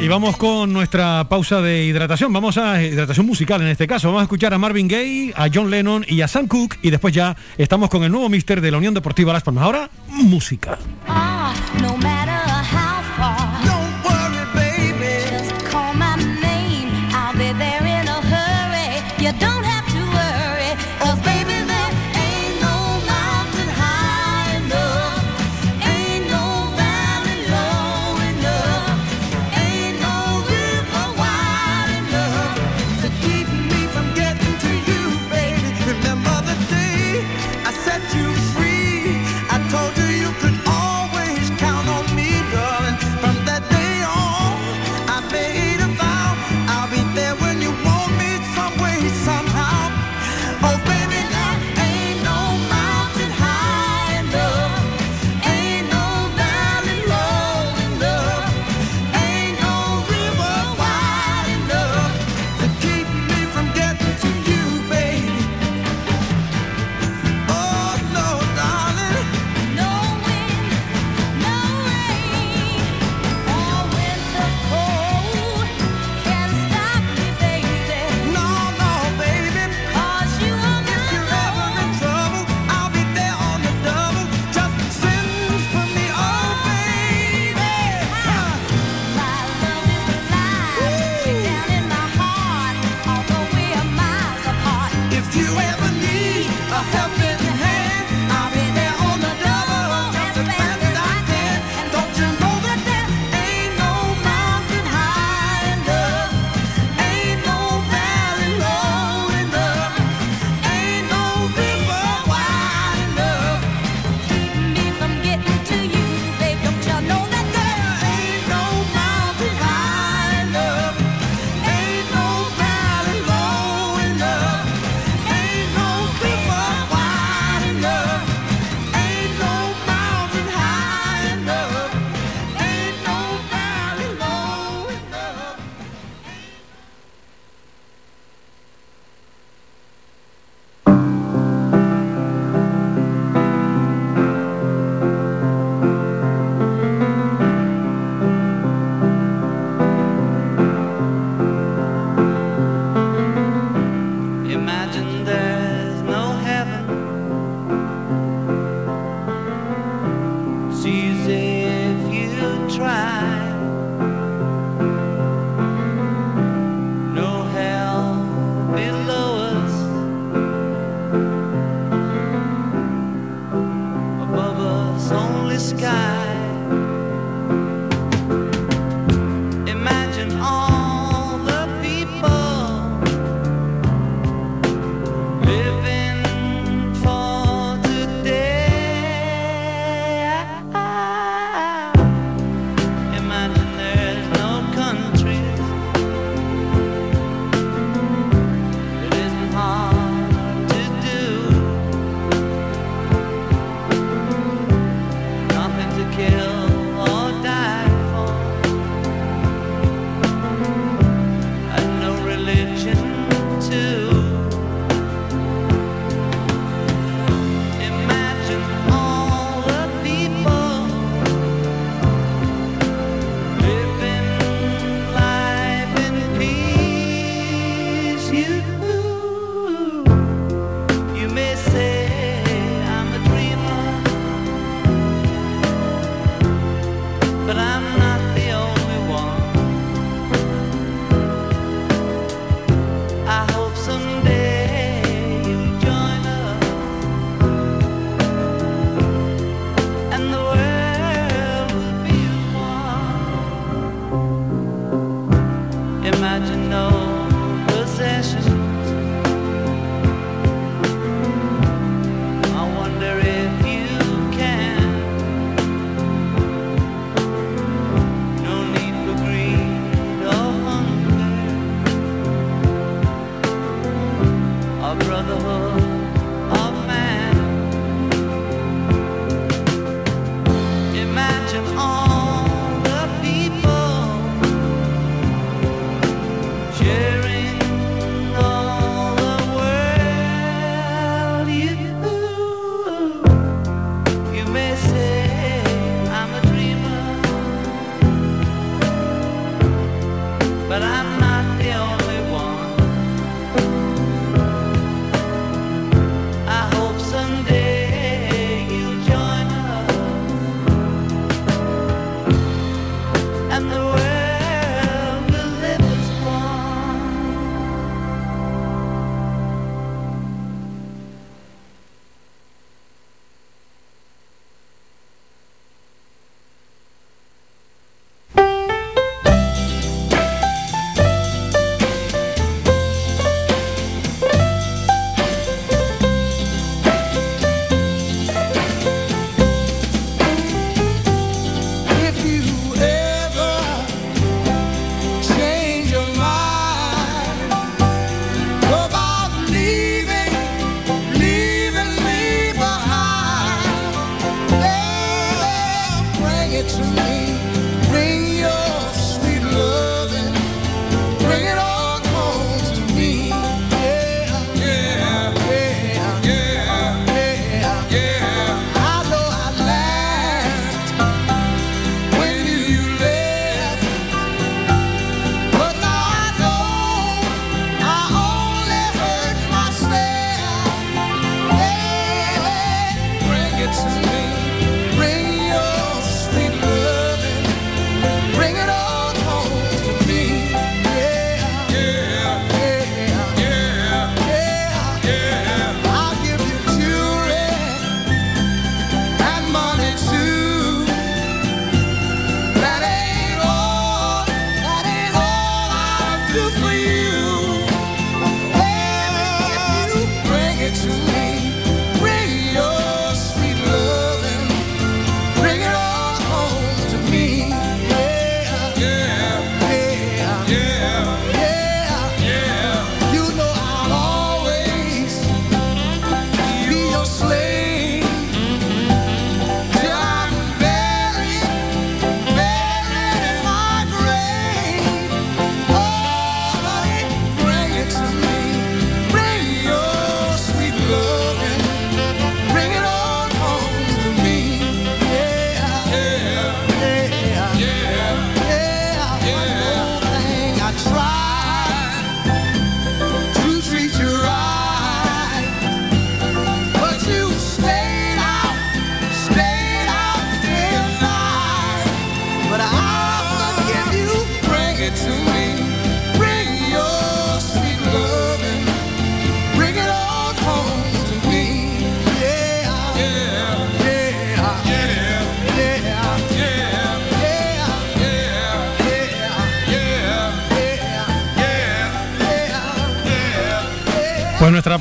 [0.00, 2.32] Y vamos con nuestra pausa de hidratación.
[2.32, 4.06] Vamos a hidratación musical en este caso.
[4.06, 6.78] Vamos a escuchar a Marvin Gaye, a John Lennon y a Sam Cooke.
[6.80, 9.64] Y después ya estamos con el nuevo mister de la Unión Deportiva Las Palmas.
[9.64, 10.78] Ahora, música.
[11.08, 11.33] No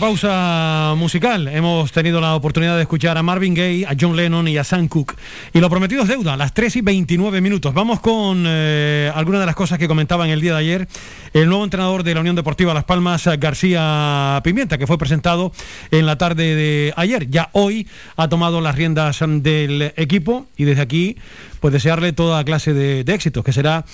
[0.03, 1.47] pausa musical.
[1.47, 4.89] Hemos tenido la oportunidad de escuchar a Marvin Gaye, a John Lennon y a Sam
[4.89, 5.15] Cooke.
[5.53, 7.73] Y lo prometido es deuda, las 3 y 29 minutos.
[7.73, 10.87] Vamos con eh, algunas de las cosas que comentaban el día de ayer
[11.31, 15.53] el nuevo entrenador de la Unión Deportiva Las Palmas, García Pimienta, que fue presentado
[15.89, 17.29] en la tarde de ayer.
[17.29, 21.15] Ya hoy ha tomado las riendas del equipo y desde aquí
[21.61, 23.85] pues desearle toda clase de, de éxitos, que será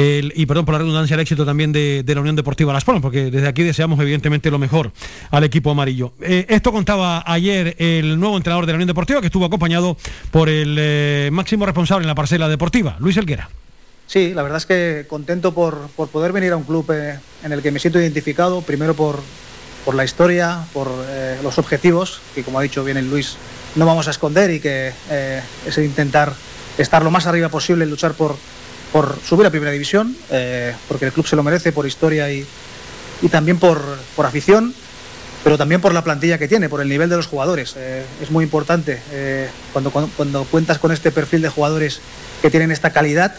[0.00, 3.02] y perdón por la redundancia, el éxito también de, de la Unión Deportiva Las Palmas,
[3.02, 4.92] porque desde aquí deseamos evidentemente lo mejor
[5.30, 6.12] al equipo amarillo.
[6.20, 9.96] Eh, esto contaba ayer el nuevo entrenador de la Unión Deportiva, que estuvo acompañado
[10.30, 13.50] por el eh, máximo responsable en la parcela deportiva, Luis Elguera.
[14.06, 17.52] Sí, la verdad es que contento por, por poder venir a un club eh, en
[17.52, 19.20] el que me siento identificado, primero por,
[19.84, 20.90] por la historia, por
[21.42, 23.36] los objetivos, que como ha dicho bien el Luis,
[23.74, 26.32] no vamos a esconder y que eh, es intentar
[26.76, 28.36] estar lo más arriba posible luchar por,
[28.92, 32.46] por subir a primera división, eh, porque el club se lo merece por historia y,
[33.22, 33.80] y también por,
[34.16, 34.74] por afición,
[35.44, 37.74] pero también por la plantilla que tiene, por el nivel de los jugadores.
[37.76, 42.00] Eh, es muy importante eh, cuando, cuando, cuando cuentas con este perfil de jugadores
[42.42, 43.34] que tienen esta calidad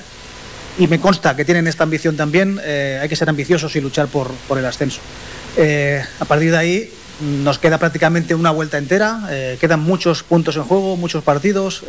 [0.77, 4.31] y me consta que tienen esta ambición también, hay que ser ambiciosos y luchar por,
[4.47, 5.01] por el ascenso.
[6.21, 6.93] A partir de ahí
[7.43, 9.27] nos queda prácticamente una vuelta entera,
[9.59, 11.83] quedan muchos puntos en juego, muchos partidos.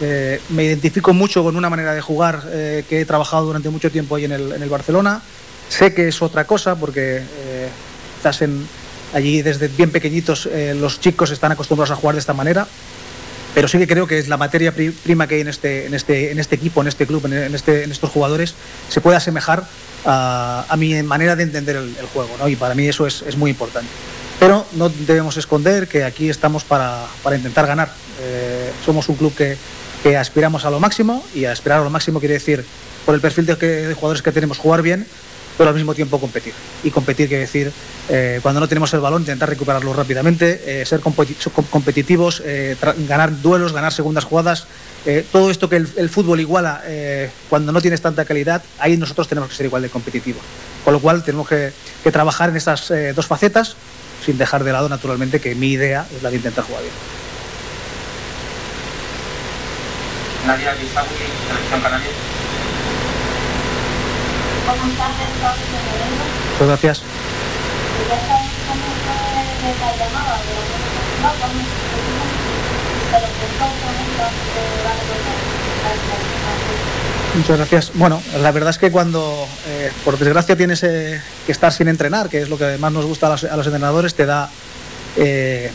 [0.00, 3.90] Eh, me identifico mucho con una manera de jugar eh, que he trabajado durante mucho
[3.90, 5.20] tiempo ahí en el, en el Barcelona.
[5.68, 7.68] Sé que es otra cosa porque eh,
[8.16, 8.66] estás en,
[9.14, 12.66] allí desde bien pequeñitos, eh, los chicos están acostumbrados a jugar de esta manera
[13.54, 15.94] pero sí que creo que es la materia pri- prima que hay en este, en
[15.94, 18.54] este, en este equipo, en este club, en, este, en estos jugadores,
[18.88, 19.64] se puede asemejar
[20.04, 22.46] a, a mi manera de entender el, juego, ¿no?
[22.48, 23.88] y para mí eso es, es muy importante.
[24.38, 27.90] Pero no debemos esconder que aquí estamos para, para intentar ganar.
[28.84, 29.56] Somos un club que,
[30.08, 32.64] que aspiramos a lo máximo y a aspirar a lo máximo quiere decir
[33.04, 35.06] por el perfil de, que- jugadores que tenemos, jugar bien,
[35.58, 36.54] pero al mismo tiempo competir.
[36.82, 37.70] Y competir quiere decir,
[38.08, 42.74] eh, cuando no tenemos el balón, intentar recuperarlo rápidamente, eh, ser competi- com- competitivos, eh,
[43.06, 44.66] ganar duelos, ganar segundas jugadas.
[45.32, 46.82] todo esto que el, fútbol iguala
[47.48, 50.42] cuando no tienes tanta calidad, ahí nosotros tenemos que ser igual de competitivos.
[50.84, 51.72] Con lo cual tenemos que,
[52.02, 53.74] que trabajar en estas dos facetas,
[54.24, 57.27] sin dejar de lado naturalmente que mi idea es la de intentar jugar bien.
[60.46, 61.08] Nadia Bisawi,
[61.48, 62.10] Televisión Canaria.
[66.52, 67.02] Muchas gracias.
[77.34, 77.92] Muchas gracias.
[77.94, 82.28] Bueno, la verdad es que cuando, eh, por desgracia, tienes eh, que estar sin entrenar,
[82.28, 84.50] que es lo que más nos gusta a los, a los entrenadores, te da
[85.16, 85.70] eh,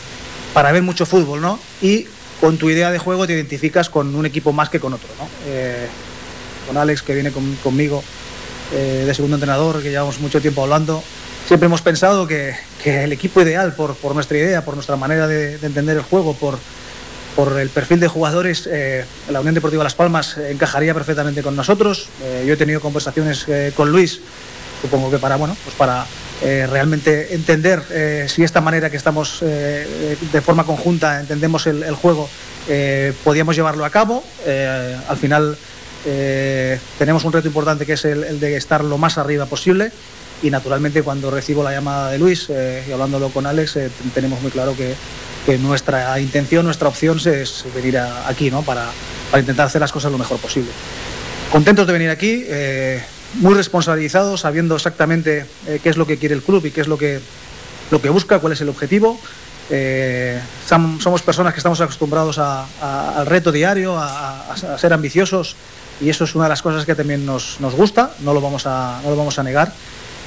[0.52, 1.58] para ver mucho fútbol, ¿no?
[1.80, 2.06] Y
[2.44, 5.26] con tu idea de juego te identificas con un equipo más que con otro, ¿no?
[5.46, 5.86] Eh,
[6.66, 8.04] con Alex, que viene con- conmigo
[8.74, 11.02] eh, de segundo entrenador, que llevamos mucho tiempo hablando,
[11.48, 12.54] siempre hemos pensado que,
[12.84, 16.58] el equipo ideal, por, nuestra idea, por nuestra manera de, de entender el juego, por,
[17.58, 22.08] el perfil de jugadores, eh, la Unión Deportiva Las Palmas encajaría perfectamente con nosotros.
[22.46, 24.20] Yo he tenido conversaciones con Luis,
[24.82, 26.04] supongo que para, bueno, pues para
[26.42, 31.94] eh, realmente entender eh, si esta manera que estamos eh, de forma conjunta entendemos el,
[31.94, 32.28] juego,
[32.68, 34.24] eh, podíamos llevarlo a cabo.
[35.08, 35.56] Al final
[36.98, 39.90] tenemos un reto importante que es el, de estar lo más arriba posible
[40.42, 43.78] y naturalmente cuando recibo la llamada de Luis y hablándolo con Alex
[44.12, 44.94] tenemos muy claro que,
[45.58, 48.62] nuestra intención, nuestra opción es venir aquí ¿no?
[48.62, 48.90] para,
[49.38, 50.70] intentar hacer las cosas lo mejor posible.
[51.50, 52.44] Contentos de venir aquí,
[53.40, 56.88] muy responsabilizados, sabiendo exactamente eh, qué es lo que quiere el club y qué es
[56.88, 57.20] lo que,
[57.90, 59.18] lo que busca, cuál es el objetivo.
[59.70, 60.38] Eh,
[60.68, 65.56] somos personas que estamos acostumbrados a- a- al reto diario, a, ser ambiciosos
[66.00, 68.66] y eso es una de las cosas que también nos, nos gusta, no lo vamos
[68.66, 69.72] a, no lo vamos a negar.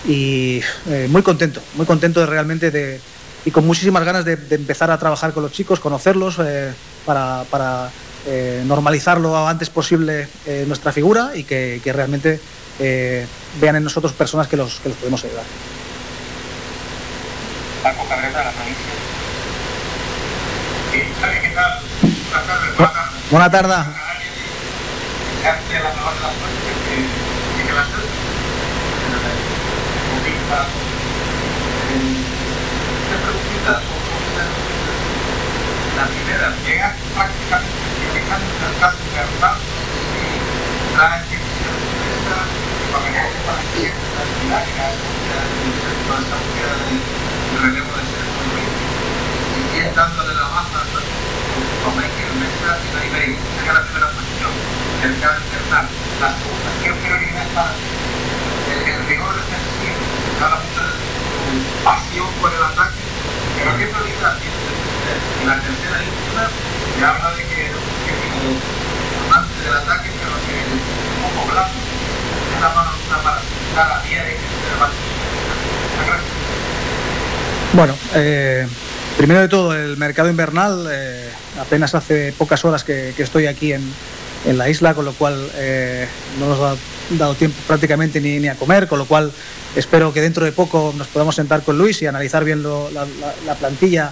[0.07, 2.99] Y eh, muy contento, muy contento de realmente de,
[3.45, 6.37] y con muchísimas ganas de, empezar a trabajar con los chicos, conocerlos,
[7.05, 7.89] para, para,
[8.25, 10.27] eh, normalizar lo antes posible
[10.67, 12.39] nuestra figura y que realmente
[12.79, 13.25] eh,
[13.59, 15.43] vean en nosotros personas que los, que los podemos ayudar.
[17.83, 18.93] Paco Cabrera, la provincia.
[20.91, 21.79] Sí, ¿sabe qué tal?
[22.01, 23.31] Buenas tardes, buenas tardes.
[23.31, 23.75] Buena tarde.
[25.43, 27.81] Gracias, la mejor de las suertes que, que, que la.
[31.87, 32.23] Eh,
[33.07, 33.81] Tres preguntitas.
[35.97, 39.65] La primera, llegas prácticamente llegando al caso de Arnaldo
[40.13, 41.47] y traes que se
[43.27, 43.95] que que que y es
[52.63, 54.51] la y la es primera cuestión.
[55.03, 55.85] El gran Bernal.
[56.21, 57.87] La segunda, ¿qué prioridad es para ti?
[58.67, 59.55] el, rigor de tu
[61.83, 63.01] pasión por el ataque,
[63.57, 63.71] pero.
[65.41, 65.97] Y la tercera
[67.03, 67.71] habla de que
[68.47, 68.59] un
[69.31, 70.57] amante del ataque, pero que
[71.47, 71.86] blanco, es
[77.73, 78.65] Bueno, eh,
[79.17, 81.29] primero de todo, el mercado invernal, eh,
[81.59, 83.83] apenas hace pocas horas que, estoy aquí en,
[84.45, 86.07] en la isla, con lo cual eh,
[86.39, 86.75] no nos ha
[87.17, 89.31] dado tiempo prácticamente ni, ni a comer, con lo cual
[89.75, 94.11] espero que dentro de poco nos podamos sentar con Luis y analizar bien la plantilla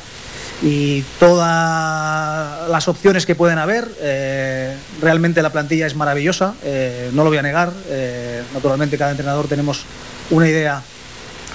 [0.61, 3.87] y todas las opciones que pueden haber.
[3.99, 7.71] Eh, realmente la plantilla es maravillosa, eh, no lo voy a negar.
[7.89, 9.83] Eh, naturalmente cada entrenador tenemos
[10.29, 10.81] una idea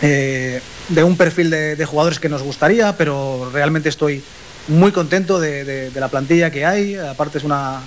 [0.01, 4.23] de un perfil de, jugadores que nos gustaría, pero realmente estoy
[4.69, 6.97] muy contento de, la plantilla que hay.
[6.97, 7.83] Aparte es una,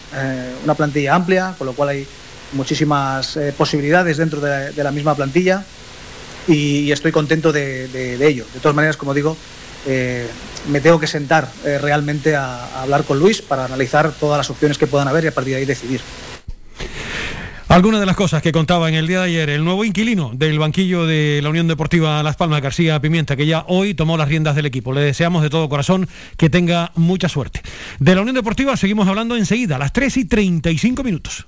[0.64, 2.07] una plantilla amplia, con lo cual hay
[2.52, 5.64] muchísimas posibilidades dentro de, la misma plantilla
[6.48, 8.45] y, y estoy contento de ello.
[8.53, 9.35] De todas maneras, como digo,
[9.85, 10.27] eh,
[10.69, 14.49] me tengo que sentar eh, realmente a, a hablar con Luis para analizar todas las
[14.49, 16.01] opciones que puedan haber y a partir de ahí decidir.
[17.73, 20.60] Algunas de las cosas que contaba en el día de ayer el nuevo inquilino del
[20.60, 24.55] banquillo de la Unión Deportiva Las Palmas, García Pimienta, que ya hoy tomó las riendas
[24.55, 24.93] del equipo.
[24.93, 26.07] Le deseamos de todo corazón
[26.38, 27.64] que tenga mucha suerte.
[27.97, 31.47] De la Unión Deportiva seguimos hablando enseguida, a las 3 y 35 minutos.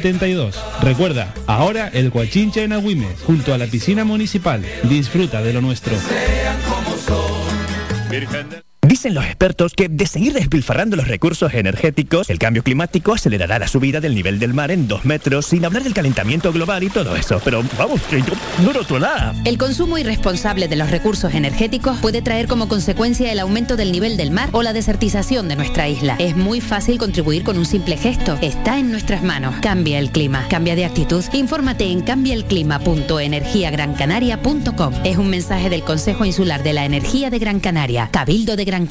[0.01, 0.59] 72.
[0.81, 4.65] Recuerda, ahora el Guachinche en Agüimes, junto a la piscina municipal.
[4.83, 5.93] Disfruta de lo nuestro.
[9.01, 13.67] Dicen los expertos que de seguir despilfarrando los recursos energéticos, el cambio climático acelerará la
[13.67, 17.15] subida del nivel del mar en dos metros, sin hablar del calentamiento global y todo
[17.15, 17.41] eso.
[17.43, 18.33] Pero vamos, que yo
[18.63, 19.33] no noto nada.
[19.43, 24.17] El consumo irresponsable de los recursos energéticos puede traer como consecuencia el aumento del nivel
[24.17, 26.15] del mar o la desertización de nuestra isla.
[26.19, 28.37] Es muy fácil contribuir con un simple gesto.
[28.43, 29.55] Está en nuestras manos.
[29.63, 30.45] Cambia el clima.
[30.47, 31.25] Cambia de actitud.
[31.33, 34.93] Infórmate en cambiaelclima.energiagrancanaria.com.
[35.03, 38.85] Es un mensaje del Consejo Insular de la Energía de Gran Canaria, Cabildo de Gran
[38.85, 38.90] Canaria.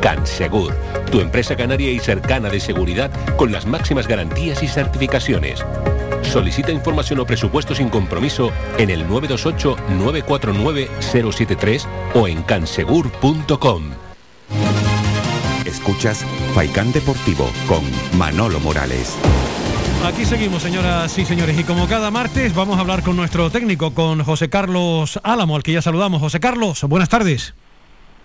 [0.00, 0.74] Cansegur,
[1.10, 5.62] tu empresa canaria y cercana de seguridad con las máximas garantías y certificaciones.
[6.22, 13.82] Solicita información o presupuesto sin compromiso en el 928-949-073 o en cansegur.com.
[15.64, 16.24] Escuchas
[16.54, 17.82] Faikán Deportivo con
[18.18, 19.16] Manolo Morales.
[20.04, 23.92] Aquí seguimos, señoras y señores, y como cada martes vamos a hablar con nuestro técnico,
[23.92, 26.20] con José Carlos Álamo, al que ya saludamos.
[26.20, 27.54] José Carlos, buenas tardes.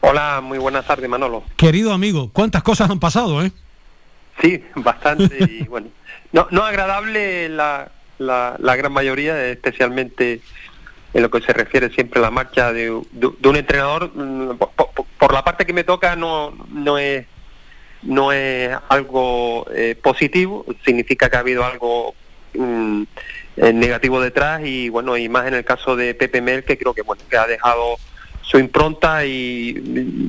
[0.01, 1.43] Hola, muy buenas tardes, Manolo.
[1.57, 3.51] Querido amigo, ¿cuántas cosas han pasado, eh?
[4.41, 5.87] Sí, bastante y bueno,
[6.31, 10.41] no, no agradable la, la, la gran mayoría, especialmente
[11.13, 14.11] en lo que se refiere siempre a la marcha de, de- de un entrenador.
[14.15, 17.25] mm, Por, por- por la parte que me toca no, no es
[18.03, 22.15] no es algo eh, positivo, significa que ha habido algo
[22.55, 23.03] mm,
[23.57, 26.95] eh, negativo detrás y bueno, y más en el caso de Pepe Mel que creo
[26.95, 27.97] que bueno, que ha dejado
[28.41, 29.69] su impronta y,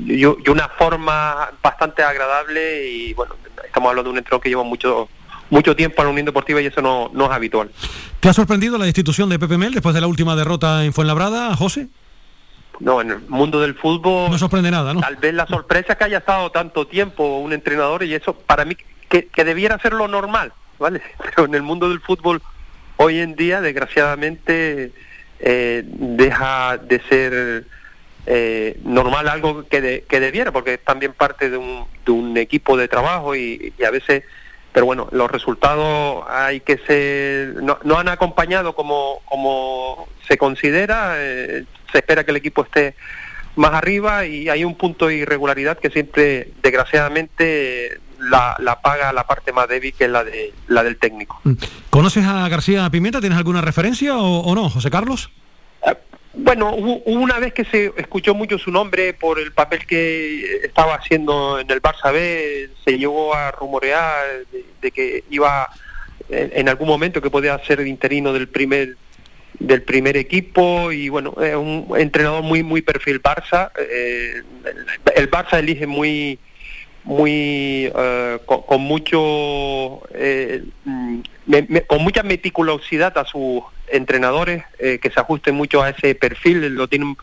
[0.07, 3.35] y- y una forma bastante agradable y bueno,
[3.65, 5.09] estamos hablando de un entrenador que lleva mucho
[5.51, 7.71] mucho tiempo en la Unión Deportiva y eso no, no es habitual.
[8.21, 11.55] ¿Te ha sorprendido la destitución de Pepe Mel después de la última derrota en Fuenlabrada,
[11.57, 11.89] José?
[12.81, 15.01] No, en el mundo del fútbol No sorprende nada, ¿no?
[15.01, 18.65] Tal vez la sorpresa es que haya estado tanto tiempo un entrenador y eso para
[18.65, 18.77] mí
[19.11, 21.03] que, que debiera ser lo normal, ¿vale?
[21.25, 22.41] Pero en el mundo del fútbol
[22.97, 24.93] hoy en día, desgraciadamente,
[25.41, 27.67] eh, deja de ser
[28.27, 32.77] eh, normal algo que, de- que debiera, porque también parte de un, de un equipo
[32.77, 34.23] de trabajo y, y a veces,
[34.73, 41.15] pero bueno, los resultados hay que ser, no, no han acompañado como, como se considera,
[41.19, 42.95] eh, se espera que el equipo esté
[43.57, 49.27] más arriba y hay un punto de irregularidad que siempre, desgraciadamente, la, la paga la
[49.27, 51.41] parte más débil que es la, de, la del técnico.
[51.91, 53.21] ¿Conoces a García Pimienta?
[53.21, 55.31] ¿Tienes alguna referencia o no, José Carlos?
[56.35, 60.95] Bueno, hubo una vez que se escuchó mucho su nombre por el papel que estaba
[60.95, 64.45] haciendo en el Barça B, se llegó a rumorear
[64.81, 65.69] de, que iba
[66.31, 68.97] en, en algún momento que podía ser interino del primer
[69.59, 73.71] del primer equipo y bueno, es un entrenador muy muy perfil Barça.
[73.79, 74.43] eh,
[75.15, 76.39] el Barça elige muy
[77.05, 84.99] muy eh, con, mucho eh, mm, me- me- con mucha meticulosidad a sus entrenadores eh,
[85.03, 87.17] que se ajusten mucho a ese perfil lo tienen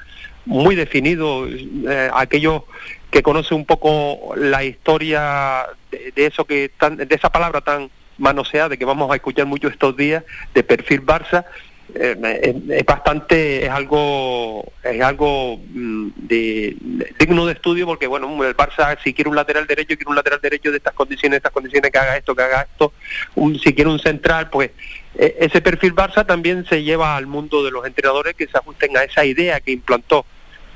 [0.46, 2.64] muy definido eh, aquellos
[3.12, 8.76] que conocen un poco la historia de, eso que tan, de esa palabra tan manoseada
[8.76, 10.24] que vamos a escuchar mucho estos días
[10.54, 11.46] de perfil Barça
[11.96, 18.44] es, es bastante es algo es algo mm, de, de- digno de estudio porque bueno
[18.44, 21.52] el Barça si quiere un lateral derecho quiere un lateral derecho de estas condiciones estas
[21.52, 22.94] condiciones que haga esto que haga esto.
[23.36, 24.72] Un- si quiere un central pues
[25.16, 28.96] eh, ese perfil Barça también se lleva al mundo de los entrenadores que se ajusten
[28.98, 30.26] a esa idea que implantó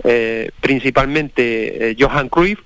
[0.03, 2.59] eh, principalmente eh, Johan Cruyff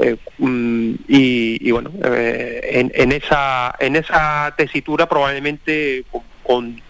[0.00, 6.80] eh, mm, y, y bueno eh, en, en esa en esa tesitura probablemente con, con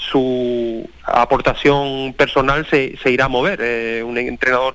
[0.00, 3.60] su aportación personal se, se irá a mover.
[3.62, 4.74] Eh, un entrenador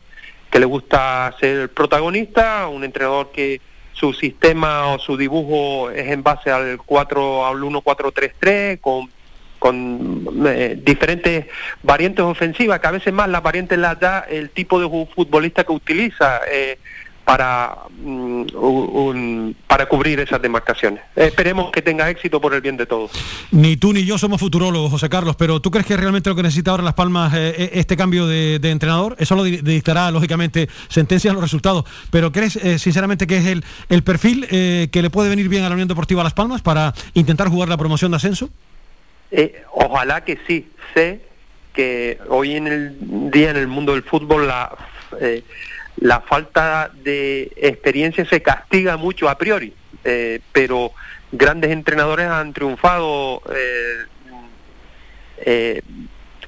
[0.51, 3.59] que le gusta ser protagonista, un entrenador que
[3.93, 9.09] su sistema o su dibujo es en base al 4 al 1-4-3-3 con
[9.57, 11.47] con eh, diferentes
[11.81, 15.71] variantes ofensivas, que a veces más las variantes las da el tipo de futbolista que
[15.71, 16.77] utiliza eh,
[17.25, 21.01] para, mm, un- para cubrir esas demarcaciones.
[21.15, 23.11] Esperemos que tenga éxito por el bien de todos.
[23.51, 26.43] Ni tú ni yo somos futurólogos, José Carlos, pero ¿tú crees que realmente lo que
[26.43, 29.15] necesita ahora Las Palmas eh, eh, este cambio de, de entrenador?
[29.19, 31.85] Eso lo di- dictará, lógicamente, sentencias los resultados.
[32.11, 35.63] Pero ¿crees, eh, sinceramente, que es el, el perfil eh, que le puede venir bien
[35.63, 38.49] a la Unión Deportiva Las Palmas para intentar jugar la promoción de ascenso?
[39.31, 40.67] Eh, ojalá que sí.
[40.93, 41.21] Sé
[41.73, 44.71] que hoy en el día en el mundo del fútbol la,
[45.19, 45.43] eh,
[45.97, 49.73] la falta de experiencia se castiga mucho a priori,
[50.03, 50.91] eh, pero
[51.31, 54.05] grandes entrenadores han triunfado eh,
[55.37, 55.81] eh,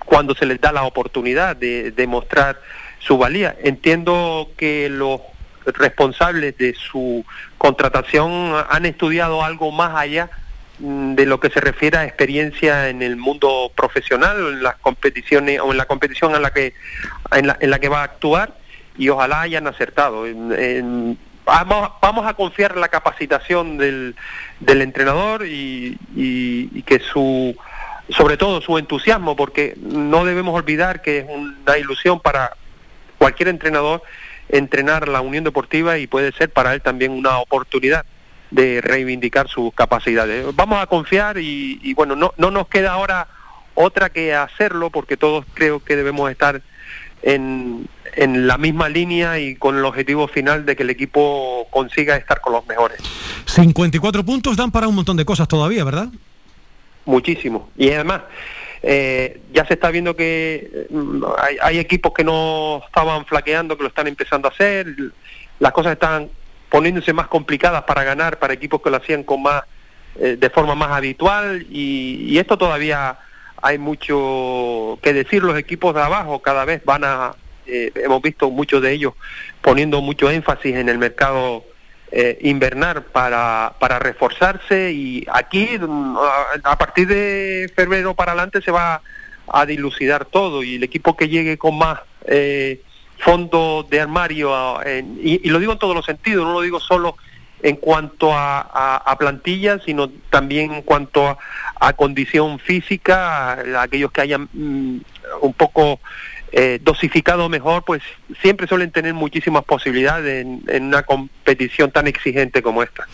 [0.05, 2.59] cuando se les da la oportunidad de, de mostrar
[2.99, 3.55] su valía.
[3.63, 5.21] Entiendo que los
[5.65, 7.25] responsables de su
[7.57, 10.29] contratación han estudiado algo más allá
[10.79, 15.59] mm, de lo que se refiere a experiencia en el mundo profesional en las competiciones
[15.59, 16.73] o en la competición en la que
[17.31, 18.53] en la, en la que va a actuar
[18.97, 20.25] y ojalá hayan acertado
[21.45, 24.15] vamos vamos a confiar en la capacitación del,
[24.59, 27.55] del entrenador y, y- y que su
[28.09, 32.51] sobre todo su entusiasmo porque no debemos olvidar que es una ilusión para
[33.17, 34.01] cualquier entrenador
[34.49, 38.05] entrenar la Unión Deportiva y puede ser para él también una oportunidad
[38.49, 40.45] de reivindicar sus capacidades.
[40.55, 43.27] Vamos a confiar y, y bueno, no, no nos queda ahora
[43.75, 46.61] otra que hacerlo porque todos creo que debemos estar
[47.23, 47.87] en,
[48.17, 52.41] en la misma línea y con el objetivo final de que el equipo consiga estar
[52.41, 52.97] con los mejores.
[53.45, 56.09] 54 puntos dan para un montón de cosas todavía, ¿verdad?
[57.05, 57.69] Muchísimo.
[57.77, 58.23] Y además,
[58.81, 63.83] eh, ya se está viendo que mm, hay, hay equipos que no estaban flaqueando, que
[63.83, 64.87] lo están empezando a hacer.
[65.59, 66.29] Las cosas están
[66.69, 69.63] poniéndose más complicadas para ganar para equipos que lo hacían con más
[70.19, 73.17] eh, de forma más habitual y, y esto todavía
[73.61, 77.35] hay mucho que decir los equipos de abajo cada vez van a
[77.67, 79.13] eh, hemos visto muchos de ellos
[79.61, 81.63] poniendo mucho énfasis en el mercado
[82.11, 86.15] eh, invernal para, para reforzarse y aquí mm,
[86.63, 89.01] a, partir de febrero para adelante se va
[89.49, 92.81] a dilucidar todo y el equipo que llegue con más eh,
[93.19, 96.79] fondo de armario en- y, y lo digo en todos los sentidos, no lo digo
[96.79, 97.17] solo
[97.63, 101.37] en cuanto a, a- a plantilla, sino también en cuanto
[101.79, 104.97] a, condición física, aquellos que hayan mm,
[105.41, 105.99] un poco
[106.51, 108.01] eh, dosificado mejor, pues
[108.41, 113.07] siempre suelen tener muchísimas posibilidades en, en una competición tan exigente como esta.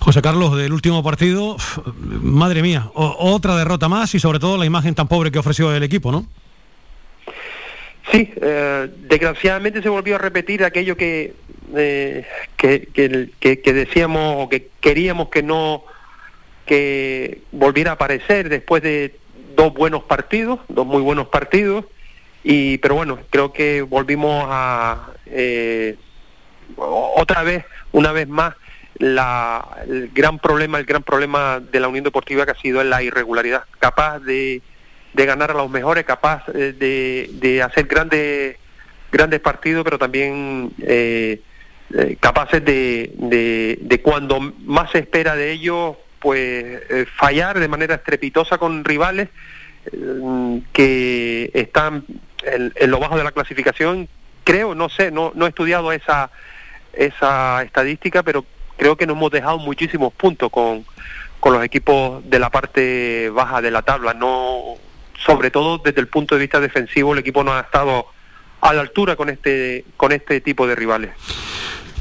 [0.00, 1.56] José Carlos, del último partido,
[1.96, 5.74] madre mía, o- otra derrota más y sobre todo la imagen tan pobre que ofreció
[5.74, 6.26] el equipo, ¿no?
[8.12, 11.34] Sí, eh, desgraciadamente se volvió a repetir aquello que,
[11.74, 15.84] eh, que, que, que- que decíamos o que queríamos que no
[16.66, 19.16] que volviera a aparecer después de
[19.56, 21.84] dos buenos partidos, dos muy buenos partidos,
[22.44, 25.96] y pero bueno, creo que volvimos a eh,
[26.76, 28.54] otra vez, una vez más,
[28.98, 33.02] la, el gran problema, el gran problema de la Unión Deportiva que ha sido la
[33.02, 34.62] irregularidad, capaz de,
[35.14, 38.56] de ganar a los mejores, capaz eh, de, de hacer grandes
[39.14, 41.40] grandes partidos, pero también eh,
[41.94, 43.12] eh, capaces de,
[43.80, 49.28] de, cuando más se espera de ellos, pues eh, fallar de manera estrepitosa con rivales
[50.72, 52.04] que están
[52.44, 54.08] en, en lo bajo de la clasificación.
[54.44, 56.30] Creo, no sé, no, no he estudiado esa,
[56.92, 58.44] esa estadística, pero
[58.76, 60.84] creo que nos hemos dejado muchísimos puntos con,
[61.40, 64.14] con los equipos de la parte baja de la tabla.
[64.14, 64.76] No,
[65.24, 68.06] sobre todo desde el punto de vista defensivo, el equipo no ha estado
[68.60, 71.10] a la altura con este, con este tipo de rivales.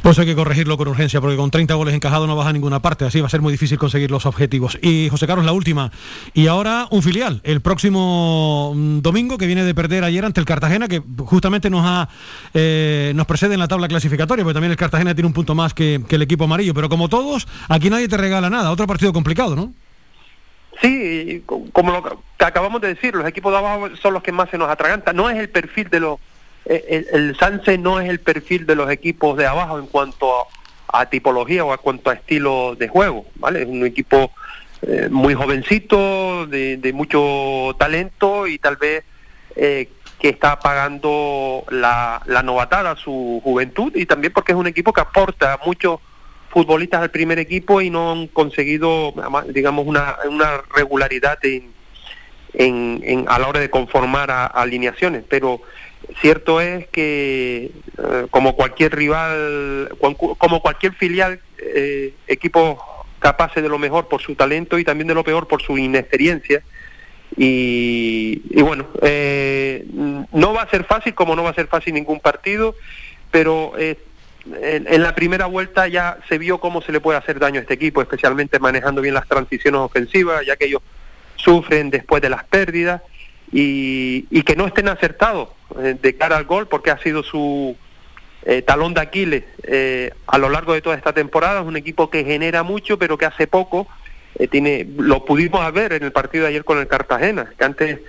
[0.04, 2.82] Pues hay que corregirlo con urgencia, porque con 30 goles encajados no vas a ninguna
[2.82, 4.78] parte, así va a ser muy difícil conseguir los objetivos.
[4.82, 5.92] Y José Carlos, la última.
[6.34, 10.46] Y ahora un filial, el próximo mm, domingo, que viene de perder ayer ante el
[10.46, 12.10] Cartagena, que justamente nos ha
[12.54, 15.74] eh, nos precede en la tabla clasificatoria, porque también el Cartagena tiene un punto más
[15.74, 16.74] que, que el equipo amarillo.
[16.74, 18.72] Pero como todos, aquí nadie te regala nada.
[18.72, 19.72] Otro partido complicado, ¿no?
[20.82, 24.58] Sí, como lo acabamos de decir, los equipos de abajo son los que más se
[24.58, 25.16] nos atragantan.
[25.16, 26.20] No es el perfil de los...
[26.66, 30.32] eh, El, el Sanse no es el perfil de los equipos de abajo en cuanto
[30.88, 33.64] a, tipología o a cuanto a estilo de juego, ¿vale?
[33.64, 34.32] Es un equipo
[34.84, 39.04] eh, muy jovencito, de, mucho talento y tal vez
[39.56, 44.94] eh, que está pagando la, la novatada, su juventud y también porque es un equipo
[44.94, 46.00] que aporta muchos
[46.50, 49.14] futbolistas al primer equipo y no han conseguido,
[49.50, 51.74] digamos, una, una regularidad en,
[52.54, 55.62] en, en- a la hora de conformar a- alineaciones, pero
[56.22, 59.96] cierto es que eh, como cualquier rival,
[60.38, 62.78] como cualquier filial, eh, equipos
[63.20, 66.62] capaces de lo mejor por su talento y también de lo peor por su inexperiencia.
[67.38, 69.86] Y, y bueno, eh,
[70.32, 72.76] no va a ser fácil como no va a ser fácil ningún partido,
[73.32, 73.98] pero eh,
[74.62, 77.62] en, en la primera vuelta ya se vio cómo se le puede hacer daño a
[77.62, 80.82] este equipo, especialmente manejando bien las transiciones ofensivas, ya que ellos
[81.38, 83.02] sufren después de las pérdidas
[83.54, 85.50] y, y que no estén acertados
[85.80, 87.78] eh, de cara al gol porque ha sido su
[88.42, 91.62] eh, talón de Aquiles eh, a lo largo de toda esta temporada.
[91.62, 93.88] Es un equipo que genera mucho pero que hace poco
[94.50, 98.00] tiene lo pudimos ver en el partido de ayer con el Cartagena, que antes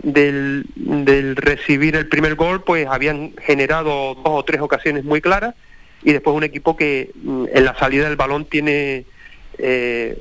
[0.00, 5.56] del, del recibir el primer gol pues habían generado dos o tres ocasiones muy claras
[6.04, 9.06] y después un equipo que mm, en la salida del balón tiene
[9.58, 10.18] eh,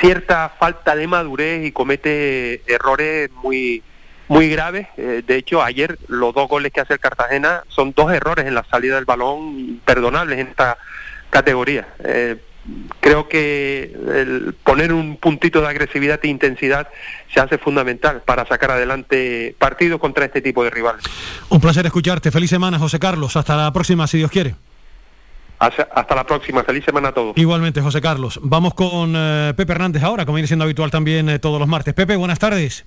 [0.00, 3.82] cierta falta de madurez y comete errores muy
[4.28, 4.86] muy graves.
[4.96, 8.54] Eh, de hecho, ayer los dos goles que hace el Cartagena son dos errores en
[8.54, 10.78] la salida del balón imperdonables en esta
[11.30, 11.88] categoría.
[12.04, 12.36] Eh,
[13.00, 16.88] creo que el poner un puntito de agresividad e intensidad
[17.32, 21.04] se hace fundamental para sacar adelante partidos contra este tipo de rivales.
[21.48, 22.30] Un placer escucharte.
[22.30, 23.36] Feliz semana, José Carlos.
[23.36, 24.54] Hasta la próxima, si Dios quiere.
[25.58, 26.62] Hasta, hasta la próxima.
[26.62, 27.36] Feliz semana a todos.
[27.36, 28.38] Igualmente, José Carlos.
[28.42, 31.94] Vamos con eh, Pepe Hernández ahora, como viene siendo habitual también eh, todos los martes.
[31.94, 32.84] Pepe, buenas tardes.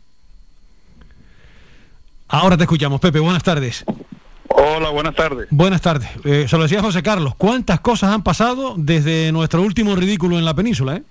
[2.30, 3.84] Ahora te escuchamos, Pepe, buenas tardes.
[4.48, 5.48] Hola, buenas tardes.
[5.50, 6.10] Buenas tardes.
[6.24, 10.46] Eh, se lo decía José Carlos, ¿cuántas cosas han pasado desde nuestro último ridículo en
[10.46, 10.98] la península?
[10.98, 11.04] Eh?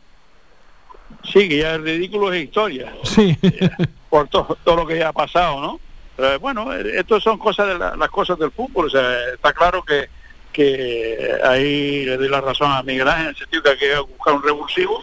[1.25, 3.37] Sí, que ya el ridículo es historia, Sí.
[4.09, 5.81] por to- todo lo que ya ha pasado, ¿no?
[6.17, 9.03] Pero, bueno, eh, esto son cosas de la- las cosas del fútbol, o sea,
[9.35, 10.09] está claro que,
[10.53, 13.99] que ahí le doy la razón a Miguel Ángel en el sentido que hay que
[14.01, 15.03] buscar un revulsivo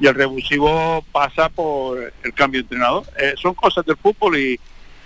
[0.00, 3.04] y el revulsivo pasa por el cambio de entrenador.
[3.18, 4.58] Eh, son cosas del fútbol y,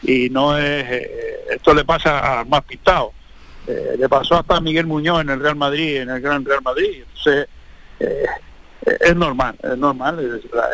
[0.03, 3.13] y no es, eh, esto le pasa al más pintado.
[3.67, 6.61] Eh, le pasó hasta a Miguel Muñoz en el Real Madrid, en el Gran Real
[6.63, 7.03] Madrid.
[7.09, 7.49] Entonces,
[9.01, 10.41] es normal, es normal.
[10.53, 10.69] La-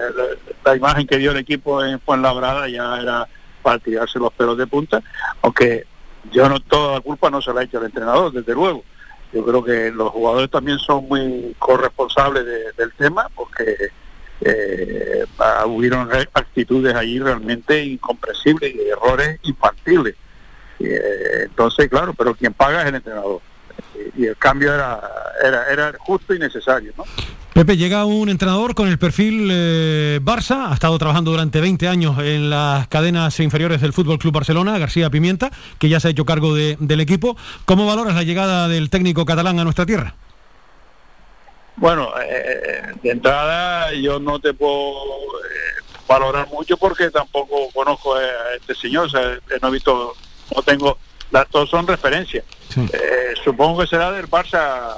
[0.64, 3.26] la imagen que dio el equipo en Fuenlabrada ya era
[3.62, 5.00] para tirarse los pelos de punta,
[5.42, 5.84] aunque
[6.32, 8.84] yo no toda la culpa no se la ha hecho el entrenador, desde luego.
[9.32, 13.76] Yo creo que los jugadores también son muy corresponsables de- del tema porque
[14.42, 15.24] eh,
[15.66, 20.14] hubieron actitudes allí realmente incomprensibles y errores infantiles.
[20.78, 23.40] Eh, entonces, claro, pero quien paga es el entrenador.
[24.16, 25.00] Y, y el cambio era,
[25.44, 27.04] era, era justo y necesario, ¿no?
[27.52, 32.16] Pepe, llega un entrenador con el perfil eh, Barça, ha estado trabajando durante 20 años
[32.20, 36.24] en las cadenas inferiores del Fútbol Club Barcelona, García Pimienta, que ya se ha hecho
[36.24, 37.36] cargo de- del equipo.
[37.64, 40.14] ¿Cómo valoras la llegada del técnico catalán a nuestra tierra?
[41.76, 48.20] Bueno, eh, de entrada yo no te puedo eh, valorar mucho porque tampoco conozco a
[48.56, 50.12] este señor, o sea, eh, no he visto,
[50.54, 50.98] no tengo,
[51.50, 52.44] todos son referencias.
[52.92, 54.94] Eh, supongo que será del Barça,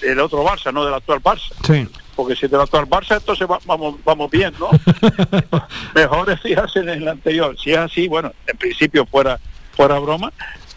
[0.00, 1.52] del otro Barça, no del actual Barça.
[1.66, 1.88] Sí.
[2.14, 4.70] Porque si es del actual Barça, entonces va- vamos, vamos bien, ¿no?
[5.94, 7.56] Mejor es fijarse en el anterior.
[7.58, 9.38] Si es así, bueno, en principio fuera,
[9.76, 10.32] fuera broma,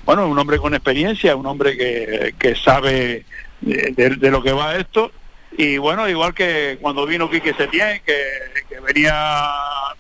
[0.06, 3.26] bueno, un hombre con experiencia, un hombre que, que sabe
[3.62, 5.12] de, de- de lo que va esto.
[5.58, 8.22] Y bueno, igual que cuando vino Quique Setién, que,
[8.70, 9.14] que venía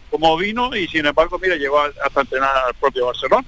[0.09, 3.45] como vino y sin embargo, mira, llegó hasta entrenar al propio Barcelona.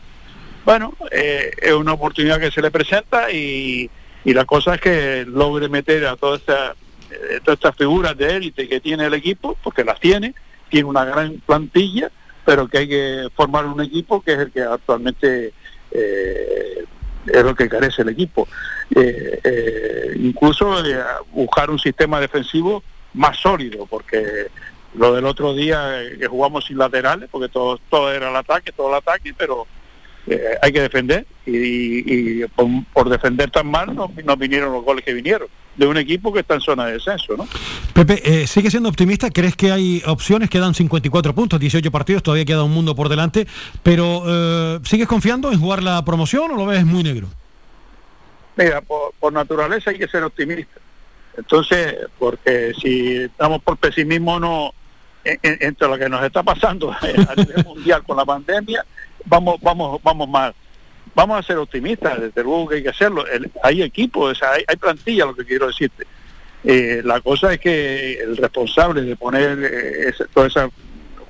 [0.64, 3.90] Bueno, eh, es una oportunidad que se le presenta y,
[4.24, 6.76] y la cosa es que logre meter a toda esta,
[7.10, 10.36] eh, todas estas figuras de élite que tiene el equipo, porque las tiene,
[10.70, 12.12] tiene una gran plantilla,
[12.46, 15.54] pero que hay que formar un equipo que es el que actualmente
[15.92, 16.86] eh,
[17.26, 18.48] es lo que carece el equipo.
[20.16, 20.84] Incluso
[21.32, 22.84] buscar un sistema defensivo
[23.14, 24.48] más sólido, porque
[24.96, 28.90] lo del otro día que jugamos sin laterales, porque todo, todo era el ataque, todo
[28.90, 29.68] el ataque, pero
[30.28, 34.84] eh, hay que defender y, y por, por defender tan mal nos, nos vinieron los
[34.84, 37.48] goles que vinieron de un equipo que está en zona de descenso, ¿no?
[37.94, 39.30] Pepe, eh, ¿sigue siendo optimista?
[39.32, 40.50] ¿Crees que hay opciones?
[40.50, 43.48] Quedan 54 puntos, 18 partidos, todavía queda un mundo por delante,
[43.82, 47.28] pero eh, ¿sigues confiando en jugar la promoción o lo ves muy negro?
[48.58, 50.80] Mira, por, por naturaleza hay que ser optimista.
[51.38, 54.74] Entonces, porque si estamos por pesimismo, no
[55.24, 58.86] en- en- entre lo que nos está pasando a nivel mundial con la pandemia,
[59.26, 60.54] vamos, vamos, vamos mal.
[61.14, 63.26] Vamos a ser optimistas, desde luego que hay que hacerlo.
[63.64, 66.06] Hay equipo, o sea, hay, hay plantilla, lo que quiero decirte.
[66.64, 70.72] Eh, la cosa es que el responsable de poner eh, todos esos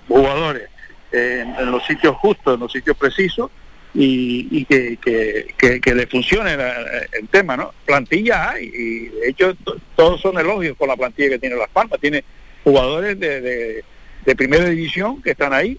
[0.07, 0.69] jugadores
[1.11, 3.49] eh, en, los sitios justos, en los sitios precisos,
[3.93, 7.73] y, que, que, que, le funcione el tema, ¿no?
[7.85, 11.69] Plantilla hay, y de hecho to- todos son elogios con la plantilla que tiene Las
[11.69, 12.23] Palmas, tiene
[12.63, 13.83] jugadores de,
[14.25, 15.77] de primera división que están ahí,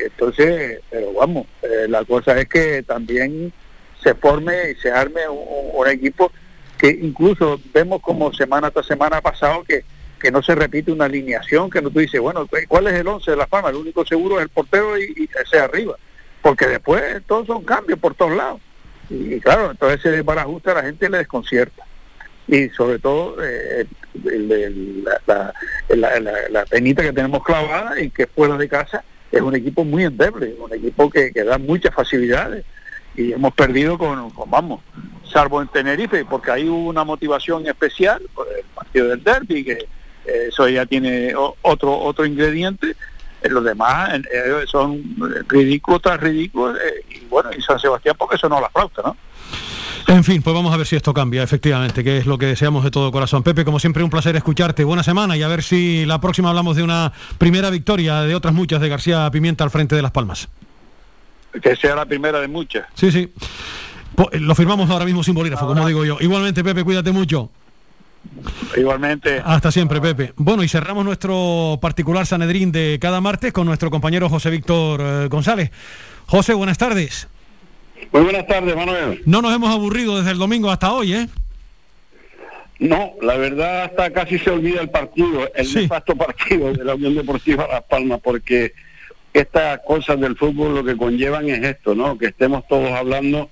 [0.00, 3.52] Entonces, pero vamos, eh, la cosa es que también
[4.02, 6.30] se forme y se arme un, equipo
[6.76, 9.84] que incluso vemos como semana tras semana ha pasado que,
[10.20, 13.30] que no se repite una alineación, que no tú dices, bueno, ¿cuál es el 11
[13.30, 13.70] de la fama?
[13.70, 15.96] El único seguro es el portero y, ese arriba,
[16.42, 18.60] porque después todos son cambios por todos lados.
[19.08, 21.84] Y, claro, entonces ese desbarajuste a la gente le desconcierta.
[22.46, 23.86] Y sobre todo eh,
[25.88, 30.04] la- la penita que tenemos clavada y que fuera de casa es un equipo muy
[30.04, 32.64] endeble, un equipo que, que da muchas facilidades
[33.16, 34.80] y hemos perdido con, vamos,
[35.24, 39.72] salvo en Tenerife, porque ahí una motivación especial por el partido del derby, que
[40.24, 42.94] eh, eso ya tiene otro otro ingrediente,
[43.40, 45.00] Eh, los demás eh, son
[45.46, 46.76] ridículos tras ridículos,
[47.08, 49.16] y bueno, y San Sebastián porque eso no la flauta, ¿no?
[50.08, 52.82] En fin, pues vamos a ver si esto cambia, efectivamente, que es lo que deseamos
[52.82, 53.42] de todo corazón.
[53.42, 54.82] Pepe, como siempre, un placer escucharte.
[54.82, 58.54] Buena semana y a ver si la próxima hablamos de una primera victoria de otras
[58.54, 60.48] muchas de García Pimienta al frente de Las Palmas.
[61.62, 62.86] Que sea la primera de muchas.
[62.94, 63.30] Sí, sí.
[64.32, 66.16] Eh, Lo firmamos ahora mismo sin bolígrafo, como digo yo.
[66.20, 67.50] Igualmente, Pepe, cuídate mucho.
[68.78, 69.42] Igualmente.
[69.44, 70.32] Hasta siempre, Pepe.
[70.36, 75.28] Bueno, y cerramos nuestro particular Sanedrín de cada martes con nuestro compañero José Víctor eh,
[75.28, 75.70] González.
[76.26, 77.28] José, buenas tardes.
[78.12, 79.22] Muy buenas tardes, Manuel.
[79.26, 81.28] No nos hemos aburrido desde el domingo hasta hoy, ¿eh?
[82.78, 87.14] No, la verdad hasta casi se olvida el partido, el nefasto partido de la Unión
[87.16, 88.72] Deportiva Las Palmas, porque
[89.32, 92.16] estas cosas del fútbol lo que conllevan es esto, ¿no?
[92.16, 93.50] Que estemos todos hablando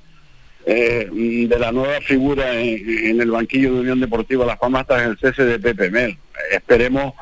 [0.64, 5.02] eh, de la nueva figura en, en el banquillo de Unión Deportiva Las Palmas tras
[5.02, 6.16] el cese de Pepe Mel.
[6.52, 7.14] Esperemos,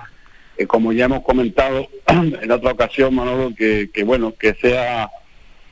[0.58, 5.08] eh, como ya hemos comentado en otra ocasión, Manolo, que, que bueno, que sea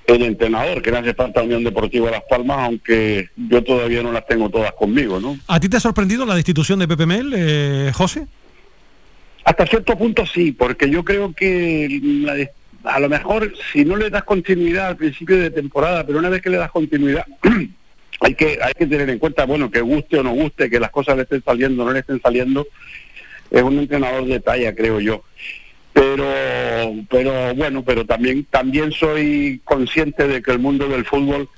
[0.06, 4.26] el entrenador que le hace falta Unión Deportiva Las Palmas, aunque yo todavía no las
[4.26, 5.38] tengo todas conmigo, ¿no?
[5.46, 8.26] ¿A ti te ha sorprendido la destitución de Pepe Mel, eh, José?
[9.44, 12.50] Hasta cierto punto sí, porque yo creo que la de-
[12.84, 16.42] a lo mejor si no le das continuidad al principio de temporada, pero una vez
[16.42, 17.24] que le das continuidad,
[18.20, 20.90] hay que hay que tener en cuenta, bueno, que guste o no guste, que las
[20.90, 22.66] cosas le estén saliendo o no le estén saliendo,
[23.50, 25.22] es un entrenador de talla, creo yo.
[25.92, 26.26] Pero
[27.10, 31.48] pero bueno, pero también también soy consciente de que el mundo del fútbol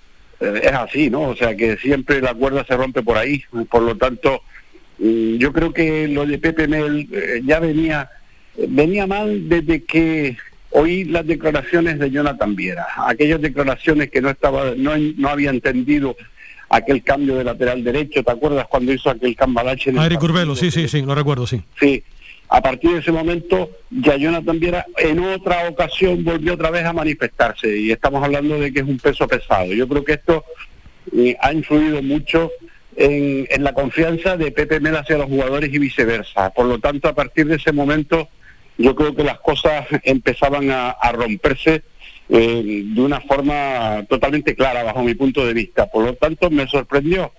[0.41, 1.29] eh, es así, ¿no?
[1.29, 4.43] O sea, que siempre la cuerda se rompe por ahí, por lo tanto,
[4.99, 8.09] Mm, yo creo que lo de Pepe Mel eh, ya venía
[8.69, 10.37] venía mal desde que
[10.71, 16.17] oí las declaraciones de Jonathan Viera, aquellas declaraciones que no estaba no, no había entendido
[16.69, 20.21] aquel cambio de lateral derecho, ¿te acuerdas cuando hizo aquel cambalache partido?
[20.21, 21.63] Curbelo, sí, sí, sí, lo recuerdo, sí.
[21.79, 22.03] Sí,
[22.55, 26.93] a partir de ese momento ya Jonathan Viera en otra ocasión volvió otra vez a
[26.93, 29.73] manifestarse y estamos hablando de que es un peso pesado.
[29.73, 30.45] Yo creo que esto
[31.17, 32.53] eh, ha influido mucho
[32.95, 36.51] en, la confianza de Pepe Mel hacia los jugadores y viceversa.
[36.51, 38.29] Por lo tanto, a partir de ese momento
[38.79, 41.83] yo creo que las cosas empezaban a, a romperse
[42.29, 45.87] eh, de una forma totalmente clara bajo mi punto de vista.
[45.87, 47.33] Por lo tanto, me sorprendió.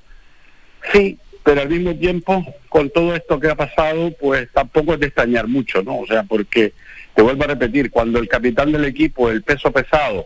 [0.91, 5.05] Sí, pero al mismo tiempo, con todo esto que ha pasado, pues tampoco es de
[5.05, 5.99] extrañar mucho, ¿no?
[5.99, 6.73] O sea, porque,
[7.13, 10.25] te vuelvo a repetir, cuando el capitán del equipo, el peso pesado,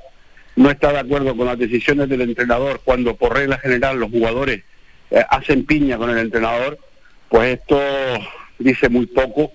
[0.55, 4.63] no está de acuerdo con las decisiones del entrenador, cuando por regla general los jugadores
[5.11, 6.79] eh, hacen piña con el entrenador,
[7.27, 7.77] pues esto
[8.57, 9.51] dice muy poco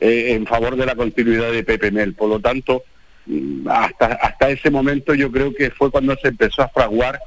[0.00, 2.14] eh, en favor de la continuidad de Pepe Mel.
[2.14, 2.84] Por lo tanto,
[3.26, 7.20] mm, hasta, hasta ese momento yo creo que fue cuando se empezó a fraguar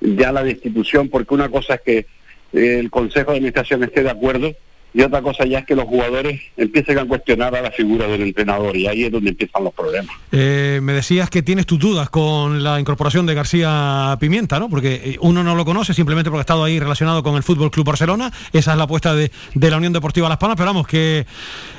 [0.00, 2.06] ya la destitución, porque una cosa es que
[2.54, 4.52] el Consejo de Administración esté de acuerdo
[4.96, 8.22] y otra cosa ya es que los jugadores empiecen a cuestionar a la figura del
[8.22, 10.14] entrenador y ahí es donde empiezan los problemas.
[10.30, 14.68] Eh, me decías que tienes tus dudas con la incorporación de García Pimienta, ¿no?
[14.68, 17.72] Porque eh, uno no lo conoce simplemente porque ha estado ahí relacionado con el Fútbol
[17.72, 18.32] Club Barcelona.
[18.52, 21.26] Esa es la apuesta de, de la Unión Deportiva Las Palmas, pero vamos, que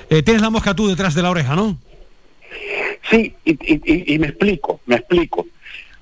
[0.10, 1.78] eh, tienes la mosca tú detrás de la oreja, ¿no?
[3.10, 5.48] Sí, y, y- y- y me explico, me explico.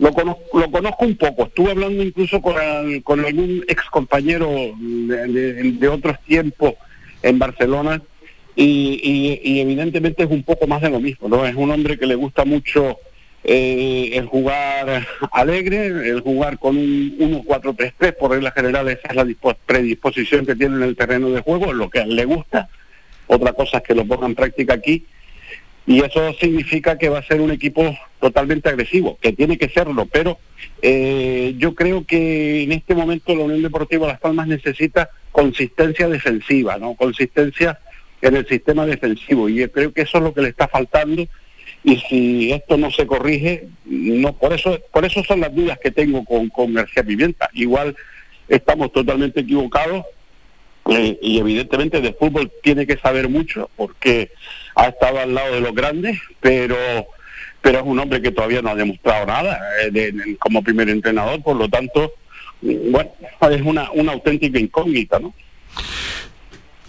[0.03, 1.45] Lo conozco, lo conozco un poco.
[1.45, 6.73] Estuve hablando incluso con, al- con algún ex compañero de, otros tiempos
[7.21, 8.01] en Barcelona
[8.53, 11.45] y, evidentemente es un poco más de lo mismo, ¿no?
[11.45, 12.97] Es un hombre que le gusta mucho
[13.45, 19.23] eh, el jugar alegre, el jugar con un 1-4-3-3, por regla general esa es la
[19.23, 22.67] dispo- predisposición que tiene en el terreno de juego, lo que le gusta.
[23.27, 25.05] Otra cosa es que lo ponga en práctica aquí
[25.85, 30.05] y eso significa que va a ser un equipo totalmente agresivo, que tiene que serlo,
[30.05, 30.38] pero
[30.81, 36.77] eh, yo creo que en este momento la Unión Deportiva Las Palmas necesita consistencia defensiva,
[36.77, 36.93] ¿no?
[36.93, 37.80] Consistencia
[38.22, 41.27] en el sistema defensivo y creo que eso es lo que le está faltando
[41.84, 45.91] y si esto no se corrige, no por eso por eso son las dudas que
[45.91, 47.49] tengo con, con García Pimienta.
[47.53, 47.95] Igual
[48.47, 50.05] estamos totalmente equivocados
[50.89, 54.31] eh, y evidentemente de fútbol tiene que saber mucho porque
[54.76, 56.76] ha estado al lado de los grandes, pero
[57.64, 59.58] pero es un hombre que todavía no ha demostrado nada
[59.94, 62.12] eh, como primer entrenador, por lo tanto,
[62.62, 63.10] mm, bueno,
[63.50, 65.34] es una, una auténtica incógnita, ¿no?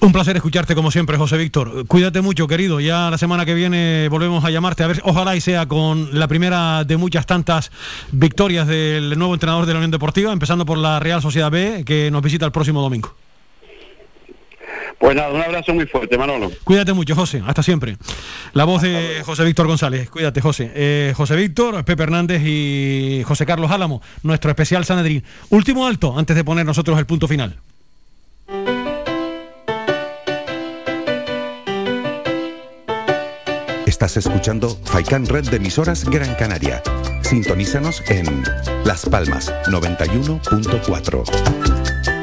[0.00, 1.86] Un placer escucharte como siempre, José Víctor.
[1.86, 2.78] Cuídate mucho, querido.
[2.78, 4.82] Ya la semana que viene volvemos a llamarte.
[4.82, 7.70] A ver, ojalá y sea con la primera de muchas tantas
[8.12, 12.10] victorias del nuevo entrenador de la Unión Deportiva, empezando por la Real Sociedad B, que
[12.10, 13.14] nos visita el próximo domingo.
[14.98, 16.50] Pues nada, un abrazo muy fuerte, Manolo.
[16.64, 17.42] Cuídate mucho, José.
[17.46, 17.96] Hasta siempre.
[18.52, 20.08] La voz de José Víctor González.
[20.10, 20.70] Cuídate, José.
[20.74, 25.24] Eh, José Víctor, Pepe Hernández y José Carlos Álamo, nuestro especial Sanedrín.
[25.50, 27.56] Último alto antes de poner nosotros el punto final.
[33.86, 36.82] Estás escuchando Faikan Red de emisoras Gran Canaria.
[37.22, 38.42] Sintonízanos en
[38.84, 41.73] Las Palmas 91.4.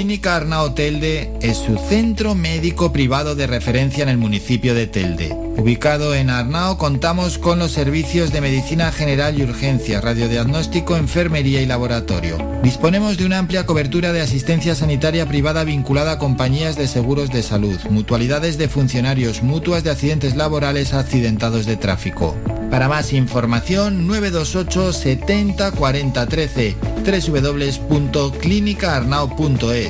[0.00, 5.36] Clínica Arnao Telde es su centro médico privado de referencia en el municipio de Telde.
[5.58, 11.66] Ubicado en Arnao contamos con los servicios de medicina general y urgencia, radiodiagnóstico, enfermería y
[11.66, 12.38] laboratorio.
[12.62, 17.42] Disponemos de una amplia cobertura de asistencia sanitaria privada vinculada a compañías de seguros de
[17.42, 22.34] salud, mutualidades de funcionarios, mutuas de accidentes laborales accidentados de tráfico.
[22.70, 29.89] Para más información 928 70 40 13 www.clinicaarnao.es.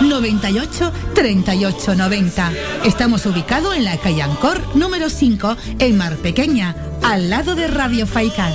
[0.00, 2.52] 98 38 90.
[2.84, 8.06] Estamos ubicados en la calle Ancor número 5 en Mar Pequeña, al lado de Radio
[8.06, 8.52] Faicán.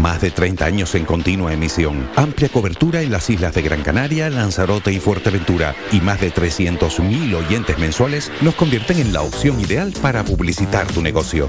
[0.00, 4.30] Más de 30 años en continua emisión, amplia cobertura en las islas de Gran Canaria,
[4.30, 9.92] Lanzarote y Fuerteventura y más de 300.000 oyentes mensuales nos convierten en la opción ideal
[10.00, 11.48] para publicitar tu negocio.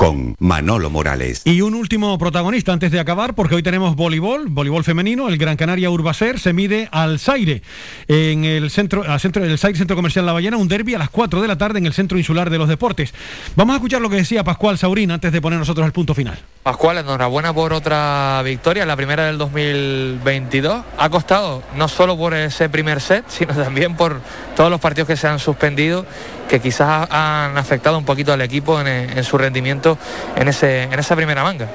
[0.00, 1.42] con Manolo Morales.
[1.44, 5.58] Y un último protagonista antes de acabar, porque hoy tenemos voleibol, voleibol femenino, el Gran
[5.58, 7.60] Canaria Urbacer se mide al Zaire
[8.08, 11.10] en el centro, al centro, el Zaire Centro Comercial La Ballena, un derby a las
[11.10, 13.12] 4 de la tarde en el Centro Insular de los Deportes.
[13.56, 16.38] Vamos a escuchar lo que decía Pascual Saurín antes de poner nosotros el punto final.
[16.62, 20.82] Pascual, enhorabuena por otra victoria, la primera del 2022.
[20.96, 24.22] Ha costado no solo por ese primer set, sino también por
[24.56, 26.06] todos los partidos que se han suspendido,
[26.50, 29.96] que quizás han afectado un poquito al equipo en, su rendimiento
[30.34, 31.68] en, ese, en esa primera manga.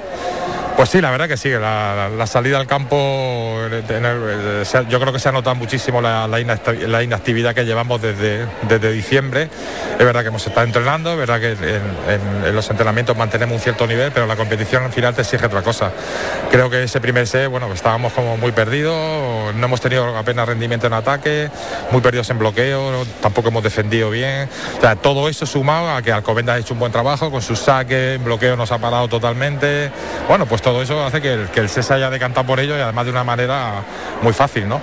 [0.76, 5.30] Pues sí, la verdad que sí, la, salida al campo, ha- yo creo que se
[5.30, 8.46] ha notado muchísimo la, la inacti- la inactividad que llevamos desde,
[8.92, 9.48] diciembre.
[9.98, 13.86] Es verdad que hemos estado entrenando, es verdad que en, los entrenamientos mantenemos un cierto
[13.86, 15.92] nivel, pero la competición al final te exige otra cosa.
[16.50, 20.86] Creo que ese primer set, bueno, estábamos como muy perdidos, no hemos tenido apenas rendimiento
[20.88, 21.48] en ataque,
[21.90, 24.46] muy perdidos en bloqueo, tampoco hemos defendido bien.
[25.00, 28.24] Todo eso sumado a que Alcobendas ha hecho un buen trabajo con sus saques, en
[28.24, 29.90] bloqueo nos ha parado totalmente.
[30.28, 33.12] Bueno, pues todo eso hace que el, que haya decantado por ello y además de
[33.12, 33.84] una manera
[34.20, 34.80] muy fácil, ¿no?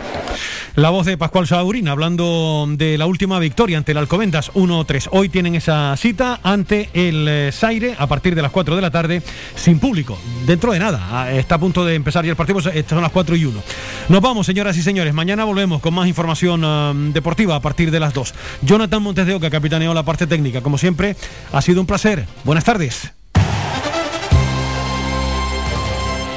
[0.76, 5.10] La voz de Pascual Saurín hablando de la última victoria ante el Alcobendas 1-3.
[5.12, 8.92] Hoy tienen esa cita ante el eh, Zaire a partir de las 4 de la
[8.92, 9.22] tarde
[9.56, 10.18] sin público.
[10.46, 13.02] Dentro de nada, ah, está a punto de empezar ya el partido, pues, estas son
[13.02, 13.62] las 4 y 1.
[14.08, 15.14] Nos vamos, señoras y señores.
[15.14, 18.34] Mañana volvemos con más información ah, deportiva a partir de las 2.
[18.62, 20.62] Jonathan Montes de Oca capitaneó la parte técnica.
[20.62, 21.18] Como siempre,
[21.52, 22.26] ha sido un placer.
[22.46, 23.12] Buenas tardes.